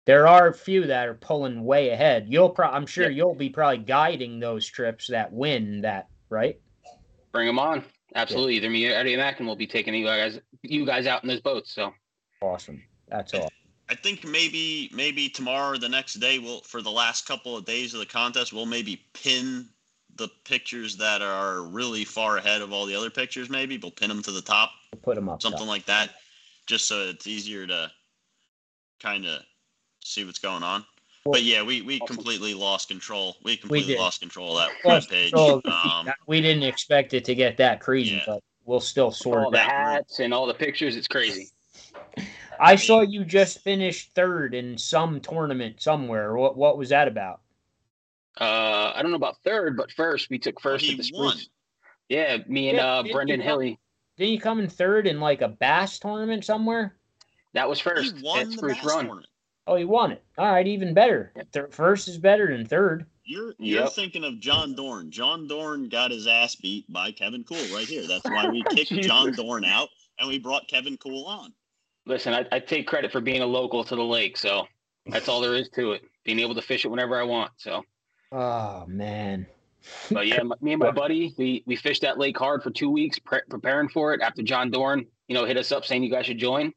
there 0.06 0.26
are 0.26 0.48
a 0.48 0.54
few 0.54 0.86
that 0.86 1.08
are 1.08 1.14
pulling 1.14 1.64
way 1.64 1.90
ahead. 1.90 2.26
You'll, 2.28 2.50
pro- 2.50 2.68
I'm 2.68 2.86
sure 2.86 3.04
Yep. 3.04 3.16
you'll 3.16 3.34
be 3.34 3.50
probably 3.50 3.78
guiding 3.78 4.40
those 4.40 4.66
trips 4.66 5.06
that 5.08 5.32
win 5.32 5.82
that, 5.82 6.08
right? 6.28 6.58
Bring 7.32 7.46
them 7.46 7.58
on. 7.58 7.84
Absolutely. 8.14 8.56
Either 8.56 8.70
me 8.70 8.90
or 8.90 8.94
Eddie 8.94 9.16
Mack, 9.16 9.38
and 9.38 9.46
Mackin 9.46 9.46
will 9.46 9.56
be 9.56 9.66
taking 9.66 9.94
you 9.94 10.04
guys 10.04 10.40
you 10.62 10.84
guys 10.84 11.06
out 11.06 11.22
in 11.22 11.28
those 11.28 11.40
boats. 11.40 11.72
So 11.74 11.92
Awesome. 12.42 12.82
That's 13.11 13.34
all. 13.34 13.50
I 13.88 13.94
think 13.96 14.24
maybe 14.24 14.88
maybe 14.94 15.28
tomorrow 15.28 15.70
or 15.70 15.78
the 15.78 15.88
next 15.88 16.14
day 16.14 16.38
we'll 16.38 16.61
for 16.61 16.80
the 16.80 16.90
last 16.90 17.26
couple 17.26 17.56
of 17.56 17.64
days 17.64 17.92
of 17.92 17.98
the 18.00 18.06
contest 18.06 18.52
we'll 18.52 18.64
maybe 18.66 19.02
pin 19.14 19.68
the 20.16 20.28
pictures 20.44 20.96
that 20.96 21.22
are 21.22 21.62
really 21.62 22.04
far 22.04 22.36
ahead 22.36 22.62
of 22.62 22.72
all 22.72 22.86
the 22.86 22.94
other 22.94 23.11
pictures. 23.11 23.48
Maybe 23.50 23.78
we'll 23.78 23.90
pin 23.90 24.08
them 24.08 24.22
to 24.22 24.30
the 24.30 24.42
top, 24.42 24.70
We'll 24.92 25.00
put 25.00 25.14
them 25.16 25.28
up. 25.28 25.40
something 25.42 25.61
top. 25.61 25.68
like 25.68 25.84
that, 25.86 26.11
just 26.66 26.86
so 26.86 27.00
it's 27.08 27.26
easier 27.26 27.66
to 27.66 27.90
kind 29.00 29.24
of 29.26 29.40
see 30.04 30.24
what's 30.24 30.38
going 30.38 30.62
on. 30.62 30.84
Well- 31.24 31.32
But 31.32 31.42
yeah, 31.44 31.62
we, 31.62 31.80
we 31.82 32.00
completely 32.00 32.54
lost 32.54 32.88
control. 32.88 33.36
We 33.44 33.56
completely 33.56 33.94
did. 33.94 34.00
lost 34.00 34.20
control 34.20 34.58
of 34.58 34.68
that 34.68 34.88
Lost 34.88 35.11
webpage. 35.11 35.30
control 35.30 35.54
of 35.56 35.62
the 35.62 35.72
Um, 35.72 36.11
we 36.26 36.40
didn't 36.42 36.64
expect 36.64 37.14
it 37.14 37.24
to 37.26 37.34
get 37.34 37.56
that 37.58 37.80
crazy, 37.80 38.16
Yeah. 38.16 38.22
but 38.26 38.42
we'll 38.64 38.80
still 38.80 39.11
sort 39.11 39.38
all 39.44 39.48
it 39.48 39.52
the 39.52 39.61
out. 39.61 39.68
hats 39.70 40.18
and 40.20 40.34
all 40.34 40.46
the 40.46 40.54
pictures, 40.54 40.96
it's 40.96 41.08
crazy. 41.08 41.48
I 42.61 42.76
saw 42.76 43.00
you 43.00 43.24
just 43.24 43.61
finished 43.61 44.12
third 44.14 44.54
in 44.54 44.76
some 44.76 45.20
tournament 45.20 45.80
somewhere. 45.80 46.36
What 46.36 46.56
what 46.56 46.76
was 46.78 46.90
that 46.90 47.08
about? 47.08 47.40
Uh, 48.40 48.92
I 48.94 49.00
don't 49.02 49.11
know 49.11 49.16
about 49.16 49.38
third, 49.42 49.76
but 49.76 49.90
first 49.92 50.30
we 50.30 50.38
took 50.38 50.61
first 50.61 50.84
he 50.84 50.92
at 50.92 50.98
the 50.98 51.11
won. 51.14 51.32
Spruce. 51.32 51.48
Yeah, 52.08 52.38
me 52.46 52.68
and 52.68 52.76
Yeah, 52.78 52.86
uh, 52.86 53.02
Brendan 53.04 53.40
you 53.40 53.46
Hilly. 53.46 53.78
Didn't 54.16 54.32
you 54.34 54.40
come 54.40 54.61
in 54.61 54.68
third 54.68 55.06
in 55.06 55.20
like 55.20 55.40
a 55.42 55.48
bass 55.48 55.98
tournament 55.98 56.44
somewhere? 56.44 56.96
That 57.54 57.68
was 57.68 57.78
He 57.80 57.88
first 57.90 58.22
won 58.22 58.40
at 58.40 58.50
the 58.50 58.66
bass 58.68 58.84
Run. 58.84 59.04
tournament. 59.06 59.26
Oh, 59.66 59.76
you 59.76 59.88
won 59.88 60.12
it. 60.12 60.22
All 60.38 60.50
right, 60.50 60.66
even 60.66 60.94
better. 60.94 61.32
Yep. 61.36 61.52
Thir- 61.52 61.68
first 61.70 62.08
is 62.08 62.18
better 62.18 62.54
than 62.56 62.66
third. 62.66 63.06
You're 63.24 63.54
you're 63.58 63.82
Yep. 63.84 63.92
thinking 63.92 64.24
of 64.24 64.40
John 64.40 64.74
Dorn. 64.74 65.11
John 65.11 65.46
Dorn 65.46 65.88
got 65.88 66.11
his 66.11 66.26
ass 66.26 66.56
beat 66.56 66.90
by 66.92 67.12
Kevin 67.12 67.44
Cool 67.44 67.74
right 67.74 67.86
here. 67.86 68.06
That's 68.06 68.24
why 68.24 68.48
we 68.48 68.62
kicked 68.70 68.90
John 69.02 69.32
Dorn 69.32 69.64
out 69.64 69.88
and 70.18 70.28
we 70.28 70.38
brought 70.38 70.66
Kevin 70.68 70.96
Cool 70.96 71.26
on. 71.26 71.52
Listen, 72.07 72.34
I, 72.34 72.46
I 72.53 72.59
take 72.59 72.86
credit 72.86 73.12
for 73.12 73.20
being 73.20 73.42
a 73.42 73.46
local 73.46 73.84
to 73.84 73.94
the 73.96 74.03
lake, 74.05 74.36
so 74.36 74.66
that's 75.07 75.28
all 75.28 75.40
there 75.40 75.55
is 75.55 75.68
to 75.70 75.92
it. 75.92 76.03
Being 76.24 76.38
able 76.40 76.55
to 76.55 76.62
fish 76.62 76.84
it 76.84 76.88
whenever 76.88 77.18
I 77.20 77.22
want. 77.24 77.53
So, 77.57 77.82
Oh 78.32 78.84
man. 78.86 79.46
but 80.11 80.26
yeah, 80.26 80.42
me 80.61 80.72
and 80.72 80.80
my 80.80 80.90
buddy, 80.90 81.34
we 81.38 81.62
we 81.66 81.76
fished 81.76 82.03
that 82.03 82.18
lake 82.18 82.38
hard 82.38 82.62
for 82.62 82.70
two 82.70 82.90
weeks, 82.90 83.18
pre- 83.18 83.40
preparing 83.48 83.88
for 83.88 84.12
it. 84.14 84.20
After 84.22 84.42
John 84.42 84.70
Dorn, 84.70 85.07
you 85.28 85.34
know, 85.34 85.44
hit 85.44 85.57
us 85.57 85.72
up 85.72 85.84
saying 85.84 86.03
you 86.03 86.11
guys 86.11 86.26
should 86.26 86.38
join, 86.38 86.72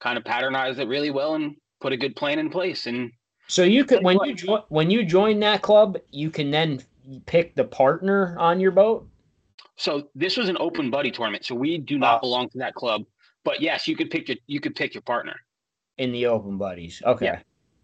kind 0.00 0.16
of 0.18 0.24
patternized 0.24 0.78
it 0.78 0.88
really 0.88 1.10
well 1.10 1.34
and 1.34 1.56
put 1.80 1.92
a 1.92 1.96
good 1.96 2.14
plan 2.16 2.38
in 2.38 2.50
place. 2.50 2.86
And 2.86 3.10
So 3.48 3.62
you 3.64 3.84
could 3.84 4.02
when 4.04 4.18
you 4.24 4.34
join 4.34 4.62
when 4.68 4.90
you 4.90 5.04
join 5.04 5.38
that 5.40 5.62
club, 5.62 5.98
you 6.10 6.30
can 6.30 6.50
then 6.50 6.82
pick 7.26 7.54
the 7.54 7.64
partner 7.64 8.36
on 8.38 8.60
your 8.60 8.70
boat. 8.70 9.06
so 9.76 10.08
this 10.14 10.36
was 10.36 10.48
an 10.48 10.56
open 10.60 10.90
buddy 10.90 11.10
tournament, 11.10 11.44
so 11.44 11.54
we 11.54 11.78
do 11.78 11.98
not 11.98 12.16
Ah. 12.16 12.20
belong 12.20 12.48
to 12.50 12.58
that 12.58 12.74
club. 12.74 13.04
But 13.44 13.60
yes, 13.60 13.88
you 13.88 13.96
could 13.96 14.10
pick 14.10 14.28
your 14.28 14.36
you 14.46 14.60
could 14.60 14.74
pick 14.74 14.94
your 14.94 15.02
partner. 15.02 15.34
in 15.98 16.10
the 16.12 16.26
open 16.26 16.56
buddies. 16.58 17.02
Okay. 17.04 17.26
Yeah, 17.26 17.40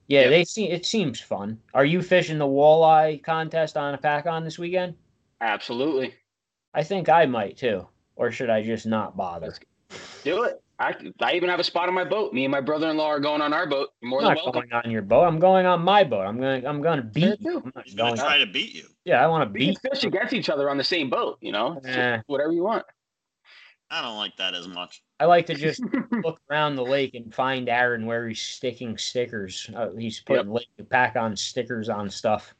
Yeah. 0.08 0.20
Yeah. 0.22 0.28
they 0.30 0.44
see 0.44 0.70
it 0.70 0.86
seems 0.86 1.20
fun. 1.20 1.60
Are 1.74 1.84
you 1.84 2.00
fishing 2.02 2.38
the 2.38 2.46
walleye 2.46 3.22
contest 3.22 3.76
on 3.76 3.96
Hopatcong 3.96 4.44
this 4.44 4.58
weekend? 4.58 4.94
Absolutely, 5.40 6.14
I 6.74 6.82
think 6.82 7.08
I 7.08 7.26
might 7.26 7.56
too. 7.56 7.86
Or 8.16 8.32
should 8.32 8.50
I 8.50 8.62
just 8.62 8.86
not 8.86 9.16
bother? 9.16 9.54
do 10.24 10.42
it. 10.44 10.60
I 10.80 10.94
I 11.20 11.34
even 11.34 11.48
have 11.48 11.60
a 11.60 11.64
spot 11.64 11.88
on 11.88 11.94
my 11.94 12.04
boat. 12.04 12.32
Me 12.32 12.44
and 12.44 12.52
my 12.52 12.60
brother-in-law 12.60 13.06
are 13.08 13.20
going 13.20 13.40
on 13.42 13.52
our 13.52 13.66
boat. 13.66 13.88
You're 14.00 14.10
more 14.10 14.20
I'm 14.20 14.26
than 14.28 14.34
not 14.36 14.44
welcome. 14.44 14.68
going 14.70 14.84
on 14.84 14.90
your 14.90 15.02
boat. 15.02 15.24
I'm 15.24 15.38
going 15.38 15.66
on 15.66 15.82
my 15.82 16.02
boat. 16.04 16.24
I'm 16.26 16.38
going 16.40 16.62
to 16.62 16.68
I'm 16.68 16.80
going 16.82 16.96
to 16.98 17.02
beat 17.04 17.38
you. 17.40 17.50
too. 17.52 17.62
I'm 17.64 17.72
not 17.74 17.84
He's 17.84 17.94
gonna 17.94 18.16
try 18.16 18.38
to 18.38 18.46
beat 18.46 18.74
you. 18.74 18.84
Yeah, 19.04 19.22
I 19.22 19.26
want 19.28 19.48
to 19.48 19.52
We 19.52 19.66
can 19.66 19.74
beat. 19.82 19.90
fish 19.92 20.04
against 20.04 20.32
each 20.34 20.48
other 20.48 20.70
on 20.70 20.76
the 20.78 20.84
same 20.84 21.10
boat. 21.10 21.38
You 21.40 21.52
know, 21.52 21.80
Eh. 21.84 22.20
whatever 22.26 22.52
you 22.52 22.62
want. 22.64 22.84
I 23.90 24.02
don't 24.02 24.16
like 24.16 24.36
that 24.36 24.54
as 24.54 24.66
much. 24.68 25.02
I 25.20 25.24
like 25.24 25.46
to 25.46 25.54
just 25.54 25.82
look 26.24 26.40
around 26.50 26.76
the 26.76 26.84
lake 26.84 27.14
and 27.14 27.34
find 27.34 27.68
Aaron 27.68 28.06
where 28.06 28.28
he's 28.28 28.40
sticking 28.40 28.96
stickers. 28.96 29.68
Uh, 29.74 29.90
he's 29.98 30.20
putting 30.20 30.50
lake 30.50 30.68
pack 30.90 31.16
on 31.16 31.36
stickers 31.36 31.88
on 31.88 32.08
stuff. 32.08 32.54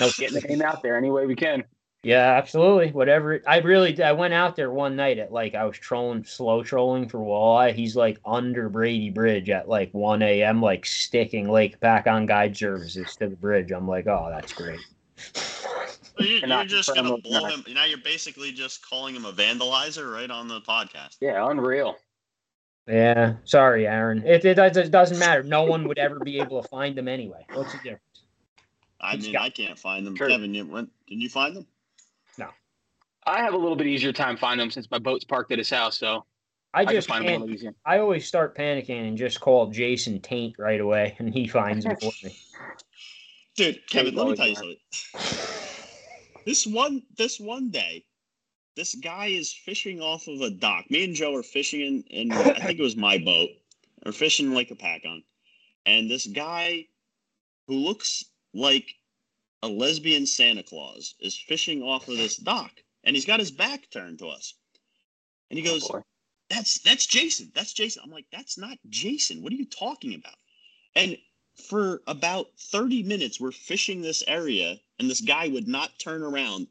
No, 0.00 0.10
getting 0.16 0.40
the 0.40 0.46
name 0.48 0.62
out 0.62 0.82
there 0.82 0.96
any 0.96 1.10
way 1.10 1.26
we 1.26 1.36
can. 1.36 1.64
Yeah, 2.04 2.36
absolutely. 2.36 2.92
Whatever. 2.92 3.34
It, 3.34 3.42
I 3.46 3.58
really, 3.58 4.00
I 4.02 4.12
went 4.12 4.32
out 4.32 4.54
there 4.54 4.70
one 4.70 4.94
night 4.94 5.18
at 5.18 5.32
like 5.32 5.54
I 5.54 5.64
was 5.64 5.76
trolling, 5.76 6.24
slow 6.24 6.62
trolling 6.62 7.08
for 7.08 7.18
walleye. 7.18 7.74
He's 7.74 7.96
like 7.96 8.18
under 8.24 8.68
Brady 8.68 9.10
Bridge 9.10 9.50
at 9.50 9.68
like 9.68 9.90
1 9.92 10.22
a.m. 10.22 10.62
like 10.62 10.86
sticking 10.86 11.48
Lake 11.48 11.80
Hopatcong 11.80 12.28
guide 12.28 12.56
services 12.56 13.16
to 13.16 13.28
the 13.28 13.36
bridge. 13.36 13.72
I'm 13.72 13.88
like, 13.88 14.06
oh, 14.06 14.28
that's 14.30 14.52
great. 14.52 14.80
You, 16.20 16.40
you're 16.46 16.64
just 16.64 16.94
gonna 16.94 17.16
blow 17.18 17.40
deny. 17.40 17.50
him. 17.50 17.64
Now 17.74 17.84
you're 17.84 17.98
basically 17.98 18.52
just 18.52 18.84
calling 18.88 19.14
him 19.14 19.24
a 19.24 19.32
vandalizer 19.32 20.12
right 20.12 20.30
on 20.30 20.48
the 20.48 20.60
podcast. 20.60 21.16
Yeah, 21.20 21.48
unreal. 21.50 21.96
Yeah, 22.86 23.34
sorry, 23.44 23.86
Aaron. 23.86 24.24
It, 24.26 24.44
it, 24.44 24.54
does- 24.54 24.76
it 24.76 24.90
doesn't 24.90 25.18
matter. 25.18 25.42
No 25.42 25.64
one 25.64 25.86
would 25.86 25.98
ever 25.98 26.18
be 26.20 26.40
able 26.40 26.62
to 26.62 26.68
find 26.68 26.96
them 26.96 27.06
anyway. 27.06 27.44
What's 27.52 27.72
the 27.72 27.78
difference? 27.78 28.02
I 29.00 29.14
It's 29.14 29.24
mean, 29.24 29.34
got- 29.34 29.42
I 29.42 29.50
can't 29.50 29.78
find 29.78 30.06
them. 30.06 30.16
True. 30.16 30.28
Kevin, 30.28 30.54
you 30.54 30.66
went? 30.66 30.90
Did 31.06 31.22
you 31.22 31.28
find 31.28 31.54
them? 31.54 31.66
No. 32.38 32.48
I 33.26 33.38
have 33.42 33.52
a 33.54 33.58
little 33.58 33.76
bit 33.76 33.86
easier 33.86 34.12
time 34.12 34.36
finding 34.36 34.64
them 34.64 34.70
since 34.70 34.90
my 34.90 34.98
boat's 34.98 35.24
parked 35.24 35.52
at 35.52 35.58
his 35.58 35.68
house, 35.70 35.98
so 35.98 36.24
I 36.72 36.80
I, 36.80 36.84
just 36.86 37.08
find 37.08 37.28
them 37.28 37.42
a 37.42 37.56
can't. 37.56 37.76
I 37.84 37.98
always 37.98 38.26
start 38.26 38.56
panicking 38.56 39.06
and 39.06 39.16
just 39.18 39.40
call 39.40 39.66
Jason 39.68 40.20
Taint 40.20 40.56
right 40.58 40.80
away, 40.80 41.14
and 41.18 41.32
he 41.32 41.46
finds 41.46 41.84
them 41.84 41.96
for 42.00 42.10
me. 42.24 42.36
Dude, 43.54 43.86
Kevin, 43.88 44.14
let 44.14 44.28
me 44.28 44.36
tell 44.36 44.48
you 44.48 44.54
something. 44.54 45.54
This 46.48 46.66
one, 46.66 47.02
this 47.18 47.38
one 47.38 47.68
day, 47.68 48.06
this 48.74 48.94
guy 48.94 49.26
is 49.26 49.52
fishing 49.52 50.00
off 50.00 50.28
of 50.28 50.40
a 50.40 50.48
dock. 50.48 50.90
Me 50.90 51.04
and 51.04 51.14
Joe 51.14 51.34
are 51.34 51.42
fishing 51.42 51.82
in, 51.82 52.02
in 52.04 52.32
I 52.32 52.54
think 52.54 52.78
it 52.78 52.82
was 52.82 52.96
my 52.96 53.18
boat. 53.18 53.50
We're 54.02 54.12
fishing 54.12 54.54
Lake 54.54 54.70
Hopatcong, 54.70 55.24
and 55.84 56.10
this 56.10 56.26
guy, 56.26 56.86
who 57.66 57.74
looks 57.74 58.24
like 58.54 58.94
a 59.62 59.68
lesbian 59.68 60.24
Santa 60.24 60.62
Claus, 60.62 61.16
is 61.20 61.36
fishing 61.36 61.82
off 61.82 62.08
of 62.08 62.16
this 62.16 62.38
dock, 62.38 62.82
and 63.04 63.14
he's 63.14 63.26
got 63.26 63.40
his 63.40 63.50
back 63.50 63.90
turned 63.90 64.18
to 64.20 64.28
us, 64.28 64.54
and 65.50 65.58
he 65.58 65.68
oh, 65.68 65.72
goes, 65.72 65.90
Oh, 65.92 66.02
that's 66.48 66.80
that's 66.80 67.04
Jason. 67.04 67.52
That's 67.54 67.74
Jason. 67.74 68.00
I'm 68.02 68.10
like, 68.10 68.24
that's 68.32 68.56
not 68.56 68.78
Jason. 68.88 69.42
What 69.42 69.52
are 69.52 69.56
you 69.56 69.66
talking 69.66 70.14
about? 70.14 70.38
And 70.94 71.18
for 71.58 72.02
about 72.06 72.46
30 72.58 73.02
minutes, 73.02 73.40
we're 73.40 73.52
fishing 73.52 74.00
this 74.00 74.22
area, 74.26 74.76
and 74.98 75.10
this 75.10 75.20
guy 75.20 75.48
would 75.48 75.68
not 75.68 75.98
turn 75.98 76.22
around, 76.22 76.66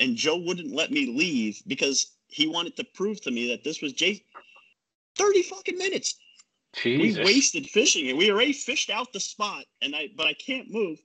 and 0.00 0.16
Joe 0.16 0.36
wouldn't 0.36 0.74
let 0.74 0.90
me 0.90 1.06
leave 1.16 1.62
because 1.66 2.12
he 2.28 2.48
wanted 2.48 2.76
to 2.76 2.84
prove 2.84 3.20
to 3.22 3.30
me 3.30 3.48
that 3.48 3.64
this 3.64 3.80
was 3.80 3.92
Jason. 3.92 4.24
30 5.16 5.42
fucking 5.42 5.78
minutes. 5.78 6.16
Jesus. 6.74 7.18
We 7.18 7.24
wasted 7.24 7.66
fishing, 7.66 8.08
and 8.08 8.18
we 8.18 8.30
already 8.30 8.52
fished 8.52 8.90
out 8.90 9.12
the 9.12 9.20
spot, 9.20 9.64
and 9.82 9.94
I 9.94 10.08
but 10.16 10.26
I 10.26 10.32
can't 10.34 10.70
move. 10.70 10.98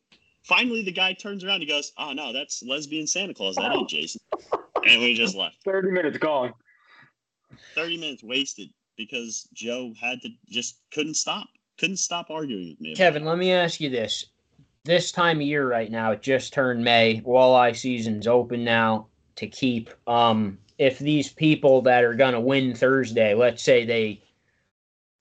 Finally, 0.44 0.84
the 0.84 0.94
guy 0.94 1.12
turns 1.12 1.44
around. 1.44 1.60
He 1.60 1.68
goes, 1.68 1.92
"Oh 1.98 2.14
no, 2.14 2.32
that's 2.32 2.64
lesbian 2.64 3.06
Santa 3.06 3.34
Claus. 3.34 3.58
That 3.58 3.74
ain't 3.74 3.90
Jason." 3.90 4.22
And 4.86 5.02
we 5.02 5.14
just 5.14 5.36
left. 5.36 5.58
30 5.66 5.92
minutes 5.92 6.18
gone. 6.18 6.54
30 7.76 7.98
minutes 7.98 8.24
wasted 8.24 8.70
because 8.96 9.48
Joe 9.54 9.94
had 10.00 10.22
to 10.22 10.30
just 10.48 10.80
couldn't 10.92 11.16
stop. 11.16 11.48
Couldn't 11.78 11.97
stop 11.97 12.30
arguing 12.30 12.69
with 12.69 12.82
me. 12.82 12.95
Kevin, 12.95 13.23
let 13.23 13.38
me 13.38 13.51
ask 13.51 13.80
you 13.80 13.89
this. 13.89 14.25
This 14.84 15.11
time 15.11 15.38
of 15.38 15.43
year 15.43 15.67
right 15.69 15.91
now, 15.91 16.11
it 16.11 16.21
just 16.21 16.53
turned 16.53 16.84
May. 16.84 17.21
Walleye 17.25 17.75
season's 17.75 18.28
open 18.28 18.63
now 18.63 19.07
to 19.36 19.47
keep. 19.47 19.89
Um, 20.07 20.57
if 20.78 20.99
these 20.99 21.30
people 21.30 21.82
that 21.84 22.03
are 22.03 22.13
going 22.13 22.34
to 22.34 22.39
win 22.39 22.73
Thursday, 22.73 23.34
let's 23.34 23.63
say 23.63 23.86
they 23.86 24.23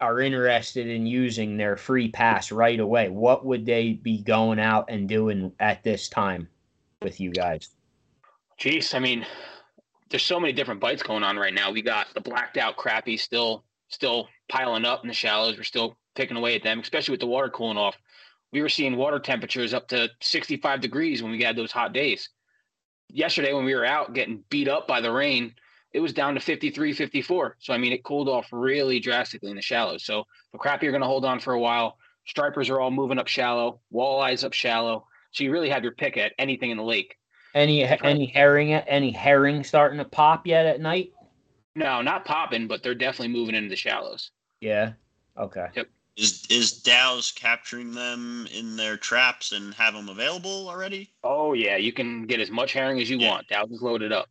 are 0.01 0.21
interested 0.21 0.87
in 0.87 1.07
using 1.07 1.57
their 1.57 1.77
free 1.77 2.09
pass 2.09 2.53
right 2.53 2.79
away, 2.79 3.09
what 3.09 3.45
would 3.45 3.67
they 3.67 3.95
be 3.95 4.23
going 4.23 4.59
out 4.59 4.87
and 4.89 5.09
doing 5.09 5.53
at 5.61 5.83
this 5.83 6.09
time 6.09 6.49
with 7.03 7.21
you 7.21 7.33
guys? 7.33 7.71
Jeez, 8.59 8.95
I 8.95 8.99
mean, 8.99 9.27
there's 10.11 10.23
so 10.23 10.41
many 10.41 10.53
different 10.53 10.81
bites 10.81 11.03
going 11.03 11.23
on 11.23 11.37
right 11.37 11.55
now. 11.55 11.71
We 11.71 11.83
got 11.83 12.07
the 12.15 12.21
blacked 12.21 12.57
out 12.57 12.77
crappie 12.77 13.19
still 13.19 13.65
still 13.89 14.29
piling 14.49 14.85
up 14.85 15.03
in 15.03 15.09
the 15.09 15.15
shallows. 15.15 15.57
We're 15.57 15.63
still 15.63 15.97
picking 16.17 16.37
away 16.37 16.57
at 16.57 16.63
them, 16.63 16.81
especially 16.81 17.13
with 17.13 17.21
the 17.21 17.27
water 17.27 17.49
cooling 17.49 17.79
off. 17.79 17.97
We 18.53 18.63
were 18.63 18.69
seeing 18.69 18.97
water 18.97 19.19
temperatures 19.19 19.75
up 19.75 19.89
to 19.89 20.09
65 20.21 20.81
degrees 20.81 21.23
when 21.23 21.33
we 21.33 21.43
had 21.43 21.57
those 21.57 21.73
hot 21.73 21.93
days. 21.93 22.31
Yesterday, 23.09 23.53
when 23.53 23.65
we 23.65 23.75
were 23.75 23.85
out 23.85 24.15
getting 24.15 24.43
beat 24.51 24.69
up 24.69 24.89
by 24.89 25.01
the 25.01 25.13
rain, 25.13 25.55
it 25.93 26.01
was 26.01 26.13
down 26.13 26.35
to 26.35 26.41
53, 26.41 26.93
54. 26.93 27.57
So, 27.61 27.73
I 27.73 27.79
mean, 27.79 27.93
it 27.93 28.05
cooled 28.05 28.29
off 28.29 28.49
really 28.51 28.99
drastically 28.99 29.51
in 29.51 29.57
the 29.57 29.63
shallows. 29.63 30.05
So, 30.05 30.25
the 30.53 30.59
crappie 30.59 30.85
are 30.85 30.91
going 30.91 31.03
to 31.03 31.07
hold 31.07 31.25
on 31.25 31.39
for 31.39 31.53
a 31.53 31.61
while. 31.61 31.99
Stripers 32.27 32.69
are 32.69 32.81
all 32.81 32.91
moving 32.91 33.19
up 33.19 33.29
shallow, 33.29 33.81
walleyes 33.93 34.45
up 34.45 34.53
shallow. 34.53 35.07
So, 35.31 35.45
you 35.45 35.53
really 35.53 35.71
have 35.71 35.85
your 35.85 35.93
pick 35.93 36.17
at 36.17 36.33
anything 36.39 36.71
in 36.71 36.77
the 36.77 36.83
lake. 36.83 37.17
Any 37.55 37.85
any 37.85 38.27
herring 38.27 38.75
any 38.75 39.11
herring 39.11 39.65
starting 39.65 39.97
to 39.97 40.05
pop 40.05 40.47
yet 40.47 40.67
at 40.67 40.81
night? 40.81 41.13
No, 41.75 42.03
not 42.03 42.27
popping, 42.27 42.67
but 42.67 42.83
they're 42.83 42.95
definitely 42.95 43.33
moving 43.33 43.55
into 43.55 43.71
the 43.71 43.77
shallows. 43.77 44.31
Yeah. 44.61 44.93
Okay. 45.39 45.69
Is 46.17 46.47
is 46.49 46.73
Dow's 46.73 47.31
capturing 47.31 47.93
them 47.93 48.49
in 48.51 48.75
their 48.77 48.97
traps 48.97 49.53
and 49.53 49.75
have 49.75 49.93
them 49.93 50.09
available 50.09 50.67
already? 50.69 51.11
Oh 51.23 51.53
yeah, 51.53 51.77
you 51.77 51.93
can 51.93 52.27
get 52.27 52.41
as 52.41 52.51
much 52.51 52.73
herring 52.73 53.01
as 53.01 53.11
you 53.11 53.19
Yeah. 53.19 53.29
want. 53.31 53.49
Dow's 53.49 53.71
is 53.71 53.83
loaded 53.83 54.13
up. 54.13 54.29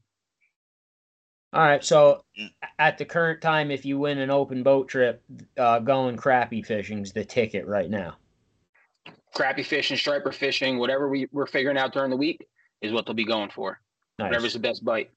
All 1.54 1.62
right. 1.62 1.84
So 1.84 2.26
Yeah. 2.34 2.48
at 2.80 2.98
the 2.98 3.06
current 3.06 3.40
time, 3.42 3.70
if 3.70 3.86
you 3.86 4.00
win 4.00 4.18
an 4.18 4.32
open 4.32 4.64
boat 4.64 4.90
trip, 4.90 5.24
uh, 5.58 5.80
going 5.80 6.18
crappie 6.18 6.66
fishing's 6.66 7.14
the 7.14 7.24
ticket 7.24 7.68
right 7.68 7.90
now. 7.90 8.18
Crappie 9.36 9.66
fishing, 9.66 9.96
striper 9.96 10.32
fishing, 10.32 10.80
whatever 10.80 11.08
we, 11.08 11.28
we're 11.32 11.46
figuring 11.46 11.78
out 11.78 11.94
during 11.94 12.10
the 12.10 12.18
week 12.18 12.48
is 12.82 12.92
what 12.92 13.06
they'll 13.06 13.14
be 13.14 13.26
going 13.26 13.50
for. 13.52 13.80
Nice. 14.18 14.30
Whatever's 14.32 14.54
the 14.54 14.60
best 14.60 14.84
bite. 14.84 15.12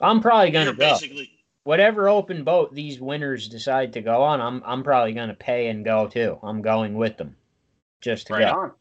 I'm 0.00 0.20
probably 0.20 0.50
gonna 0.50 0.66
You're 0.66 0.74
go. 0.74 0.90
basically 0.90 1.30
Whatever 1.68 2.08
open 2.08 2.44
boat 2.44 2.74
these 2.74 2.98
winners 2.98 3.46
decide 3.46 3.92
to 3.92 4.00
go 4.00 4.22
on, 4.22 4.40
I'm 4.40 4.62
I'm 4.64 4.82
probably 4.82 5.12
gonna 5.12 5.34
pay 5.34 5.68
and 5.68 5.84
go 5.84 6.08
too. 6.08 6.38
I'm 6.42 6.62
going 6.62 6.94
with 6.94 7.18
them, 7.18 7.36
just 8.00 8.28
to 8.28 8.32
Right 8.32 8.50
go. 8.50 8.58
on. 8.58 8.72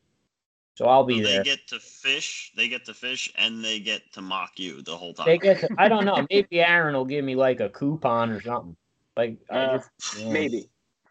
So 0.75 0.85
I'll 0.85 1.03
be 1.03 1.19
they 1.19 1.33
there. 1.33 1.43
get 1.43 1.67
to 1.67 1.79
fish, 1.81 2.53
they 2.55 2.69
get 2.69 2.85
to 2.85 2.93
fish, 2.93 3.29
and 3.37 3.61
they 3.61 3.81
get 3.81 4.13
to 4.13 4.21
mock 4.21 4.57
you 4.57 4.81
the 4.83 4.95
whole 4.95 5.13
time. 5.13 5.25
They 5.25 5.37
get. 5.37 5.59
To, 5.59 5.69
I 5.77 5.89
don't 5.89 6.05
know. 6.05 6.25
Maybe 6.31 6.61
Aaron 6.61 6.95
will 6.95 7.03
give 7.03 7.25
me 7.25 7.35
like 7.35 7.59
a 7.59 7.67
coupon 7.67 8.29
or 8.29 8.39
something. 8.41 8.77
Like 9.17 9.37
I 9.51 9.57
Uh, 9.57 9.77
just, 9.79 9.89
yeah, 10.21 10.31
Maybe. 10.31 10.69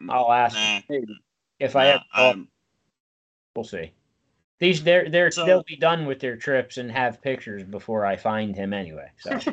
I'll 0.08 0.32
ask 0.32 0.56
Nah, 0.56 0.80
Maybe. 0.88 1.20
if 1.60 1.76
I 1.76 1.84
have. 1.84 2.00
I'm- 2.14 2.48
we'll 3.54 3.64
see. 3.66 3.92
These 4.60 4.82
they're 4.82 5.10
they're 5.10 5.30
So- 5.30 5.44
they'll 5.44 5.62
be 5.64 5.76
done 5.76 6.06
with 6.06 6.20
their 6.20 6.38
trips 6.38 6.78
and 6.78 6.90
have 6.90 7.20
pictures 7.20 7.64
before 7.64 8.06
I 8.06 8.16
find 8.16 8.56
him 8.56 8.72
anyway. 8.72 9.10
So 9.18 9.38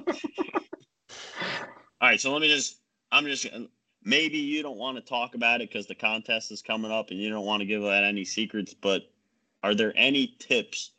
all 2.03 2.09
right. 2.09 2.19
So 2.19 2.33
let 2.33 2.41
me 2.41 2.49
just. 2.49 2.81
I'm 3.13 3.25
just. 3.25 3.47
Maybe 4.03 4.37
you 4.37 4.61
don't 4.61 4.77
want 4.77 4.97
to 4.97 5.01
talk 5.01 5.35
about 5.35 5.61
it 5.61 5.69
because 5.69 5.87
the 5.87 5.95
contest 5.95 6.51
is 6.51 6.61
coming 6.61 6.91
up, 6.91 7.11
and 7.11 7.19
you 7.19 7.29
don't 7.29 7.45
want 7.45 7.61
to 7.61 7.65
give 7.65 7.81
out 7.83 8.03
any 8.03 8.25
secrets. 8.25 8.73
But 8.73 9.03
are 9.63 9.73
there 9.73 9.93
any 9.95 10.35
tips 10.37 10.91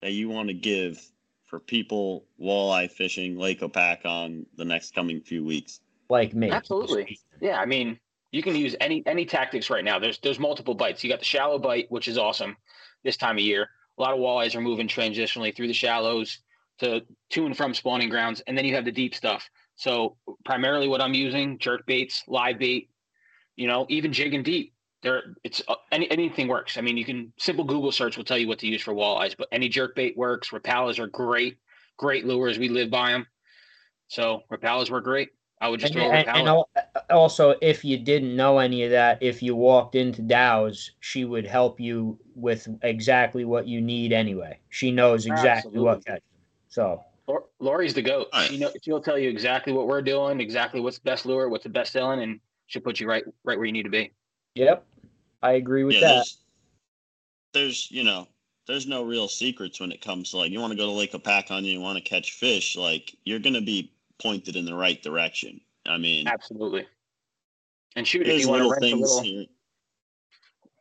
that 0.00 0.12
you 0.12 0.30
want 0.30 0.48
to 0.48 0.54
give 0.54 1.06
for 1.44 1.60
people 1.60 2.24
walleye 2.40 2.90
fishing 2.90 3.36
Lake 3.36 3.60
Hopatcong 3.60 4.46
the 4.56 4.64
next 4.64 4.94
coming 4.94 5.20
few 5.20 5.44
weeks? 5.44 5.80
like 6.08 6.34
me, 6.34 6.50
Absolutely. 6.50 7.18
Yeah, 7.40 7.60
I 7.60 7.66
mean, 7.66 7.98
you 8.32 8.42
can 8.42 8.56
use 8.56 8.74
any 8.80 9.02
any 9.06 9.26
tactics 9.26 9.68
right 9.68 9.84
now. 9.84 9.98
There's 9.98 10.18
there's 10.20 10.38
multiple 10.38 10.74
bites. 10.74 11.04
You 11.04 11.10
got 11.10 11.18
the 11.18 11.24
shallow 11.24 11.58
bite, 11.58 11.90
which 11.90 12.08
is 12.08 12.16
awesome 12.16 12.56
this 13.04 13.18
time 13.18 13.36
of 13.36 13.42
year. 13.42 13.68
A 13.98 14.02
lot 14.02 14.14
of 14.14 14.18
walleyes 14.18 14.54
are 14.54 14.62
moving 14.62 14.88
transitionally 14.88 15.54
through 15.54 15.68
the 15.68 15.74
shallows 15.74 16.38
to 16.78 17.02
to 17.30 17.46
and 17.46 17.56
from 17.56 17.74
spawning 17.74 18.08
grounds, 18.08 18.42
and 18.46 18.56
then 18.56 18.64
you 18.64 18.74
have 18.74 18.86
the 18.86 18.92
deep 18.92 19.14
stuff. 19.14 19.48
So 19.80 20.18
primarily, 20.44 20.88
what 20.88 21.00
I'm 21.00 21.14
using 21.14 21.58
jerk 21.58 21.86
baits, 21.86 22.22
live 22.28 22.58
bait, 22.58 22.90
you 23.56 23.66
know, 23.66 23.86
even 23.88 24.12
jig 24.12 24.34
and 24.34 24.44
deep. 24.44 24.74
There, 25.02 25.34
it's 25.42 25.62
uh, 25.68 25.76
any 25.90 26.10
anything 26.10 26.48
works. 26.48 26.76
I 26.76 26.82
mean, 26.82 26.98
you 26.98 27.04
can 27.06 27.32
simple 27.38 27.64
Google 27.64 27.90
search 27.90 28.18
will 28.18 28.24
tell 28.24 28.36
you 28.36 28.46
what 28.46 28.58
to 28.58 28.66
use 28.66 28.82
for 28.82 28.92
walleyes, 28.92 29.34
but 29.38 29.48
any 29.50 29.70
jerk 29.70 29.96
bait 29.96 30.18
works. 30.18 30.50
Rapalas 30.50 30.98
are 30.98 31.06
great, 31.06 31.56
great 31.96 32.26
lures. 32.26 32.58
We 32.58 32.68
live 32.68 32.90
by 32.90 33.12
them, 33.12 33.26
so 34.08 34.42
rapalas 34.52 34.90
work 34.90 35.04
great. 35.04 35.30
I 35.62 35.68
would 35.68 35.80
just 35.80 35.94
And, 35.94 36.02
throw 36.02 36.10
a 36.10 36.18
and, 36.18 36.28
rapala. 36.28 36.64
and 36.76 36.86
also, 37.08 37.54
if 37.62 37.82
you 37.82 37.96
didn't 37.96 38.36
know 38.36 38.58
any 38.58 38.84
of 38.84 38.90
that, 38.90 39.22
if 39.22 39.42
you 39.42 39.56
walked 39.56 39.94
into 39.94 40.20
Dow's, 40.20 40.90
she 41.00 41.24
would 41.24 41.46
help 41.46 41.80
you 41.80 42.18
with 42.34 42.68
exactly 42.82 43.46
what 43.46 43.66
you 43.66 43.80
need 43.80 44.12
anyway. 44.12 44.58
She 44.68 44.90
knows 44.90 45.24
exactly 45.24 45.80
what 45.80 46.04
Absolutely. 46.04 46.12
catch. 46.12 46.22
So 46.68 47.02
Lori's 47.58 47.94
the 47.94 48.02
goat. 48.02 48.28
Right. 48.32 48.48
She 48.48 48.58
know, 48.58 48.70
she'll 48.82 49.00
tell 49.00 49.18
you 49.18 49.28
exactly 49.28 49.72
what 49.72 49.86
we're 49.86 50.02
doing, 50.02 50.40
exactly 50.40 50.80
what's 50.80 50.98
the 50.98 51.04
best 51.04 51.26
lure, 51.26 51.48
what's 51.48 51.64
the 51.64 51.70
best 51.70 51.92
selling, 51.92 52.20
and 52.20 52.40
she'll 52.66 52.82
put 52.82 53.00
you 53.00 53.08
right 53.08 53.24
right 53.44 53.56
where 53.56 53.66
you 53.66 53.72
need 53.72 53.84
to 53.84 53.90
be. 53.90 54.12
yep, 54.54 54.84
I 55.42 55.52
agree 55.52 55.84
with 55.84 55.96
yeah, 55.96 56.00
that. 56.00 56.14
there's, 56.14 56.38
there's 57.52 57.90
you 57.90 58.04
know 58.04 58.26
there's 58.66 58.86
no 58.86 59.02
real 59.02 59.28
secrets 59.28 59.80
when 59.80 59.92
it 59.92 60.00
comes 60.00 60.30
to 60.30 60.38
like 60.38 60.50
you 60.52 60.60
want 60.60 60.72
to 60.72 60.76
go 60.76 60.86
to 60.86 60.92
Lake 60.92 61.12
Hopatcong, 61.12 61.64
you 61.64 61.80
want 61.80 61.98
to 61.98 62.04
catch 62.04 62.32
fish, 62.32 62.76
like 62.76 63.14
you're 63.24 63.38
gonna 63.38 63.60
be 63.60 63.92
pointed 64.20 64.56
in 64.56 64.64
the 64.64 64.74
right 64.74 65.02
direction. 65.02 65.60
I 65.86 65.98
mean, 65.98 66.28
Absolutely. 66.28 66.86
And 67.96 68.06
shoot, 68.06 68.22
if 68.22 68.28
there's 68.28 68.42
you 68.42 68.48
want 68.48 68.62
to 68.62 68.68
little 68.68 68.80
rent 68.80 68.84
a 68.84 68.88
things 68.88 69.00
little, 69.00 69.22
here. 69.22 69.46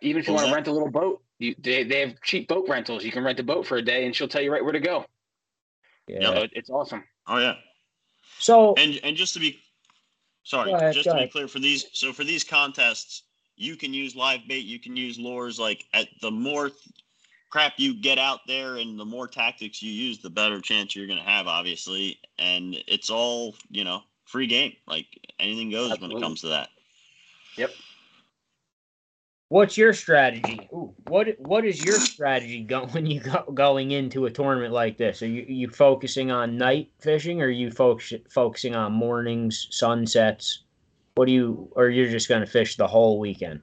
even 0.02 0.22
if 0.22 0.28
you 0.28 0.34
want 0.34 0.48
to 0.48 0.54
rent 0.54 0.68
a 0.68 0.72
little 0.72 0.92
boat, 0.92 1.22
you 1.40 1.56
they, 1.60 1.84
they 1.84 2.02
have 2.02 2.22
cheap 2.22 2.48
boat 2.48 2.68
rentals. 2.70 3.04
You 3.04 3.12
can 3.12 3.24
rent 3.24 3.40
a 3.40 3.44
boat 3.44 3.66
for 3.66 3.78
a 3.78 3.82
day, 3.82 4.06
and 4.06 4.16
she'll 4.16 4.28
tell 4.28 4.42
you 4.42 4.52
right 4.52 4.64
where 4.64 4.74
to 4.74 4.80
go. 4.80 5.06
Yeah. 6.10 6.22
So 6.22 6.34
it- 6.44 6.52
it's 6.56 6.70
awesome. 6.70 7.04
Oh 7.28 7.38
yeah, 7.38 7.56
So 8.40 8.74
and 8.76 9.00
and 9.04 9.16
just 9.16 9.34
to 9.36 9.40
be 9.40 9.60
sorry, 10.44 10.72
ahead, 10.72 10.94
just 10.94 11.06
go 11.06 11.16
to 11.16 11.22
be 11.24 11.28
clear 11.28 11.48
for 11.48 11.60
these, 11.60 11.86
so 11.94 12.12
for 12.12 12.24
these 12.24 12.44
contests, 12.44 13.24
you 13.56 13.76
can 13.76 13.94
use 13.94 14.16
live 14.16 14.42
bait, 14.48 14.66
you 14.66 14.80
can 14.80 14.96
use 14.96 15.20
lures. 15.20 15.60
Like 15.60 15.86
at 15.94 16.08
the 16.22 16.32
more 16.32 16.72
crap 17.50 17.74
you 17.78 17.94
get 17.94 18.18
out 18.18 18.40
there 18.48 18.78
and 18.78 19.00
the 19.00 19.06
more 19.06 19.28
tactics 19.28 19.82
you 19.82 19.92
use, 19.92 20.20
the 20.20 20.30
better 20.30 20.62
chance 20.62 20.96
you're 20.96 21.08
going 21.08 21.20
to 21.20 21.26
have, 21.26 21.48
obviously. 21.48 22.20
And 22.38 22.76
it's 22.88 23.10
all, 23.10 23.56
you 23.70 23.84
know, 23.84 24.04
free 24.26 24.48
game. 24.48 24.74
Like 24.88 25.08
anything 25.40 25.70
goes 25.72 25.92
Absolutely. 25.92 26.16
when 26.16 26.24
it 26.24 26.26
comes 26.26 26.42
to 26.42 26.48
that. 26.50 26.70
Yep. 27.58 27.72
What's 29.50 29.78
your 29.78 29.94
strategy? 29.94 30.70
Ooh, 30.72 30.94
what 31.06 31.28
what 31.40 31.66
is 31.66 31.84
your 31.84 31.96
strategy 32.00 32.62
going 32.62 32.90
when 32.90 33.08
you 33.08 33.20
go, 33.20 33.44
going 33.54 33.92
into 33.92 34.28
a 34.28 34.32
tournament 34.32 34.72
like 34.74 34.98
this? 34.98 35.24
Are 35.24 35.28
you 35.28 35.44
you 35.48 35.70
focusing 35.70 36.30
on 36.30 36.56
night 36.56 36.92
fishing, 37.00 37.42
or 37.42 37.46
are 37.46 37.50
you 37.50 37.72
focus, 37.72 38.14
focusing 38.30 38.76
on 38.76 38.94
mornings, 38.94 39.68
sunsets? 39.72 40.66
What 41.16 41.26
do 41.26 41.32
you, 41.32 41.68
or 41.72 41.90
you're 41.90 42.10
just 42.10 42.30
going 42.30 42.42
to 42.42 42.48
fish 42.48 42.78
the 42.78 42.88
whole 42.88 43.20
weekend? 43.20 43.62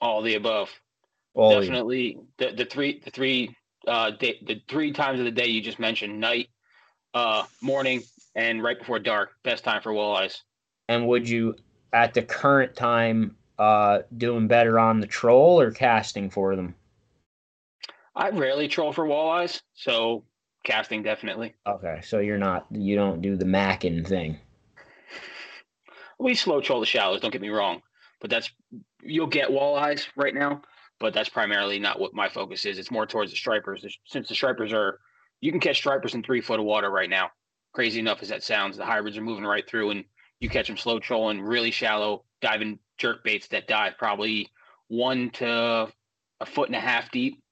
All 0.00 0.22
the 0.22 0.36
above. 0.36 0.70
All 1.34 1.60
Definitely 1.60 2.16
the 2.38 2.52
the 2.52 2.64
three 2.64 3.00
the 3.04 3.10
three 3.10 3.56
uh 3.88 4.12
day, 4.12 4.38
the 4.46 4.62
three 4.68 4.92
times 4.92 5.18
of 5.18 5.24
the 5.24 5.32
day 5.32 5.48
you 5.48 5.60
just 5.60 5.80
mentioned 5.80 6.20
night, 6.20 6.50
uh 7.14 7.44
morning, 7.60 8.02
and 8.36 8.62
right 8.62 8.78
before 8.78 9.00
dark. 9.00 9.30
Best 9.42 9.64
time 9.64 9.82
for 9.82 9.92
walleyes. 9.92 10.38
And 10.88 11.08
would 11.08 11.28
you, 11.28 11.56
at 11.92 12.14
the 12.14 12.22
current 12.22 12.76
time, 12.76 13.36
uh, 13.60 14.02
doing 14.16 14.48
better 14.48 14.78
on 14.78 15.00
the 15.00 15.06
troll 15.06 15.60
or 15.60 15.70
casting 15.70 16.30
for 16.30 16.56
them? 16.56 16.74
I 18.16 18.30
rarely 18.30 18.68
troll 18.68 18.90
for 18.92 19.04
walleyes, 19.04 19.60
so 19.74 20.24
casting 20.64 21.02
definitely. 21.02 21.54
Okay, 21.66 22.00
so 22.02 22.20
you're 22.20 22.38
not 22.38 22.66
you 22.70 22.96
don't 22.96 23.20
do 23.20 23.36
the 23.36 23.44
macking 23.44 24.06
thing. 24.06 24.38
We 26.18 26.34
slow 26.34 26.62
troll 26.62 26.80
the 26.80 26.86
shallows. 26.86 27.20
Don't 27.20 27.32
get 27.32 27.42
me 27.42 27.50
wrong, 27.50 27.82
but 28.22 28.30
that's 28.30 28.50
you'll 29.02 29.26
get 29.26 29.50
walleyes 29.50 30.06
right 30.16 30.34
now, 30.34 30.62
but 30.98 31.12
that's 31.12 31.28
primarily 31.28 31.78
not 31.78 32.00
what 32.00 32.14
my 32.14 32.30
focus 32.30 32.64
is. 32.64 32.78
It's 32.78 32.90
more 32.90 33.06
towards 33.06 33.30
the 33.30 33.36
stripers. 33.36 33.84
Since 34.06 34.28
the 34.28 34.34
stripers 34.34 34.72
are, 34.72 35.00
you 35.42 35.52
can 35.52 35.60
catch 35.60 35.76
stripers 35.76 36.14
in 36.14 36.22
three 36.22 36.40
foot 36.40 36.60
of 36.60 36.64
water 36.64 36.90
right 36.90 37.10
now. 37.10 37.30
Crazy 37.74 38.00
enough 38.00 38.22
as 38.22 38.30
that 38.30 38.42
sounds, 38.42 38.78
the 38.78 38.86
hybrids 38.86 39.18
are 39.18 39.22
moving 39.22 39.44
right 39.44 39.68
through, 39.68 39.90
and 39.90 40.04
you 40.40 40.48
catch 40.48 40.66
them 40.66 40.78
slow 40.78 40.98
trolling, 40.98 41.42
really 41.42 41.70
shallow, 41.70 42.24
diving 42.40 42.78
jerk 42.98 43.24
baits 43.24 43.48
that 43.48 43.68
dive 43.68 43.94
probably 43.98 44.48
one 44.88 45.30
to 45.30 45.88
a 46.40 46.46
foot 46.46 46.68
and 46.68 46.76
a 46.76 46.80
half 46.80 47.10
deep. 47.10 47.42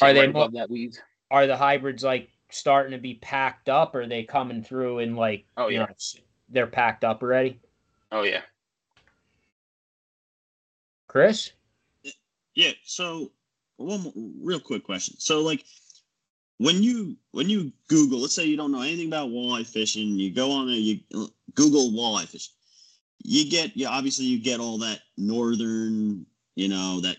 Are 0.00 0.12
they 0.12 0.26
above 0.26 0.52
that 0.52 0.70
weeds? 0.70 1.00
Are 1.30 1.46
the 1.46 1.56
hybrids 1.56 2.04
like 2.04 2.28
starting 2.50 2.92
to 2.92 2.98
be 2.98 3.14
packed 3.14 3.68
up? 3.68 3.94
Or 3.94 4.02
are 4.02 4.06
they 4.06 4.24
coming 4.24 4.62
through 4.62 4.98
and 4.98 5.16
like? 5.16 5.46
Oh 5.56 5.68
yeah, 5.68 5.80
know, 5.80 5.86
they're 6.50 6.66
packed 6.66 7.04
up 7.04 7.22
already. 7.22 7.60
Oh 8.12 8.22
yeah. 8.22 8.42
Chris. 11.08 11.52
Yeah. 12.54 12.72
So 12.84 13.32
one 13.76 14.02
more, 14.02 14.12
real 14.42 14.60
quick 14.60 14.84
question. 14.84 15.16
So 15.18 15.40
like 15.40 15.64
when 16.58 16.82
you 16.82 17.16
when 17.32 17.48
you 17.48 17.72
Google, 17.88 18.20
let's 18.20 18.34
say 18.34 18.44
you 18.44 18.56
don't 18.56 18.72
know 18.72 18.82
anything 18.82 19.08
about 19.08 19.30
walleye 19.30 19.66
fishing, 19.66 20.18
you 20.18 20.30
go 20.30 20.52
on 20.52 20.66
there, 20.66 20.76
you 20.76 21.00
uh, 21.14 21.26
Google 21.54 21.90
walleye 21.90 22.28
fishing 22.28 22.55
you 23.26 23.50
get 23.50 23.76
you 23.76 23.88
obviously 23.88 24.24
you 24.24 24.38
get 24.38 24.60
all 24.60 24.78
that 24.78 25.00
northern, 25.16 26.24
you 26.54 26.68
know, 26.68 27.00
that 27.00 27.16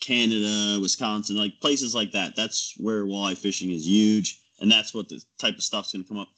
Canada, 0.00 0.78
Wisconsin, 0.80 1.36
like 1.36 1.60
places 1.60 1.94
like 1.94 2.12
that. 2.12 2.36
That's 2.36 2.74
where 2.76 3.04
walleye 3.04 3.36
fishing 3.36 3.72
is 3.72 3.86
huge, 3.86 4.40
and 4.60 4.70
that's 4.70 4.94
what 4.94 5.08
the 5.08 5.20
type 5.38 5.56
of 5.56 5.64
stuff's 5.64 5.92
going 5.92 6.04
to 6.04 6.08
come 6.08 6.18
up. 6.18 6.28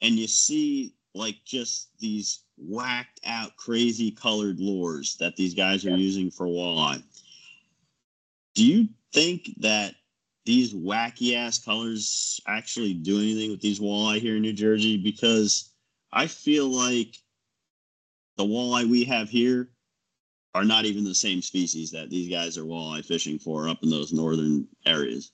And 0.00 0.14
you 0.14 0.26
see 0.26 0.94
like 1.14 1.36
just 1.44 1.90
these 1.98 2.44
whacked 2.56 3.20
out, 3.26 3.54
crazy 3.56 4.10
colored 4.10 4.58
lures 4.58 5.16
that 5.16 5.36
these 5.36 5.52
guys 5.52 5.84
are 5.84 5.90
yeah. 5.90 5.96
using 5.96 6.30
for 6.30 6.46
walleye. 6.46 7.02
Do 8.54 8.64
you 8.64 8.88
think 9.12 9.50
that 9.58 9.94
these 10.46 10.72
wacky 10.72 11.36
ass 11.36 11.58
colors 11.58 12.40
actually 12.46 12.94
do 12.94 13.18
anything 13.18 13.50
with 13.50 13.60
these 13.60 13.78
walleye 13.78 14.20
here 14.20 14.36
in 14.36 14.42
New 14.42 14.54
Jersey? 14.54 14.96
Because 14.96 15.70
I 16.12 16.26
feel 16.26 16.66
like 16.66 17.18
the 18.40 18.46
walleye 18.46 18.88
we 18.88 19.04
have 19.04 19.28
here 19.28 19.68
are 20.54 20.64
not 20.64 20.86
even 20.86 21.04
the 21.04 21.14
same 21.14 21.42
species 21.42 21.90
that 21.90 22.08
these 22.08 22.30
guys 22.30 22.56
are 22.56 22.64
walleye 22.64 23.04
fishing 23.04 23.38
for 23.38 23.68
up 23.68 23.82
in 23.82 23.90
those 23.90 24.14
northern 24.14 24.66
areas. 24.86 25.32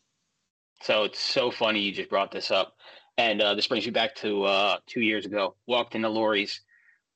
So 0.82 1.04
it's 1.04 1.20
so 1.20 1.52
funny 1.52 1.80
you 1.80 1.92
just 1.92 2.10
brought 2.10 2.32
this 2.32 2.50
up. 2.50 2.74
And 3.16 3.40
uh, 3.40 3.54
this 3.54 3.68
brings 3.68 3.86
me 3.86 3.92
back 3.92 4.16
to 4.16 4.42
uh, 4.42 4.78
two 4.88 5.00
years 5.00 5.24
ago. 5.24 5.54
Walked 5.68 5.94
into 5.94 6.08
Lori's 6.08 6.60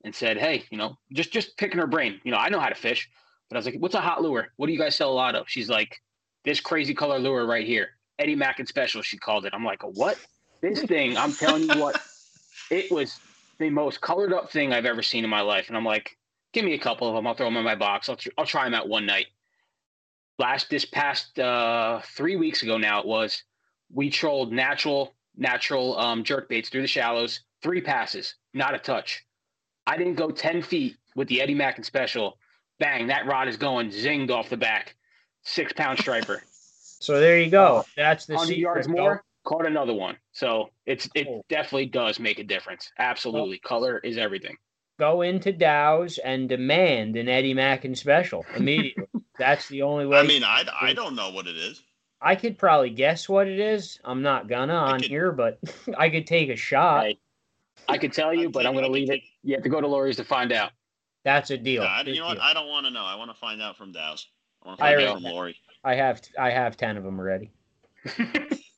and 0.04 0.14
said, 0.14 0.38
"Hey, 0.38 0.64
you 0.70 0.78
know, 0.78 0.96
just 1.12 1.32
just 1.32 1.58
picking 1.58 1.78
her 1.78 1.88
brain. 1.88 2.20
You 2.24 2.30
know, 2.30 2.38
I 2.38 2.48
know 2.50 2.60
how 2.60 2.68
to 2.68 2.74
fish, 2.74 3.10
but 3.50 3.56
I 3.56 3.58
was 3.58 3.66
like, 3.66 3.74
what's 3.80 3.96
a 3.96 4.00
hot 4.00 4.22
lure? 4.22 4.48
What 4.56 4.68
do 4.68 4.72
you 4.72 4.78
guys 4.78 4.94
sell 4.94 5.10
a 5.10 5.12
lot 5.12 5.34
of?" 5.34 5.46
She's 5.46 5.68
like, 5.68 5.94
"This 6.44 6.60
crazy 6.60 6.94
color 6.94 7.18
lure 7.18 7.44
right 7.46 7.66
here, 7.66 7.88
Eddie 8.18 8.36
Mack 8.36 8.60
and 8.60 8.68
Special." 8.68 9.02
She 9.02 9.18
called 9.18 9.44
it. 9.44 9.52
I'm 9.52 9.64
like, 9.64 9.82
"What? 9.82 10.16
This 10.62 10.82
thing? 10.84 11.18
I'm 11.18 11.34
telling 11.34 11.64
you 11.64 11.78
what, 11.78 12.00
it 12.70 12.90
was 12.90 13.20
the 13.60 13.70
most 13.70 14.00
colored 14.00 14.32
up 14.32 14.50
thing 14.50 14.72
I've 14.72 14.86
ever 14.86 15.02
seen 15.02 15.22
in 15.22 15.30
my 15.30 15.42
life. 15.42 15.68
And 15.68 15.76
I'm 15.76 15.84
like, 15.84 16.16
give 16.52 16.64
me 16.64 16.74
a 16.74 16.78
couple 16.78 17.08
of 17.08 17.14
them. 17.14 17.26
I'll 17.26 17.34
throw 17.34 17.46
them 17.46 17.58
in 17.58 17.64
my 17.64 17.76
box. 17.76 18.08
I'll, 18.08 18.16
tr- 18.16 18.30
I'll 18.36 18.46
try 18.46 18.64
them 18.64 18.74
out 18.74 18.88
one 18.88 19.06
night. 19.06 19.26
Last, 20.38 20.70
this 20.70 20.86
past 20.86 21.38
uh, 21.38 22.00
three 22.16 22.36
weeks 22.36 22.62
ago 22.62 22.78
now, 22.78 23.00
it 23.00 23.06
was, 23.06 23.44
we 23.92 24.08
trolled 24.10 24.52
natural, 24.52 25.14
natural 25.36 25.98
um, 25.98 26.24
jerk 26.24 26.48
baits 26.48 26.70
through 26.70 26.80
the 26.80 26.88
shallows, 26.88 27.40
three 27.62 27.82
passes, 27.82 28.34
not 28.54 28.74
a 28.74 28.78
touch. 28.78 29.24
I 29.86 29.96
didn't 29.98 30.14
go 30.14 30.30
10 30.30 30.62
feet 30.62 30.96
with 31.14 31.28
the 31.28 31.42
Eddie 31.42 31.54
Mack 31.54 31.76
and 31.76 31.84
special. 31.84 32.38
Bang, 32.78 33.08
that 33.08 33.26
rod 33.26 33.48
is 33.48 33.58
going 33.58 33.90
zinged 33.90 34.30
off 34.30 34.48
the 34.48 34.56
back. 34.56 34.96
Six 35.42 35.72
pound 35.72 35.98
striper. 35.98 36.42
So 37.02 37.18
there 37.18 37.40
you 37.40 37.48
go. 37.48 37.86
That's 37.96 38.26
the 38.26 38.34
100 38.34 38.58
yards 38.58 38.86
more 38.86 39.24
caught 39.44 39.66
another 39.66 39.94
one. 39.94 40.16
So 40.32 40.70
it's 40.86 41.08
it 41.14 41.26
definitely 41.48 41.86
does 41.86 42.18
make 42.18 42.38
a 42.38 42.44
difference. 42.44 42.90
Absolutely, 42.98 43.58
color 43.58 43.98
is 43.98 44.18
everything. 44.18 44.56
Go 44.98 45.22
into 45.22 45.52
Dow's 45.52 46.18
and 46.18 46.48
demand 46.48 47.16
an 47.16 47.28
Eddie 47.28 47.54
Mackin 47.54 47.94
special 47.94 48.44
immediately. 48.54 49.04
That's 49.38 49.66
the 49.68 49.82
only 49.82 50.04
way. 50.04 50.18
I 50.18 50.22
mean, 50.22 50.44
I, 50.44 50.64
I 50.78 50.92
don't 50.92 51.16
know 51.16 51.30
what 51.30 51.46
it 51.46 51.56
is. 51.56 51.82
I 52.20 52.34
could 52.34 52.58
probably 52.58 52.90
guess 52.90 53.26
what 53.26 53.48
it 53.48 53.58
is. 53.58 53.98
I'm 54.04 54.20
not 54.20 54.48
gonna 54.48 54.74
on 54.74 55.00
could, 55.00 55.08
here, 55.08 55.32
but 55.32 55.58
I 55.98 56.10
could 56.10 56.26
take 56.26 56.50
a 56.50 56.56
shot. 56.56 57.06
I, 57.06 57.16
I 57.88 57.98
could 57.98 58.12
tell 58.12 58.34
you, 58.34 58.50
but 58.50 58.66
I'm 58.66 58.74
gonna 58.74 58.88
leave 58.88 59.10
it. 59.10 59.22
You 59.42 59.54
have 59.54 59.62
to 59.62 59.70
go 59.70 59.80
to 59.80 59.86
Lori's 59.86 60.16
to 60.16 60.24
find 60.24 60.52
out. 60.52 60.72
That's 61.24 61.50
a 61.50 61.56
deal. 61.56 61.82
I, 61.82 62.02
you 62.02 62.20
know 62.20 62.26
what? 62.26 62.40
I 62.40 62.54
don't 62.54 62.68
want 62.68 62.86
to 62.86 62.92
know. 62.92 63.04
I 63.04 63.14
want 63.14 63.30
to 63.30 63.36
find 63.36 63.60
out 63.60 63.76
from 63.76 63.92
Dow's. 63.92 64.26
I 64.62 64.68
want 64.68 64.78
to 64.78 64.84
find 64.84 65.00
I 65.00 65.06
out 65.06 65.14
from 65.14 65.24
Lori. 65.24 65.56
I 65.82 65.94
have 65.94 66.20
I 66.38 66.50
have 66.50 66.76
ten 66.76 66.96
of 66.96 67.04
them 67.04 67.18
already. 67.18 67.50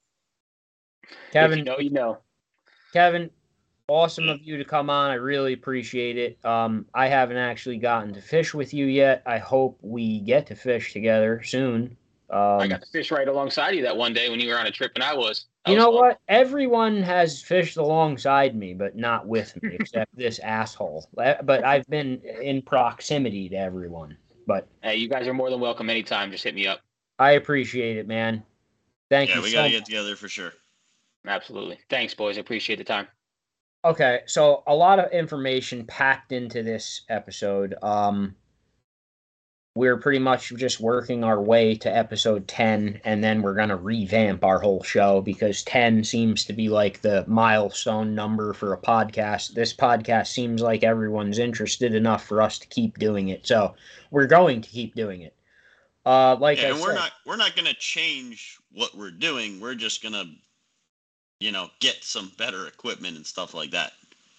Kevin, 1.33 1.59
you 1.59 1.65
know, 1.65 1.79
you 1.79 1.91
know. 1.91 2.19
Kevin, 2.93 3.31
awesome 3.89 4.29
of 4.29 4.43
you 4.43 4.57
to 4.57 4.65
come 4.65 4.91
on. 4.91 5.11
I 5.11 5.15
really 5.15 5.53
appreciate 5.53 6.19
it. 6.19 6.45
Um, 6.45 6.87
I 6.95 7.09
haven't 7.09 7.37
actually 7.37 7.79
gotten 7.79 8.13
to 8.15 8.21
fish 8.21 8.55
with 8.55 8.73
you 8.75 8.87
yet. 8.87 9.23
I 9.27 9.39
hope 9.39 9.79
we 9.83 10.21
get 10.21 10.47
to 10.49 10.55
fish 10.55 10.93
together 10.93 11.43
soon. 11.43 11.97
Um, 12.31 12.61
I 12.61 12.67
got 12.67 12.81
to 12.81 12.89
fish 12.91 13.11
right 13.11 13.29
alongside 13.29 13.75
you 13.75 13.83
that 13.83 13.97
one 13.97 14.15
day 14.15 14.31
when 14.31 14.41
you 14.41 14.49
were 14.49 14.59
on 14.59 14.67
a 14.67 14.71
trip, 14.71 14.93
and 14.95 15.05
I 15.05 15.15
was. 15.15 15.47
you 15.67 15.77
know 15.77 15.93
fun. 15.93 15.95
what? 15.95 16.19
Everyone 16.29 17.03
has 17.03 17.43
fished 17.43 17.77
alongside 17.77 18.57
me, 18.57 18.73
but 18.73 18.97
not 18.97 19.27
with 19.27 19.63
me, 19.63 19.77
except 19.79 20.11
this 20.17 20.39
asshole. 20.39 21.07
But 21.15 21.65
I've 21.65 21.87
been 21.89 22.23
in 22.41 22.63
proximity 22.63 23.51
to 23.51 23.57
everyone. 23.57 24.17
But 24.47 24.67
hey, 24.83 24.97
you 24.97 25.09
guys 25.09 25.29
are 25.29 25.35
more 25.35 25.51
than 25.51 25.61
welcome 25.61 25.91
anytime. 25.91 26.31
Just 26.31 26.45
hit 26.45 26.55
me 26.55 26.67
up. 26.67 26.81
I 27.19 27.33
appreciate 27.33 27.99
it, 27.99 28.09
man. 28.09 28.43
Thank 29.11 29.29
yeah, 29.29 29.37
you. 29.37 29.41
Yeah, 29.43 29.47
we 29.47 29.53
gotta 29.53 29.71
get 29.71 29.85
together 29.85 30.17
for 30.17 30.29
sure. 30.29 30.53
Absolutely. 31.27 31.79
Thanks, 31.89 32.15
boys. 32.15 32.37
I 32.37 32.41
appreciate 32.41 32.77
the 32.77 32.85
time. 32.85 33.09
Okay, 33.85 34.21
so 34.27 34.63
a 34.67 34.75
lot 34.75 35.01
of 35.01 35.11
information 35.11 35.85
packed 35.87 36.31
into 36.31 36.63
this 36.63 37.03
episode. 37.09 37.75
Um, 37.83 38.37
we're 39.75 39.97
pretty 39.97 40.19
much 40.19 40.55
just 40.57 40.81
working 40.81 41.25
our 41.25 41.41
way 41.41 41.75
to 41.75 41.95
episode 41.95 42.47
10 42.47 43.01
and 43.05 43.25
then 43.25 43.41
we're 43.41 43.55
going 43.55 43.71
to 43.71 43.77
revamp 43.77 44.45
our 44.45 44.59
whole 44.59 44.83
show 44.83 45.23
because 45.23 45.63
10 45.63 46.05
seems 46.05 46.45
to 46.45 46.53
be 46.53 46.69
like 46.69 47.01
the 47.01 47.25
milestone 47.27 48.15
number 48.15 48.53
for 48.53 48.75
a 48.75 48.79
podcast 48.79 49.55
this 49.55 49.73
podcast 49.73 50.27
seems 50.27 50.61
like 50.61 50.85
everyone's 50.85 51.39
interested 51.39 51.95
enough 51.95 52.25
for 52.25 52.43
us 52.43 52.59
to 52.59 52.67
keep 52.67 52.99
doing 52.99 53.29
it 53.29 53.47
so 53.47 53.75
we're 54.11 54.27
going 54.27 54.61
to 54.61 54.69
keep 54.69 54.95
doing 54.95 55.23
it 55.23 55.35
uh 56.05 56.37
like 56.37 56.59
yeah, 56.59 56.67
I 56.67 56.71
and 56.71 56.79
said, 56.79 56.87
we're 56.87 56.95
not 56.95 57.13
we're 57.25 57.37
not 57.37 57.57
going 57.57 57.67
to 57.67 57.75
change 57.75 58.59
what 58.73 58.95
we're 58.95 59.11
doing 59.11 59.59
we're 59.59 59.75
just 59.75 60.03
going 60.03 60.13
to 60.13 60.27
you 61.43 61.51
know, 61.51 61.69
get 61.81 62.05
some 62.05 62.31
better 62.39 62.69
equipment 62.69 63.17
and 63.17 63.27
stuff 63.27 63.53
like 63.53 63.73
that. 63.73 63.93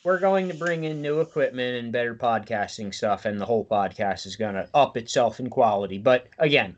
We're 0.06 0.20
going 0.20 0.47
to 0.47 0.54
bring 0.54 0.86
in 0.86 1.01
new 1.01 1.20
equipment 1.20 1.78
and 1.78 1.91
better 1.91 2.16
podcasting 2.16 2.93
stuff, 2.93 3.26
and 3.26 3.39
the 3.39 3.45
whole 3.45 3.66
podcast 3.66 4.26
is 4.26 4.38
going 4.38 4.56
to 4.56 4.68
up 4.74 4.95
itself 4.95 5.39
in 5.39 5.49
quality. 5.49 5.97
But 5.97 6.28
again, 6.39 6.78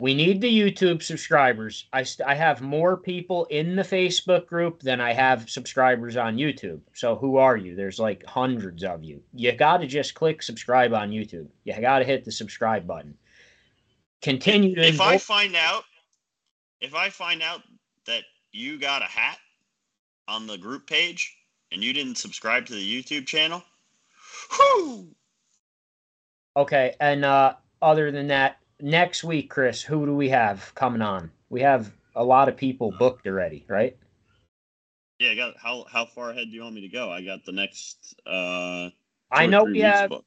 we 0.00 0.14
need 0.14 0.40
the 0.40 0.50
YouTube 0.50 1.02
subscribers. 1.02 1.86
I, 1.92 2.02
st- 2.02 2.28
I 2.28 2.34
have 2.34 2.62
more 2.62 2.96
people 2.96 3.44
in 3.46 3.76
the 3.76 3.82
Facebook 3.82 4.46
group 4.46 4.80
than 4.80 5.00
I 5.00 5.12
have 5.12 5.50
subscribers 5.50 6.16
on 6.16 6.36
YouTube. 6.36 6.80
So 6.94 7.16
who 7.16 7.36
are 7.36 7.56
you? 7.56 7.74
There's 7.74 7.98
like 7.98 8.24
hundreds 8.24 8.84
of 8.84 9.04
you. 9.04 9.22
You 9.34 9.52
got 9.52 9.78
to 9.78 9.86
just 9.86 10.14
click 10.14 10.42
subscribe 10.42 10.94
on 10.94 11.10
YouTube. 11.10 11.48
You 11.64 11.78
got 11.80 11.98
to 11.98 12.04
hit 12.04 12.24
the 12.24 12.32
subscribe 12.32 12.86
button. 12.86 13.16
Continue 14.22 14.74
to. 14.76 14.86
If 14.86 15.00
I 15.00 15.18
find 15.18 15.56
out 15.56 15.84
if 16.80 16.94
I 16.94 17.10
find 17.10 17.42
out 17.42 17.62
that 18.06 18.24
you 18.52 18.78
got 18.78 19.02
a 19.02 19.06
hat 19.06 19.38
on 20.28 20.46
the 20.46 20.58
group 20.58 20.86
page 20.86 21.36
and 21.72 21.82
you 21.82 21.92
didn't 21.92 22.16
subscribe 22.16 22.66
to 22.66 22.74
the 22.74 23.02
YouTube 23.02 23.26
channel, 23.26 23.64
whoo! 24.58 25.08
Okay, 26.56 26.94
and 27.00 27.24
uh, 27.24 27.54
other 27.82 28.10
than 28.10 28.28
that, 28.28 28.58
next 28.80 29.24
week, 29.24 29.50
Chris, 29.50 29.82
who 29.82 30.06
do 30.06 30.14
we 30.14 30.28
have 30.28 30.72
coming 30.74 31.02
on? 31.02 31.30
We 31.50 31.60
have 31.62 31.92
a 32.14 32.24
lot 32.24 32.48
of 32.48 32.56
people 32.56 32.92
booked 32.98 33.26
already, 33.26 33.64
right? 33.68 33.96
Yeah, 35.18 35.30
I 35.30 35.34
got 35.34 35.56
how 35.56 35.84
how 35.90 36.04
far 36.04 36.30
ahead 36.30 36.44
do 36.44 36.50
you 36.50 36.62
want 36.62 36.74
me 36.74 36.82
to 36.82 36.88
go? 36.88 37.10
I 37.10 37.22
got 37.22 37.44
the 37.44 37.52
next 37.52 38.14
uh 38.26 38.90
I 39.30 39.46
know 39.46 39.64
we 39.64 39.80
have 39.80 40.10
booked. 40.10 40.26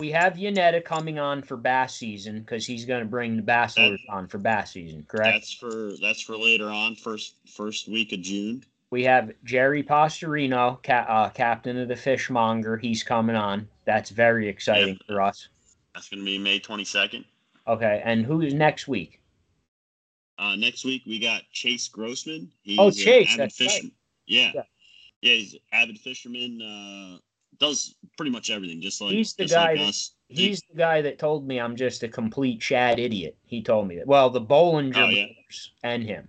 we 0.00 0.10
have 0.10 0.34
Yanetta 0.34 0.84
coming 0.84 1.18
on 1.18 1.42
for 1.42 1.56
bass 1.56 1.94
season 1.94 2.40
because 2.40 2.66
he's 2.66 2.84
going 2.84 3.00
to 3.00 3.08
bring 3.08 3.36
the 3.36 3.42
Basslers 3.42 3.98
on 4.08 4.26
for 4.26 4.38
bass 4.38 4.72
season, 4.72 5.04
correct? 5.06 5.34
That's 5.34 5.52
for 5.52 5.92
that's 6.00 6.20
for 6.22 6.36
later 6.36 6.70
on, 6.70 6.94
first 6.94 7.34
first 7.46 7.88
week 7.88 8.12
of 8.12 8.22
June. 8.22 8.64
We 8.90 9.04
have 9.04 9.32
Jerry 9.44 9.82
Pastorino, 9.84 10.82
ca- 10.82 11.06
uh, 11.08 11.30
captain 11.30 11.78
of 11.78 11.88
the 11.88 11.94
Fishmonger. 11.96 12.76
He's 12.76 13.02
coming 13.04 13.36
on. 13.36 13.68
That's 13.84 14.10
very 14.10 14.48
exciting 14.48 14.96
Yeah. 15.00 15.06
for 15.06 15.20
us. 15.22 15.48
That's 15.94 16.08
gonna 16.08 16.24
be 16.24 16.38
May 16.38 16.58
twenty 16.58 16.84
second. 16.84 17.24
Okay, 17.66 18.02
and 18.04 18.24
who's 18.24 18.52
next 18.52 18.88
week? 18.88 19.20
Uh, 20.38 20.56
next 20.56 20.84
week 20.84 21.02
we 21.06 21.18
got 21.18 21.42
Chase 21.52 21.86
Grossman. 21.88 22.50
He's 22.62 22.78
Oh, 22.78 22.90
Chase, 22.90 23.36
that's 23.36 23.60
right. 23.60 23.70
fisherman. 23.70 23.92
Yeah. 24.26 24.52
Yeah. 24.54 24.62
yeah, 25.22 25.34
he's 25.34 25.54
an 25.54 25.60
avid 25.72 25.98
fisherman. 26.00 26.60
Uh, 26.62 27.18
does 27.58 27.94
pretty 28.16 28.30
much 28.30 28.48
everything, 28.50 28.80
just 28.80 29.00
like 29.00 29.12
He's 29.12 29.34
the 29.34 29.46
guy 29.46 29.74
like 29.74 29.86
that-. 29.86 30.08
He's 30.28 30.62
the 30.70 30.76
guy 30.76 31.02
that 31.02 31.18
told 31.18 31.46
me 31.46 31.60
I'm 31.60 31.76
just 31.76 32.02
a 32.02 32.08
complete 32.08 32.62
shad 32.62 32.98
idiot. 32.98 33.36
He 33.44 33.62
told 33.62 33.86
me 33.88 33.96
that. 33.96 34.06
Well, 34.06 34.30
the 34.30 34.40
Bollinger 34.40 34.96
Oh, 34.96 35.08
yeah. 35.08 35.26
and 35.82 36.02
him. 36.02 36.28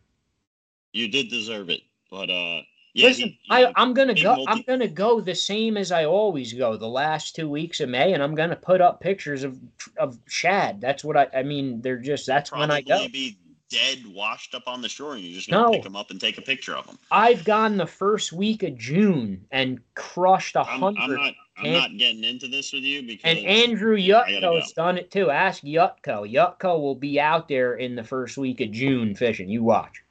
you 0.93 1.07
did 1.07 1.29
deserve 1.29 1.69
it, 1.69 1.81
but 2.11 2.29
uh, 2.29 2.61
yeah, 2.93 3.07
Listen, 3.07 3.29
he- 3.29 3.39
I, 3.49 3.59
he- 3.67 3.73
I'm 3.77 3.93
gonna 3.93 4.13
go. 4.13 4.35
multi- 4.35 4.51
I'm 4.51 4.61
gonna 4.67 4.87
go 4.87 5.21
the 5.21 5.33
same 5.33 5.77
as 5.77 5.91
I 5.91 6.05
always 6.05 6.51
go 6.53 6.75
the 6.77 6.87
last 6.87 7.35
two 7.35 7.49
weeks 7.49 7.79
of 7.79 7.89
May, 7.89 8.13
and 8.13 8.21
I'm 8.21 8.35
gonna 8.35 8.55
put 8.55 8.81
up 8.81 8.99
pictures 8.99 9.43
of 9.43 9.57
of 9.97 10.19
shad. 10.27 10.81
That's 10.81 11.03
what 11.03 11.15
I. 11.17 11.27
I 11.33 11.43
mean, 11.43 11.81
they're 11.81 11.97
just. 11.97 12.27
That's 12.27 12.51
when 12.51 12.69
I 12.69 12.81
go. 12.81 13.07
be 13.07 13.37
dead, 13.69 13.99
washed 14.13 14.53
up 14.53 14.63
on 14.67 14.81
the 14.81 14.89
shore, 14.89 15.13
and 15.13 15.23
you're 15.23 15.35
just 15.35 15.49
gonna 15.49 15.67
No. 15.67 15.71
pick 15.71 15.83
them 15.83 15.95
up 15.95 16.11
and 16.11 16.19
take 16.19 16.37
a 16.37 16.41
picture 16.41 16.75
of 16.75 16.85
them. 16.85 16.99
I've 17.09 17.45
gone 17.45 17.77
the 17.77 17.87
first 17.87 18.33
week 18.33 18.63
of 18.63 18.77
June 18.77 19.45
and 19.51 19.79
crushed 19.95 20.57
a 20.57 20.61
I'm, 20.67 20.83
I'm 20.83 20.95
hundred. 20.97 21.15
not. 21.15 21.33
I'm 21.57 21.65
And- 21.65 21.73
not 21.75 21.97
getting 21.97 22.23
into 22.25 22.49
this 22.49 22.73
with 22.73 22.83
you 22.83 23.01
because 23.03 23.23
And 23.37 23.39
Andrew 23.39 23.95
Yutko's 23.97 24.73
done 24.73 24.97
it 24.97 25.11
too. 25.11 25.29
Ask 25.29 25.63
Yutko. 25.63 26.29
Yutko 26.29 26.81
will 26.81 26.95
be 26.95 27.19
out 27.21 27.47
there 27.47 27.75
in 27.75 27.95
the 27.95 28.03
first 28.03 28.37
week 28.37 28.59
of 28.59 28.71
June 28.71 29.15
fishing. 29.15 29.47
You 29.47 29.63
watch. 29.63 30.01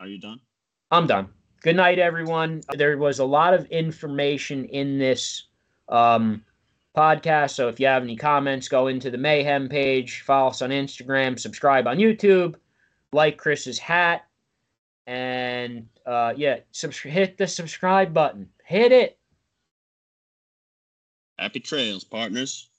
Are 0.00 0.06
you 0.06 0.18
done? 0.18 0.40
I'm 0.90 1.06
done. 1.06 1.28
Good 1.62 1.76
night, 1.76 1.98
everyone. 1.98 2.62
There 2.72 2.96
was 2.96 3.18
a 3.18 3.24
lot 3.24 3.52
of 3.52 3.66
information 3.66 4.64
in 4.64 4.98
this 4.98 5.44
um, 5.90 6.42
podcast. 6.96 7.50
So 7.50 7.68
if 7.68 7.78
you 7.78 7.86
have 7.86 8.02
any 8.02 8.16
comments, 8.16 8.66
go 8.66 8.86
into 8.86 9.10
the 9.10 9.18
Mayhem 9.18 9.68
page, 9.68 10.22
follow 10.22 10.48
us 10.48 10.62
on 10.62 10.70
Instagram, 10.70 11.38
subscribe 11.38 11.86
on 11.86 11.98
YouTube, 11.98 12.54
like 13.12 13.36
Chris's 13.36 13.78
hat, 13.78 14.22
and 15.06 15.86
uh, 16.06 16.32
yeah, 16.34 16.60
subs- 16.72 16.98
hit 16.98 17.36
the 17.36 17.46
subscribe 17.46 18.14
button. 18.14 18.48
Hit 18.64 18.92
it. 18.92 19.18
Happy 21.38 21.60
trails, 21.60 22.04
partners. 22.04 22.69